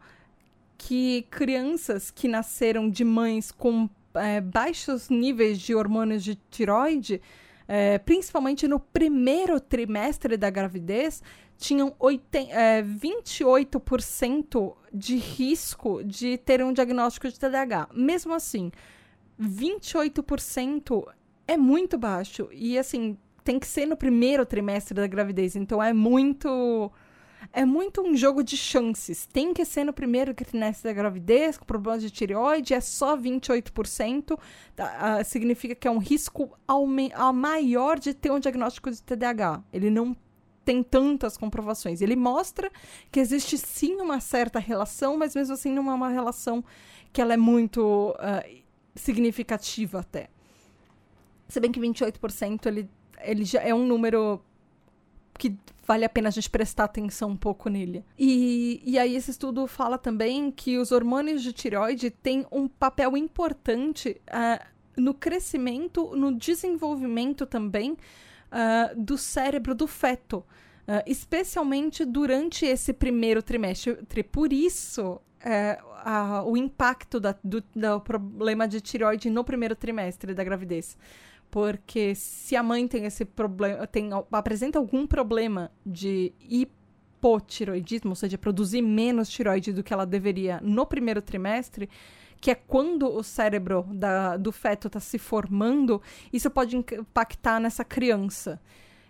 que 0.77 1.23
crianças 1.29 2.09
que 2.09 2.29
nasceram 2.29 2.89
de 2.89 3.03
mães 3.03 3.51
com 3.51 3.89
é, 4.13 4.39
baixos 4.39 5.09
níveis 5.09 5.59
de 5.59 5.75
hormônios 5.75 6.23
de 6.23 6.35
tiroide, 6.49 7.21
é, 7.67 7.97
principalmente 7.97 8.67
no 8.67 8.79
primeiro 8.79 9.59
trimestre 9.59 10.37
da 10.37 10.49
gravidez, 10.49 11.21
tinham 11.57 11.95
80, 11.99 12.51
é, 12.53 12.83
28% 12.83 14.75
de 14.93 15.15
risco 15.17 16.03
de 16.03 16.37
ter 16.37 16.63
um 16.63 16.71
diagnóstico 16.71 17.27
de 17.27 17.39
TDAH. 17.39 17.89
Mesmo 17.93 18.33
assim, 18.33 18.71
28% 19.39 21.07
é 21.47 21.57
muito 21.57 21.97
baixo. 21.97 22.47
E 22.51 22.77
assim, 22.77 23.17
tem 23.43 23.59
que 23.59 23.67
ser 23.67 23.85
no 23.85 23.97
primeiro 23.97 24.45
trimestre 24.45 24.93
da 24.93 25.07
gravidez. 25.07 25.55
Então 25.55 25.81
é 25.81 25.93
muito 25.93 26.91
é 27.53 27.65
muito 27.65 28.01
um 28.01 28.15
jogo 28.15 28.43
de 28.43 28.57
chances. 28.57 29.25
Tem 29.25 29.53
que 29.53 29.63
ser 29.63 29.83
no 29.83 29.93
primeiro 29.93 30.33
trimestre 30.33 30.89
da 30.89 30.93
gravidez, 30.93 31.57
com 31.57 31.65
problemas 31.65 32.01
de 32.01 32.09
tireoide, 32.09 32.73
é 32.73 32.81
só 32.81 33.15
28%. 33.17 34.37
Tá? 34.75 35.19
Uh, 35.21 35.25
significa 35.25 35.75
que 35.75 35.87
é 35.87 35.91
um 35.91 35.97
risco 35.97 36.57
ao 36.67 36.85
maior 37.33 37.99
de 37.99 38.13
ter 38.13 38.31
um 38.31 38.39
diagnóstico 38.39 38.91
de 38.91 39.01
TDAH. 39.01 39.63
Ele 39.71 39.89
não 39.89 40.15
tem 40.67 40.83
tantas 40.83 41.37
comprovações. 41.37 42.01
Ele 42.01 42.17
mostra 42.17 42.69
que 43.09 43.21
existe 43.21 43.57
sim 43.57 43.95
uma 44.01 44.19
certa 44.19 44.59
relação, 44.59 45.15
mas 45.15 45.33
mesmo 45.33 45.53
assim 45.53 45.71
não 45.71 45.89
é 45.89 45.93
uma 45.93 46.09
relação 46.09 46.61
que 47.13 47.21
ela 47.21 47.33
é 47.33 47.37
muito 47.37 48.09
uh, 48.11 48.63
significativa 48.93 50.01
até. 50.01 50.27
Se 51.47 51.61
bem 51.61 51.71
que 51.71 51.79
28% 51.79 52.65
ele, 52.65 52.89
ele 53.21 53.45
já 53.45 53.61
é 53.61 53.73
um 53.73 53.87
número 53.87 54.41
que 55.39 55.55
vale 55.85 56.03
a 56.03 56.09
pena 56.09 56.27
a 56.27 56.31
gente 56.31 56.49
prestar 56.49 56.83
atenção 56.83 57.29
um 57.29 57.37
pouco 57.37 57.69
nele. 57.69 58.03
E, 58.19 58.81
e 58.85 58.99
aí 58.99 59.15
esse 59.15 59.31
estudo 59.31 59.67
fala 59.67 59.97
também 59.97 60.51
que 60.51 60.77
os 60.77 60.91
hormônios 60.91 61.41
de 61.41 61.53
tireoide 61.53 62.09
têm 62.09 62.45
um 62.51 62.67
papel 62.67 63.15
importante 63.15 64.19
uh, 64.27 64.65
no 64.97 65.13
crescimento, 65.13 66.13
no 66.13 66.35
desenvolvimento 66.35 67.45
também 67.45 67.95
uh, 68.51 69.01
do 69.01 69.17
cérebro 69.17 69.75
do 69.75 69.87
feto. 69.87 70.45
Uh, 70.87 71.03
especialmente 71.05 72.05
durante 72.05 72.65
esse 72.65 72.93
primeiro 72.93 73.43
trimestre. 73.43 74.23
Por 74.23 74.53
isso, 74.53 75.19
a, 76.03 76.43
o 76.45 76.55
impacto 76.55 77.19
da, 77.19 77.35
do, 77.43 77.61
do 77.75 77.99
problema 78.01 78.67
de 78.67 78.81
tireoide 78.81 79.29
no 79.29 79.43
primeiro 79.43 79.75
trimestre 79.75 80.33
da 80.33 80.43
gravidez. 80.43 80.97
Porque 81.49 82.13
se 82.15 82.55
a 82.55 82.63
mãe 82.63 82.87
tem 82.87 83.05
esse 83.05 83.23
problema, 83.23 83.87
tem, 83.87 84.09
apresenta 84.31 84.77
algum 84.77 85.07
problema 85.07 85.71
de 85.85 86.33
hipotiroidismo, 86.41 88.09
ou 88.09 88.15
seja, 88.15 88.37
produzir 88.37 88.81
menos 88.81 89.29
tiroide 89.29 89.71
do 89.71 89.83
que 89.83 89.93
ela 89.93 90.05
deveria 90.05 90.59
no 90.61 90.85
primeiro 90.85 91.21
trimestre, 91.21 91.89
que 92.39 92.51
é 92.51 92.55
quando 92.55 93.07
o 93.07 93.23
cérebro 93.23 93.85
da, 93.91 94.37
do 94.37 94.51
feto 94.51 94.87
está 94.87 94.99
se 94.99 95.17
formando, 95.17 96.01
isso 96.31 96.49
pode 96.49 96.75
impactar 96.75 97.59
nessa 97.59 97.83
criança. 97.83 98.59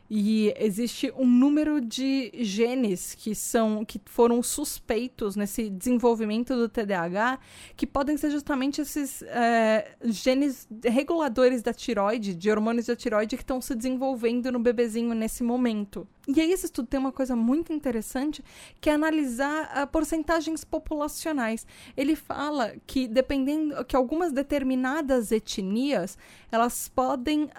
E 0.10 0.54
existe 0.58 1.12
um 1.18 1.28
número 1.28 1.82
de 1.82 2.32
genes 2.36 3.14
que 3.14 3.36
são 3.36 3.84
que 3.84 4.00
foram 4.06 4.42
suspeitos 4.42 5.36
nesse 5.36 5.70
desenvolvimento 5.70 6.56
do 6.56 6.70
TDAH, 6.70 7.40
que 7.76 7.86
podem 7.86 8.16
ser 8.16 8.32
justamente 8.32 8.80
esses 8.80 9.22
é, 9.24 9.98
genes 10.06 10.66
reguladores 10.86 11.62
da 11.62 11.74
tiroide, 11.74 12.36
de 12.36 12.50
hormônios 12.50 12.86
da 12.86 12.96
tiroide 12.96 13.36
que 13.36 13.44
estão 13.44 13.60
se 13.60 13.76
desenvolvendo 13.76 14.50
no 14.50 14.60
bebezinho 14.60 15.14
nesse 15.14 15.44
momento. 15.44 16.08
E 16.28 16.42
aí 16.42 16.52
esse 16.52 16.66
estudo 16.66 16.90
tem 16.90 17.00
uma 17.00 17.12
coisa 17.12 17.38
muito 17.38 17.72
interessante, 17.72 18.44
que 18.82 18.90
é 18.90 18.94
analisar 18.94 19.84
uh, 19.84 19.88
porcentagens 19.88 20.66
populacionais. 20.66 21.66
Ele 21.96 22.18
fala 22.18 22.76
que 22.86 23.08
dependendo 23.08 23.86
que 23.86 23.96
algumas 23.96 24.34
determinadas 24.34 25.32
etnias, 25.32 26.18
elas 26.52 26.90
podem 26.90 27.46
uh, 27.46 27.50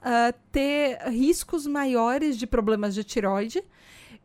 ter 0.53 0.99
riscos 1.09 1.66
maiores 1.66 2.37
de 2.37 2.47
problemas 2.47 2.95
de 2.95 3.03
tiroide 3.03 3.64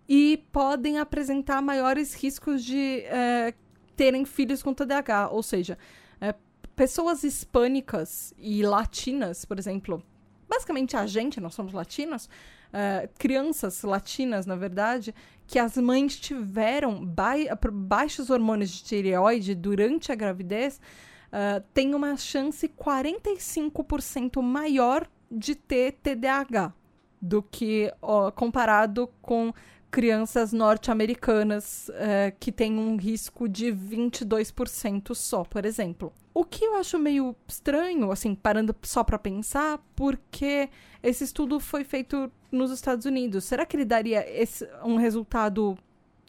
e 0.10 0.44
podem 0.52 1.00
apresentar 1.00 1.62
maiores 1.62 2.14
riscos 2.14 2.66
de 2.66 3.04
uh, 3.06 3.58
terem 3.96 4.26
filhos 4.26 4.62
com 4.62 4.74
TDAH, 4.74 5.30
ou 5.30 5.42
seja, 5.42 5.78
uh, 6.22 6.38
pessoas 6.76 7.24
hispânicas 7.24 8.34
e 8.38 8.62
latinas, 8.62 9.46
por 9.46 9.58
exemplo, 9.58 10.04
basicamente 10.50 10.98
a 10.98 11.06
gente, 11.06 11.40
nós 11.40 11.54
somos 11.54 11.72
latinos, 11.74 12.30
uh, 12.74 13.10
crianças 13.18 13.84
latinas, 13.84 14.46
na 14.46 14.56
verdade, 14.56 15.14
que 15.46 15.60
as 15.60 15.78
mães 15.78 16.20
tiveram 16.20 17.06
ba 17.06 17.34
baixos 17.72 18.30
hormônios 18.30 18.72
de 18.72 18.84
tireoide 18.84 19.54
durante 19.54 20.12
a 20.12 20.16
gravidez, 20.16 20.82
uh, 21.28 21.64
tem 21.74 21.94
uma 21.94 22.18
chance 22.18 22.68
45% 22.68 24.42
maior 24.42 25.08
de 25.32 25.56
ter 25.56 25.94
TDAH 25.94 26.74
do 27.22 27.42
que 27.42 27.92
comparado 28.36 29.08
com 29.22 29.54
crianças 29.90 30.52
norte-americanas 30.52 31.88
uh, 31.90 32.36
que 32.40 32.52
têm 32.52 32.78
um 32.78 32.98
risco 32.98 33.48
de 33.48 33.68
22% 33.68 35.14
só, 35.14 35.44
por 35.44 35.66
exemplo. 35.66 36.12
O 36.34 36.44
que 36.44 36.66
eu 36.66 36.76
acho 36.76 36.98
meio 36.98 37.36
estranho, 37.48 38.12
assim, 38.12 38.34
parando 38.34 38.76
só 38.82 39.04
para 39.04 39.20
pensar, 39.20 39.80
porque 39.96 40.70
esse 41.02 41.24
estudo 41.24 41.60
foi 41.60 41.84
feito 41.84 42.32
nos 42.52 42.72
Estados 42.72 43.06
Unidos. 43.06 43.44
Será 43.44 43.66
que 43.66 43.76
ele 43.78 43.86
daria 43.86 44.28
esse, 44.28 44.68
um 44.84 44.96
resultado 44.96 45.78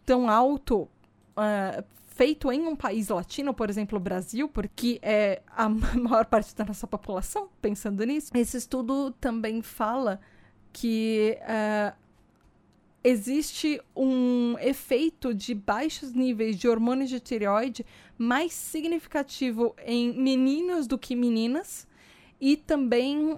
tão 0.04 0.28
alto 0.28 0.82
uh, 0.82 1.82
feito 2.06 2.52
em 2.52 2.66
um 2.66 2.76
país 2.76 3.08
latino, 3.08 3.54
por 3.54 3.70
exemplo, 3.70 3.98
o 3.98 4.00
Brasil, 4.00 4.48
porque 4.48 4.98
é 5.02 5.42
a 5.48 5.68
maior 5.98 6.26
parte 6.26 6.54
da 6.54 6.64
nossa 6.64 6.86
população, 6.86 7.48
pensando 7.62 8.04
nisso? 8.04 8.30
Esse 8.34 8.58
estudo 8.58 9.10
também 9.12 9.62
fala 9.62 10.20
que 10.72 11.38
uh, 11.40 11.96
existe 13.04 13.78
um 13.94 14.56
efeito 14.58 15.34
de 15.34 15.54
baixos 15.54 16.14
níveis 16.14 16.56
de 16.56 16.66
hormônios 16.66 17.10
de 17.10 17.20
tireoide 17.20 17.84
mais 18.16 18.54
significativo 18.54 19.76
em 19.84 20.18
meninos 20.18 20.86
do 20.86 20.96
que 20.96 21.14
meninas 21.14 21.86
e 22.40 22.56
também 22.56 23.32
uh, 23.32 23.36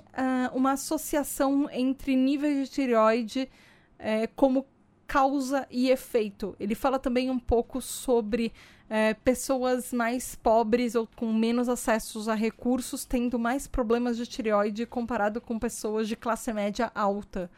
uma 0.55 0.73
associação 0.73 1.69
entre 1.71 2.14
níveis 2.14 2.69
de 2.69 2.75
tireoide 2.75 3.51
uh, 3.99 4.31
como 4.37 4.64
causa 5.07 5.67
e 5.71 5.91
efeito. 5.91 6.57
Ele 6.59 6.75
fala 6.75 6.99
também 6.99 7.29
um 7.29 7.39
pouco 7.39 7.81
sobre 7.81 8.53
uh, 8.85 9.21
pessoas 9.23 9.93
mais 9.93 10.37
pobres 10.37 10.95
ou 10.95 11.09
com 11.17 11.33
menos 11.33 11.69
acessos 11.69 12.29
a 12.29 12.35
recursos 12.35 13.05
tendo 13.05 13.37
mais 13.39 13.67
problemas 13.67 14.17
de 14.17 14.27
tireoide 14.27 14.87
comparado 14.87 15.41
com 15.41 15.59
pessoas 15.59 16.07
de 16.07 16.14
classe 16.14 16.53
média 16.53 16.91
alta. 16.95 17.51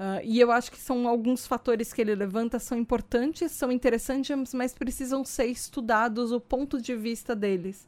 Uh, 0.00 0.18
e 0.24 0.40
eu 0.40 0.50
acho 0.50 0.72
que 0.72 0.78
são 0.78 1.06
alguns 1.06 1.46
fatores 1.46 1.92
que 1.92 2.00
ele 2.00 2.14
levanta, 2.14 2.58
são 2.58 2.78
importantes, 2.78 3.52
são 3.52 3.70
interessantes, 3.70 4.54
mas 4.54 4.72
precisam 4.72 5.22
ser 5.26 5.44
estudados 5.44 6.32
o 6.32 6.40
ponto 6.40 6.80
de 6.80 6.96
vista 6.96 7.36
deles. 7.36 7.86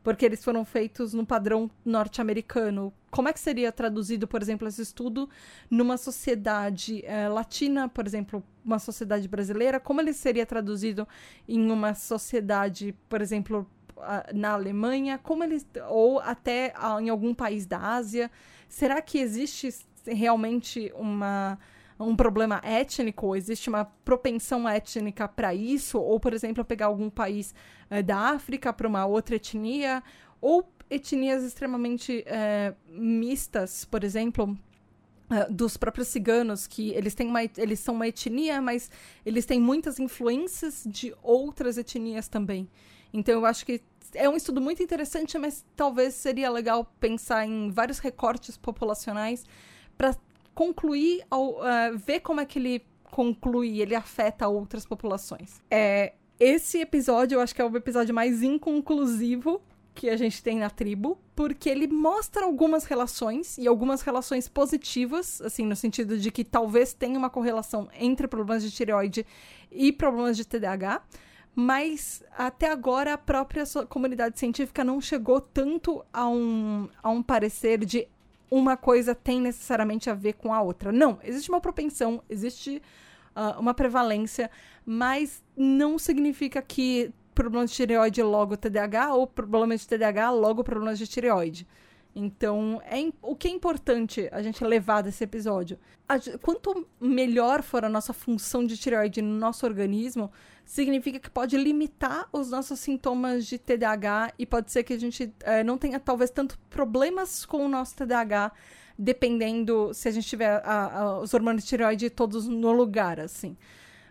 Porque 0.00 0.24
eles 0.24 0.44
foram 0.44 0.64
feitos 0.64 1.12
no 1.12 1.26
padrão 1.26 1.68
norte-americano. 1.84 2.94
Como 3.10 3.28
é 3.28 3.32
que 3.32 3.40
seria 3.40 3.72
traduzido, 3.72 4.28
por 4.28 4.40
exemplo, 4.40 4.68
esse 4.68 4.82
estudo 4.82 5.28
numa 5.68 5.96
sociedade 5.96 7.02
uh, 7.04 7.34
latina, 7.34 7.88
por 7.88 8.06
exemplo, 8.06 8.40
uma 8.64 8.78
sociedade 8.78 9.26
brasileira? 9.26 9.80
Como 9.80 10.00
ele 10.00 10.12
seria 10.12 10.46
traduzido 10.46 11.08
em 11.48 11.72
uma 11.72 11.92
sociedade, 11.92 12.94
por 13.08 13.20
exemplo, 13.20 13.68
na 14.32 14.52
Alemanha? 14.52 15.18
Como 15.18 15.42
ele, 15.42 15.60
ou 15.88 16.20
até 16.20 16.72
em 17.00 17.08
algum 17.08 17.34
país 17.34 17.66
da 17.66 17.80
Ásia? 17.80 18.30
Será 18.68 19.02
que 19.02 19.18
existe 19.18 19.74
realmente 20.12 20.92
uma 20.94 21.58
um 22.00 22.14
problema 22.14 22.60
étnico, 22.62 23.34
existe 23.34 23.68
uma 23.68 23.84
propensão 23.84 24.68
étnica 24.68 25.26
para 25.26 25.52
isso, 25.52 25.98
ou, 25.98 26.20
por 26.20 26.32
exemplo, 26.32 26.64
pegar 26.64 26.86
algum 26.86 27.10
país 27.10 27.52
eh, 27.90 28.02
da 28.02 28.16
África 28.16 28.72
para 28.72 28.86
uma 28.86 29.04
outra 29.04 29.34
etnia, 29.34 30.02
ou 30.40 30.70
etnias 30.88 31.42
extremamente 31.42 32.22
eh, 32.24 32.72
mistas, 32.88 33.84
por 33.84 34.04
exemplo, 34.04 34.56
uh, 35.30 35.52
dos 35.52 35.76
próprios 35.76 36.08
ciganos, 36.08 36.66
que 36.66 36.90
eles, 36.90 37.14
têm 37.14 37.26
uma, 37.28 37.42
eles 37.42 37.80
são 37.80 37.94
uma 37.94 38.06
etnia, 38.06 38.60
mas 38.60 38.90
eles 39.26 39.44
têm 39.44 39.60
muitas 39.60 39.98
influências 39.98 40.84
de 40.86 41.14
outras 41.22 41.78
etnias 41.78 42.28
também. 42.28 42.68
Então, 43.12 43.34
eu 43.34 43.46
acho 43.46 43.66
que 43.66 43.82
é 44.14 44.28
um 44.28 44.36
estudo 44.36 44.60
muito 44.60 44.82
interessante, 44.82 45.36
mas 45.36 45.64
talvez 45.76 46.14
seria 46.14 46.50
legal 46.50 46.84
pensar 46.98 47.44
em 47.46 47.70
vários 47.70 47.98
recortes 47.98 48.56
populacionais 48.56 49.44
para 49.98 50.16
concluir, 50.54 51.22
ao, 51.30 51.56
uh, 51.56 51.98
ver 51.98 52.20
como 52.20 52.40
é 52.40 52.46
que 52.46 52.58
ele 52.58 52.86
conclui, 53.10 53.80
ele 53.80 53.94
afeta 53.94 54.48
outras 54.48 54.86
populações. 54.86 55.60
É, 55.70 56.14
esse 56.38 56.78
episódio 56.78 57.36
eu 57.36 57.40
acho 57.40 57.54
que 57.54 57.60
é 57.60 57.64
o 57.64 57.76
episódio 57.76 58.14
mais 58.14 58.42
inconclusivo 58.42 59.60
que 59.98 60.08
a 60.08 60.16
gente 60.16 60.40
tem 60.40 60.58
na 60.58 60.70
tribo, 60.70 61.18
porque 61.34 61.68
ele 61.68 61.88
mostra 61.88 62.44
algumas 62.44 62.84
relações 62.84 63.58
e 63.58 63.66
algumas 63.66 64.00
relações 64.02 64.48
positivas, 64.48 65.42
assim, 65.42 65.66
no 65.66 65.74
sentido 65.74 66.16
de 66.16 66.30
que 66.30 66.44
talvez 66.44 66.92
tenha 66.94 67.18
uma 67.18 67.28
correlação 67.28 67.88
entre 67.98 68.28
problemas 68.28 68.62
de 68.62 68.70
tireoide 68.70 69.26
e 69.72 69.90
problemas 69.90 70.36
de 70.36 70.44
TDAH, 70.44 71.02
mas 71.52 72.22
até 72.36 72.70
agora 72.70 73.14
a 73.14 73.18
própria 73.18 73.64
comunidade 73.88 74.38
científica 74.38 74.84
não 74.84 75.00
chegou 75.00 75.40
tanto 75.40 76.04
a 76.12 76.28
um, 76.28 76.88
a 77.02 77.10
um 77.10 77.20
parecer 77.20 77.84
de 77.84 78.06
uma 78.50 78.76
coisa 78.76 79.14
tem 79.14 79.40
necessariamente 79.40 80.08
a 80.08 80.14
ver 80.14 80.34
com 80.34 80.52
a 80.52 80.60
outra. 80.60 80.90
Não, 80.92 81.18
existe 81.22 81.48
uma 81.50 81.60
propensão, 81.60 82.22
existe 82.28 82.82
uh, 83.36 83.58
uma 83.60 83.74
prevalência, 83.74 84.50
mas 84.84 85.42
não 85.56 85.98
significa 85.98 86.62
que 86.62 87.12
problemas 87.34 87.70
de 87.70 87.76
tireoide 87.76 88.22
logo 88.22 88.56
TDAH 88.56 89.14
ou 89.14 89.26
problemas 89.26 89.80
de 89.82 89.88
TDAH 89.88 90.30
logo 90.30 90.64
problemas 90.64 90.98
de 90.98 91.06
tireoide. 91.06 91.66
Então, 92.20 92.82
é, 92.84 93.12
o 93.22 93.36
que 93.36 93.46
é 93.46 93.50
importante 93.50 94.28
a 94.32 94.42
gente 94.42 94.64
levar 94.64 95.02
desse 95.02 95.22
episódio? 95.22 95.78
A, 96.08 96.16
quanto 96.42 96.84
melhor 97.00 97.62
for 97.62 97.84
a 97.84 97.88
nossa 97.88 98.12
função 98.12 98.66
de 98.66 98.76
tireoide 98.76 99.22
no 99.22 99.38
nosso 99.38 99.64
organismo, 99.64 100.28
significa 100.64 101.20
que 101.20 101.30
pode 101.30 101.56
limitar 101.56 102.28
os 102.32 102.50
nossos 102.50 102.80
sintomas 102.80 103.46
de 103.46 103.56
TDAH 103.56 104.32
e 104.36 104.44
pode 104.44 104.72
ser 104.72 104.82
que 104.82 104.94
a 104.94 104.98
gente 104.98 105.32
é, 105.44 105.62
não 105.62 105.78
tenha, 105.78 106.00
talvez, 106.00 106.28
tanto 106.28 106.58
problemas 106.68 107.46
com 107.46 107.64
o 107.64 107.68
nosso 107.68 107.94
TDAH, 107.94 108.50
dependendo 108.98 109.94
se 109.94 110.08
a 110.08 110.10
gente 110.10 110.26
tiver 110.26 110.60
a, 110.64 111.00
a, 111.00 111.20
os 111.20 111.32
hormônios 111.32 111.62
de 111.62 111.68
tireoide 111.68 112.10
todos 112.10 112.48
no 112.48 112.72
lugar, 112.72 113.20
assim. 113.20 113.56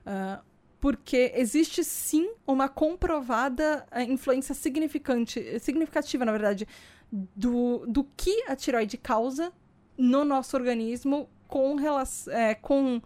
Uh, 0.05 0.41
porque 0.79 1.31
existe 1.35 1.83
sim 1.83 2.31
uma 2.45 2.69
comprovada 2.69 3.85
uh, 3.91 3.99
influência 4.01 4.53
significante, 4.53 5.59
significativa, 5.59 6.23
na 6.23 6.31
verdade, 6.31 6.67
do, 7.11 7.85
do 7.87 8.03
que 8.15 8.43
a 8.47 8.55
tireoide 8.55 8.97
causa 8.97 9.51
no 9.97 10.23
nosso 10.23 10.55
organismo 10.55 11.29
com, 11.47 11.75
relação, 11.75 12.33
é, 12.33 12.53
com, 12.53 13.01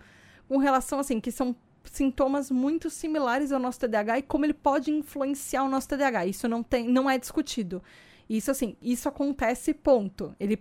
com 0.48 0.58
relação, 0.58 1.00
assim, 1.00 1.20
que 1.20 1.32
são 1.32 1.56
sintomas 1.86 2.52
muito 2.52 2.90
similares 2.90 3.52
ao 3.52 3.60
nosso 3.60 3.80
TDAH 3.80 4.20
e 4.20 4.22
como 4.24 4.46
ele 4.46 4.54
pode 4.54 4.92
influenciar 4.92 5.64
o 5.64 5.70
nosso 5.70 5.88
TDAH. 5.88 6.26
Isso 6.26 6.48
não, 6.48 6.62
tem, 6.62 6.88
não 6.88 7.10
é 7.10 7.18
discutido. 7.18 7.82
Isso, 8.30 8.52
assim, 8.52 8.76
isso 8.82 9.10
acontece, 9.10 9.74
ponto. 9.74 10.36
Ele 10.40 10.58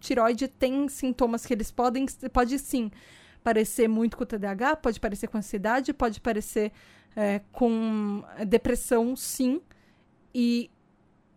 tiroide 0.00 0.48
tem 0.48 0.88
sintomas 0.88 1.46
que 1.46 1.52
eles 1.52 1.70
podem, 1.70 2.06
pode 2.32 2.58
sim 2.58 2.90
parecer 3.42 3.88
muito 3.88 4.16
com 4.16 4.22
o 4.22 4.26
TDAH, 4.26 4.76
pode 4.76 5.00
parecer 5.00 5.28
com 5.28 5.38
ansiedade, 5.38 5.92
pode 5.92 6.20
parecer 6.20 6.72
é, 7.16 7.40
com 7.52 8.22
depressão, 8.46 9.14
sim. 9.16 9.60
E 10.34 10.70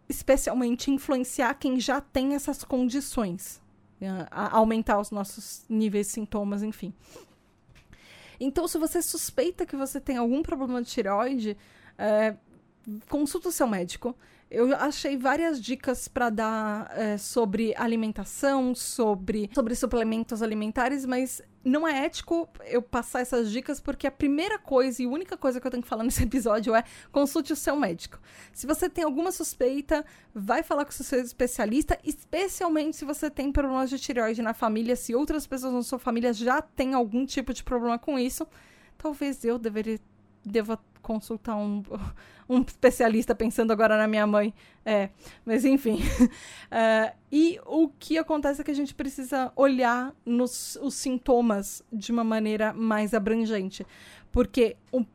especialmente 0.08 0.92
influenciar 0.92 1.54
quem 1.56 1.80
já 1.80 2.00
tem 2.00 2.36
essas 2.36 2.64
condições. 2.64 3.62
É, 4.00 4.08
aumentar 4.32 5.00
os 5.00 5.10
nossos 5.10 5.66
níveis 5.70 6.08
de 6.08 6.14
sintomas, 6.14 6.62
enfim. 6.62 6.94
Então, 8.40 8.68
se 8.68 8.78
você 8.78 9.02
suspeita 9.02 9.66
que 9.66 9.76
você 9.76 10.00
tem 10.00 10.18
algum 10.18 10.44
problema 10.44 10.82
de 10.82 10.90
tireoide, 10.90 11.58
é, 11.98 12.36
consulta 13.10 13.50
o 13.50 13.52
seu 13.52 13.68
médico. 13.68 14.16
Eu 14.56 14.74
achei 14.74 15.18
várias 15.18 15.62
dicas 15.62 16.08
para 16.08 16.30
dar 16.30 16.90
é, 16.98 17.18
sobre 17.18 17.74
alimentação, 17.76 18.74
sobre, 18.74 19.50
sobre 19.54 19.76
suplementos 19.76 20.42
alimentares, 20.42 21.06
mas 21.06 21.42
não 21.62 21.86
é 21.86 22.06
ético 22.06 22.48
eu 22.64 22.82
passar 22.82 23.20
essas 23.20 23.52
dicas 23.52 23.82
porque 23.82 24.08
a 24.08 24.12
primeira 24.12 24.58
coisa 24.58 25.04
e 25.04 25.06
única 25.06 25.36
coisa 25.36 25.60
que 25.60 25.68
eu 25.68 25.72
tenho 25.72 25.84
que 25.84 25.90
falar 25.90 26.04
nesse 26.08 26.24
episódio 26.24 26.74
é 26.74 26.86
consulte 27.12 27.52
o 27.52 27.56
seu 27.56 27.76
médico. 27.76 28.18
Se 28.54 28.66
você 28.66 28.90
tem 28.90 29.04
alguma 29.04 29.30
suspeita, 29.30 30.06
vai 30.34 30.64
falar 30.64 30.86
com 30.86 30.92
o 30.92 30.94
seu 30.94 31.20
especialista, 31.20 32.00
especialmente 32.02 32.96
se 32.96 33.04
você 33.04 33.30
tem 33.30 33.52
problemas 33.52 33.90
de 33.90 34.00
tireoide 34.00 34.42
na 34.42 34.54
família, 34.54 34.96
se 34.96 35.14
outras 35.14 35.46
pessoas 35.46 35.74
na 35.74 35.84
sua 35.84 36.00
família 36.00 36.32
já 36.32 36.62
têm 36.62 36.94
algum 36.94 37.26
tipo 37.26 37.54
de 37.54 37.62
problema 37.62 38.00
com 38.00 38.18
isso, 38.18 38.48
talvez 38.98 39.44
eu 39.44 39.60
deveria 39.60 40.00
deva 40.46 40.80
consultar 41.06 41.56
um, 41.56 41.84
um 42.50 42.62
especialista 42.62 43.36
pensando 43.36 43.72
agora 43.72 43.96
na 43.96 44.08
minha 44.08 44.26
mãe. 44.26 44.52
É, 44.84 45.10
mas 45.46 45.64
enfim. 45.64 46.02
uh, 46.02 47.16
e 47.32 47.60
o 47.66 47.88
que 47.88 48.18
acontece 48.18 48.62
é 48.62 48.64
que 48.64 48.72
a 48.72 48.76
gente 48.76 48.96
precisa 48.96 49.52
olhar 49.56 50.14
nos, 50.26 50.78
os 50.82 50.96
sintomas 50.96 51.84
de 51.94 52.12
uma 52.12 52.24
maneira 52.24 52.74
mais 52.74 53.14
abrangente. 53.14 53.86
Porque 54.32 54.76
o, 54.92 55.06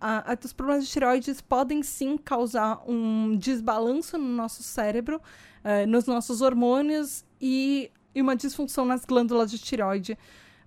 a, 0.00 0.32
a, 0.32 0.38
os 0.42 0.52
problemas 0.52 0.86
de 0.86 0.92
tireoides 0.92 1.40
podem 1.40 1.82
sim 1.82 2.16
causar 2.16 2.82
um 2.88 3.36
desbalanço 3.36 4.16
no 4.16 4.28
nosso 4.28 4.62
cérebro, 4.62 5.20
uh, 5.64 5.86
nos 5.88 6.06
nossos 6.06 6.40
hormônios 6.40 7.24
e, 7.40 7.90
e, 8.14 8.22
uma 8.22 8.36
disfunção 8.36 8.84
nas 8.84 9.04
glândulas 9.04 9.50
de 9.50 9.58
tireoide. 9.58 10.16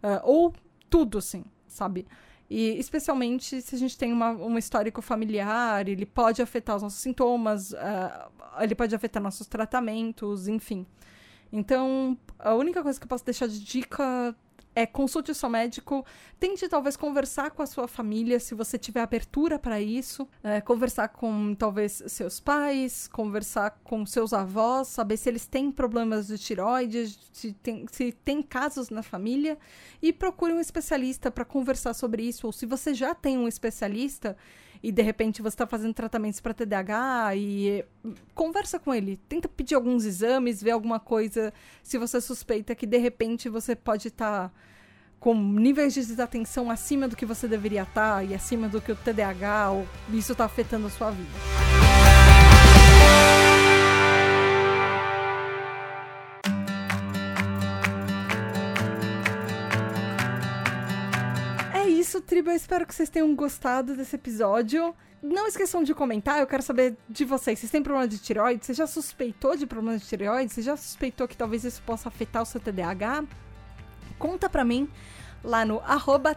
Uh, 0.03 0.19
ou 0.23 0.53
tudo, 0.89 1.17
assim, 1.17 1.45
sabe? 1.67 2.05
E 2.49 2.77
especialmente 2.79 3.61
se 3.61 3.75
a 3.75 3.77
gente 3.77 3.97
tem 3.97 4.13
uma, 4.13 4.31
um 4.31 4.57
histórico 4.57 5.01
familiar, 5.01 5.87
ele 5.87 6.05
pode 6.05 6.41
afetar 6.41 6.77
os 6.77 6.83
nossos 6.83 6.99
sintomas, 6.99 7.71
uh, 7.73 8.31
ele 8.59 8.73
pode 8.73 8.95
afetar 8.95 9.21
nossos 9.21 9.47
tratamentos, 9.47 10.47
enfim. 10.47 10.85
Então, 11.51 12.17
a 12.39 12.53
única 12.53 12.81
coisa 12.81 12.99
que 12.99 13.03
eu 13.03 13.09
posso 13.09 13.25
deixar 13.25 13.47
de 13.47 13.59
dica 13.59 14.35
é 14.77 14.85
consulte 14.85 15.31
o 15.31 15.35
seu 15.35 15.49
médico, 15.49 16.05
tente 16.39 16.69
talvez 16.69 16.95
conversar 16.95 17.49
com 17.49 17.63
a 17.63 17.65
sua 17.65 17.87
família, 17.87 18.39
se 18.39 18.53
você 18.53 18.77
tiver 18.77 19.01
abertura 19.01 19.57
para 19.57 19.81
isso, 19.81 20.27
é, 20.43 20.61
conversar 20.61 21.07
com 21.07 21.55
talvez 21.55 22.03
seus 22.05 22.39
pais, 22.39 23.07
conversar 23.07 23.71
com 23.83 24.05
seus 24.05 24.33
avós, 24.33 24.87
saber 24.89 25.17
se 25.17 25.29
eles 25.29 25.47
têm 25.47 25.71
problemas 25.71 26.27
de 26.27 26.37
tiroide, 26.37 27.17
se 27.33 27.53
tem, 27.53 27.87
se 27.91 28.11
tem 28.11 28.39
casos 28.43 28.91
na 28.91 29.01
família, 29.01 29.57
e 29.99 30.13
procure 30.13 30.53
um 30.53 30.59
especialista 30.59 31.31
para 31.31 31.43
conversar 31.43 31.95
sobre 31.95 32.21
isso, 32.21 32.45
ou 32.45 32.53
se 32.53 32.67
você 32.67 32.93
já 32.93 33.15
tem 33.15 33.35
um 33.35 33.47
especialista, 33.47 34.37
e 34.81 34.91
de 34.91 35.01
repente 35.01 35.41
você 35.41 35.55
está 35.55 35.67
fazendo 35.67 35.93
tratamentos 35.93 36.39
para 36.39 36.53
TDAH 36.53 37.35
e 37.35 37.85
conversa 38.33 38.79
com 38.79 38.93
ele, 38.93 39.17
tenta 39.29 39.47
pedir 39.47 39.75
alguns 39.75 40.05
exames, 40.05 40.61
ver 40.61 40.71
alguma 40.71 40.99
coisa, 40.99 41.53
se 41.83 41.97
você 41.97 42.21
suspeita 42.21 42.75
que 42.75 42.85
de 42.85 42.97
repente 42.97 43.49
você 43.49 43.75
pode 43.75 44.07
estar 44.07 44.49
tá 44.49 44.53
com 45.19 45.33
níveis 45.33 45.93
de 45.93 46.05
desatenção 46.05 46.69
acima 46.69 47.07
do 47.07 47.15
que 47.15 47.25
você 47.25 47.47
deveria 47.47 47.83
estar 47.83 48.17
tá, 48.17 48.23
e 48.23 48.33
acima 48.33 48.69
do 48.69 48.79
que 48.79 48.91
o 48.91 48.95
TDAH 48.95 49.71
ou 49.71 49.87
isso 50.13 50.31
está 50.31 50.45
afetando 50.45 50.87
a 50.87 50.89
sua 50.89 51.11
vida. 51.11 51.96
Tribo. 62.27 62.51
Eu 62.51 62.55
espero 62.55 62.85
que 62.85 62.93
vocês 62.93 63.09
tenham 63.09 63.33
gostado 63.33 63.95
desse 63.95 64.15
episódio. 64.15 64.93
Não 65.23 65.47
esqueçam 65.47 65.81
de 65.81 65.95
comentar, 65.95 66.39
eu 66.39 66.45
quero 66.45 66.61
saber 66.61 66.95
de 67.09 67.25
vocês. 67.25 67.57
Vocês 67.57 67.71
têm 67.71 67.81
problema 67.81 68.07
de 68.07 68.19
tireoide? 68.19 68.63
Você 68.63 68.73
já 68.73 68.85
suspeitou 68.85 69.55
de 69.55 69.65
problema 69.65 69.97
de 69.97 70.05
tireoide? 70.05 70.53
Você 70.53 70.61
já 70.61 70.77
suspeitou 70.77 71.27
que 71.27 71.35
talvez 71.35 71.63
isso 71.63 71.81
possa 71.83 72.09
afetar 72.09 72.43
o 72.43 72.45
seu 72.45 72.59
TDAH? 72.59 73.23
Conta 74.19 74.49
pra 74.49 74.63
mim 74.63 74.89
lá 75.43 75.63
no 75.63 75.81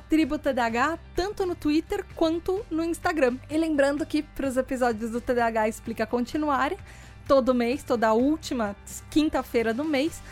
tributdh, 0.08 0.98
tanto 1.16 1.44
no 1.44 1.54
Twitter 1.54 2.06
quanto 2.14 2.64
no 2.70 2.84
Instagram. 2.84 3.36
E 3.50 3.58
lembrando 3.58 4.06
que 4.06 4.22
para 4.22 4.46
os 4.46 4.56
episódios 4.56 5.10
do 5.10 5.20
TDAH 5.20 5.68
Explica 5.68 6.06
continuarem, 6.06 6.78
todo 7.26 7.52
mês, 7.54 7.82
toda 7.82 8.12
última 8.12 8.76
quinta-feira 9.10 9.74
do 9.74 9.84
mês, 9.84 10.22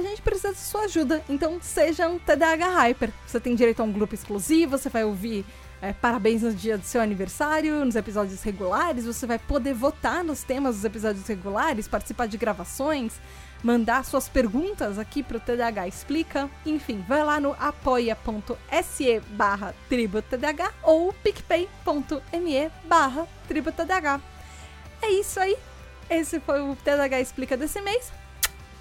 a 0.00 0.10
gente 0.10 0.22
precisa 0.22 0.52
de 0.52 0.58
sua 0.58 0.82
ajuda. 0.82 1.22
Então 1.28 1.58
seja 1.60 2.08
um 2.08 2.18
TDAH 2.18 2.68
Hyper. 2.68 3.10
Você 3.26 3.40
tem 3.40 3.54
direito 3.54 3.80
a 3.80 3.84
um 3.84 3.92
grupo 3.92 4.14
exclusivo, 4.14 4.76
você 4.76 4.88
vai 4.88 5.04
ouvir 5.04 5.44
é, 5.82 5.94
parabéns 5.94 6.42
no 6.42 6.52
dia 6.52 6.76
do 6.76 6.84
seu 6.84 7.00
aniversário, 7.00 7.84
nos 7.84 7.96
episódios 7.96 8.42
regulares, 8.42 9.06
você 9.06 9.26
vai 9.26 9.38
poder 9.38 9.72
votar 9.72 10.22
nos 10.22 10.42
temas 10.42 10.76
dos 10.76 10.84
episódios 10.84 11.26
regulares, 11.26 11.88
participar 11.88 12.26
de 12.26 12.36
gravações, 12.36 13.14
mandar 13.62 14.04
suas 14.04 14.28
perguntas 14.28 14.98
aqui 14.98 15.22
pro 15.22 15.40
TDAH 15.40 15.88
Explica. 15.88 16.50
Enfim, 16.66 17.02
vai 17.08 17.24
lá 17.24 17.40
no 17.40 17.56
apoia.se 17.58 19.20
barra 19.30 19.74
ou 20.82 21.14
picpay.me 21.14 22.70
barra. 22.84 23.26
É 25.00 25.10
isso 25.10 25.40
aí. 25.40 25.56
Esse 26.10 26.40
foi 26.40 26.60
o 26.60 26.76
TDAH 26.76 27.20
Explica 27.20 27.56
desse 27.56 27.80
mês. 27.80 28.19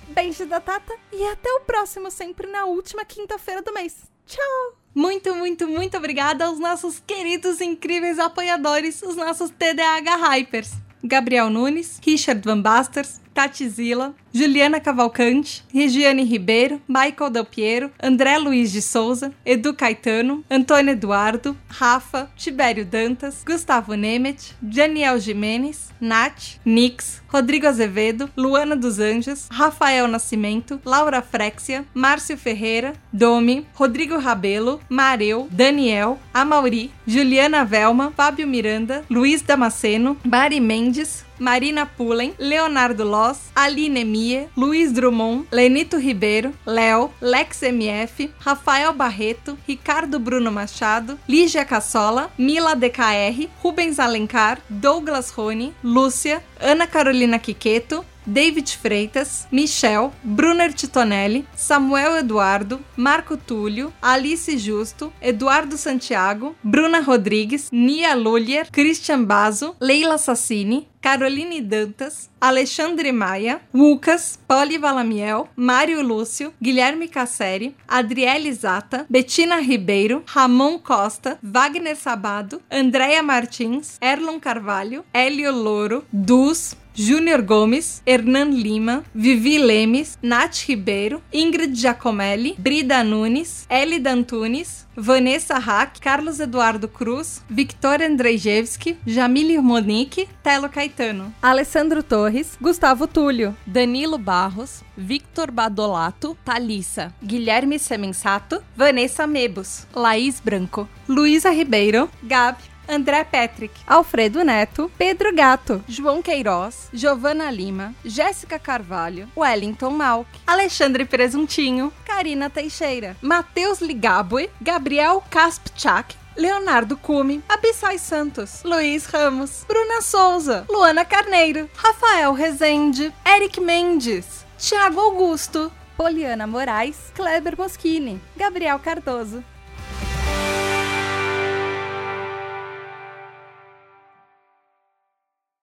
Beijo 0.09 0.45
da 0.45 0.59
Tata 0.59 0.93
e 1.11 1.23
até 1.27 1.49
o 1.53 1.61
próximo, 1.61 2.09
sempre 2.09 2.47
na 2.47 2.65
última 2.65 3.05
quinta-feira 3.05 3.61
do 3.61 3.73
mês. 3.73 3.95
Tchau! 4.25 4.77
Muito, 4.93 5.35
muito, 5.35 5.67
muito 5.67 5.95
obrigada 5.95 6.45
aos 6.45 6.59
nossos 6.59 6.99
queridos, 6.99 7.61
incríveis 7.61 8.17
apoiadores, 8.17 9.01
os 9.01 9.15
nossos 9.15 9.51
TDAH 9.51 10.15
Hypers. 10.15 10.71
Gabriel 11.03 11.49
Nunes, 11.49 11.99
Richard 12.03 12.41
Van 12.43 12.61
Basters, 12.61 13.21
Tatizila, 13.39 14.13
Juliana 14.33 14.81
Cavalcante, 14.81 15.63
Regiane 15.73 16.23
Ribeiro, 16.23 16.81
Michael 16.85 17.31
Del 17.31 17.45
Piero, 17.45 17.89
André 17.97 18.37
Luiz 18.37 18.73
de 18.73 18.81
Souza, 18.81 19.31
Edu 19.45 19.73
Caetano, 19.73 20.43
Antônio 20.49 20.91
Eduardo, 20.91 21.55
Rafa, 21.69 22.29
Tibério 22.35 22.83
Dantas, 22.83 23.41
Gustavo 23.45 23.95
Nemet, 23.95 24.53
Daniel 24.61 25.17
Jimenez, 25.21 25.89
Nath, 26.01 26.59
Nix, 26.65 27.21
Rodrigo 27.31 27.65
Azevedo, 27.65 28.29
Luana 28.35 28.75
dos 28.75 28.99
Anjos, 28.99 29.47
Rafael 29.49 30.07
Nascimento, 30.09 30.81
Laura 30.85 31.21
Frexia, 31.21 31.85
Márcio 31.93 32.37
Ferreira, 32.37 32.93
Domi, 33.13 33.65
Rodrigo 33.73 34.17
Rabelo, 34.17 34.81
Mareu, 34.89 35.47
Daniel, 35.49 36.17
Amauri, 36.33 36.91
Juliana 37.07 37.63
Velma, 37.63 38.11
Fábio 38.17 38.45
Miranda, 38.45 39.05
Luiz 39.09 39.41
Damasceno, 39.41 40.17
Mari 40.25 40.59
Mendes, 40.59 41.23
Marina 41.39 41.85
Pullen, 41.85 42.33
Leonardo 42.37 43.03
Loss, 43.03 43.51
Aline 43.55 44.03
Mie, 44.03 44.49
Luiz 44.55 44.91
Drummond, 44.91 45.47
Lenito 45.51 45.97
Ribeiro, 45.97 46.53
Léo, 46.65 47.11
Lex 47.21 47.61
MF, 47.63 48.29
Rafael 48.39 48.93
Barreto, 48.93 49.57
Ricardo 49.67 50.19
Bruno 50.19 50.51
Machado, 50.51 51.17
Lígia 51.27 51.65
Cassola, 51.65 52.29
Mila 52.37 52.75
DKR, 52.75 53.49
Rubens 53.63 53.99
Alencar, 53.99 54.59
Douglas 54.69 55.31
Rony, 55.31 55.73
Lúcia, 55.83 56.43
Ana 56.59 56.85
Carolina 56.85 57.39
Quiqueto, 57.39 58.05
David 58.29 58.67
Freitas, 58.67 59.47
Michel, 59.51 60.11
Brunner 60.23 60.71
Titonelli, 60.71 61.45
Samuel 61.55 62.17
Eduardo, 62.17 62.79
Marco 62.95 63.35
Túlio, 63.35 63.91
Alice 63.99 64.55
Justo, 64.55 65.11
Eduardo 65.19 65.75
Santiago, 65.75 66.55
Bruna 66.63 67.01
Rodrigues, 67.01 67.69
Nia 67.71 68.13
Lulier, 68.15 68.69
Christian 68.71 69.25
Bazo, 69.25 69.75
Leila 69.81 70.17
Sassini, 70.19 70.87
Caroline 71.01 71.61
Dantas, 71.61 72.29
Alexandre 72.39 73.11
Maia, 73.11 73.61
Lucas, 73.73 74.37
Poli 74.47 74.77
Valamiel, 74.77 75.47
Mário 75.55 76.01
Lúcio, 76.01 76.53
Guilherme 76.61 77.07
Casseri, 77.07 77.75
Adriele 77.87 78.51
Zata, 78.53 79.05
Betina 79.09 79.59
Ribeiro, 79.59 80.23
Ramon 80.27 80.77
Costa, 80.77 81.39
Wagner 81.41 81.95
Sabado, 81.95 82.61
Andréia 82.69 83.23
Martins, 83.23 83.97
Erlon 84.01 84.39
Carvalho, 84.39 85.03
Hélio 85.13 85.51
Louro, 85.51 86.03
Dus, 86.11 86.75
Júnior 87.01 87.41
Gomes, 87.41 88.01
Hernan 88.05 88.51
Lima, 88.51 89.05
Vivi 89.15 89.57
Lemes, 89.57 90.19
Nath 90.21 90.67
Ribeiro, 90.67 91.21
Ingrid 91.31 91.73
Giacomelli, 91.73 92.55
Brida 92.57 93.05
Nunes, 93.05 93.65
Elida 93.69 94.11
Antunes, 94.11 94.85
Vanessa 94.97 95.57
Hack, 95.57 96.01
Carlos 96.01 96.41
Eduardo 96.41 96.89
Cruz, 96.89 97.41
Victor 97.49 98.01
Andrzejewski, 98.01 98.97
Jamile 99.07 99.61
Monique, 99.61 100.27
Telo 100.43 100.67
Caetano, 100.67 101.33
Alessandro 101.41 102.03
Torres, 102.03 102.57
Gustavo 102.59 103.07
Túlio, 103.07 103.55
Danilo 103.65 104.17
Barros, 104.17 104.83
Victor 104.97 105.51
Badolato, 105.51 106.35
Thalissa, 106.43 107.13
Guilherme 107.23 107.79
Semensato, 107.79 108.61
Vanessa 108.75 109.25
Mebos, 109.25 109.87
Laís 109.95 110.41
Branco, 110.41 110.85
Luísa 111.07 111.49
Ribeiro, 111.49 112.09
Gabi, 112.21 112.63
André 112.89 113.23
Patrick, 113.23 113.73
Alfredo 113.85 114.43
Neto, 114.43 114.91
Pedro 114.97 115.31
Gato, 115.31 115.83
João 115.87 116.23
Queiroz, 116.23 116.89
Giovana 116.91 117.51
Lima, 117.51 117.93
Jéssica 118.03 118.57
Carvalho, 118.57 119.29
Wellington 119.37 119.91
Malk, 119.91 120.27
Alexandre 120.47 121.05
Presuntinho, 121.05 121.93
Karina 122.03 122.49
Teixeira, 122.49 123.15
Matheus 123.21 123.79
Ligabue, 123.79 124.49
Gabriel 124.59 125.21
Kaspchak, 125.29 126.15
Leonardo 126.35 126.97
Cume, 126.97 127.43
Abissai 127.47 127.99
Santos, 127.99 128.63
Luiz 128.63 129.05
Ramos, 129.05 129.65
Bruna 129.67 130.01
Souza, 130.01 130.65
Luana 130.67 131.05
Carneiro, 131.05 131.69
Rafael 131.75 132.33
Rezende, 132.33 133.13
Eric 133.23 133.59
Mendes, 133.59 134.45
Thiago 134.57 134.99
Augusto, 135.01 135.71
Poliana 135.95 136.47
Moraes, 136.47 137.11
Kleber 137.13 137.55
Moschini, 137.55 138.19
Gabriel 138.37 138.79
Cardoso, 138.79 139.43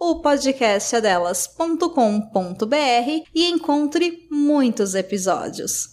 o 0.00 0.22
podcast 0.22 0.96
é 0.96 1.00
delas.com.br 1.02 2.74
e 3.34 3.50
encontre 3.50 4.26
muitos 4.30 4.94
episódios. 4.94 5.90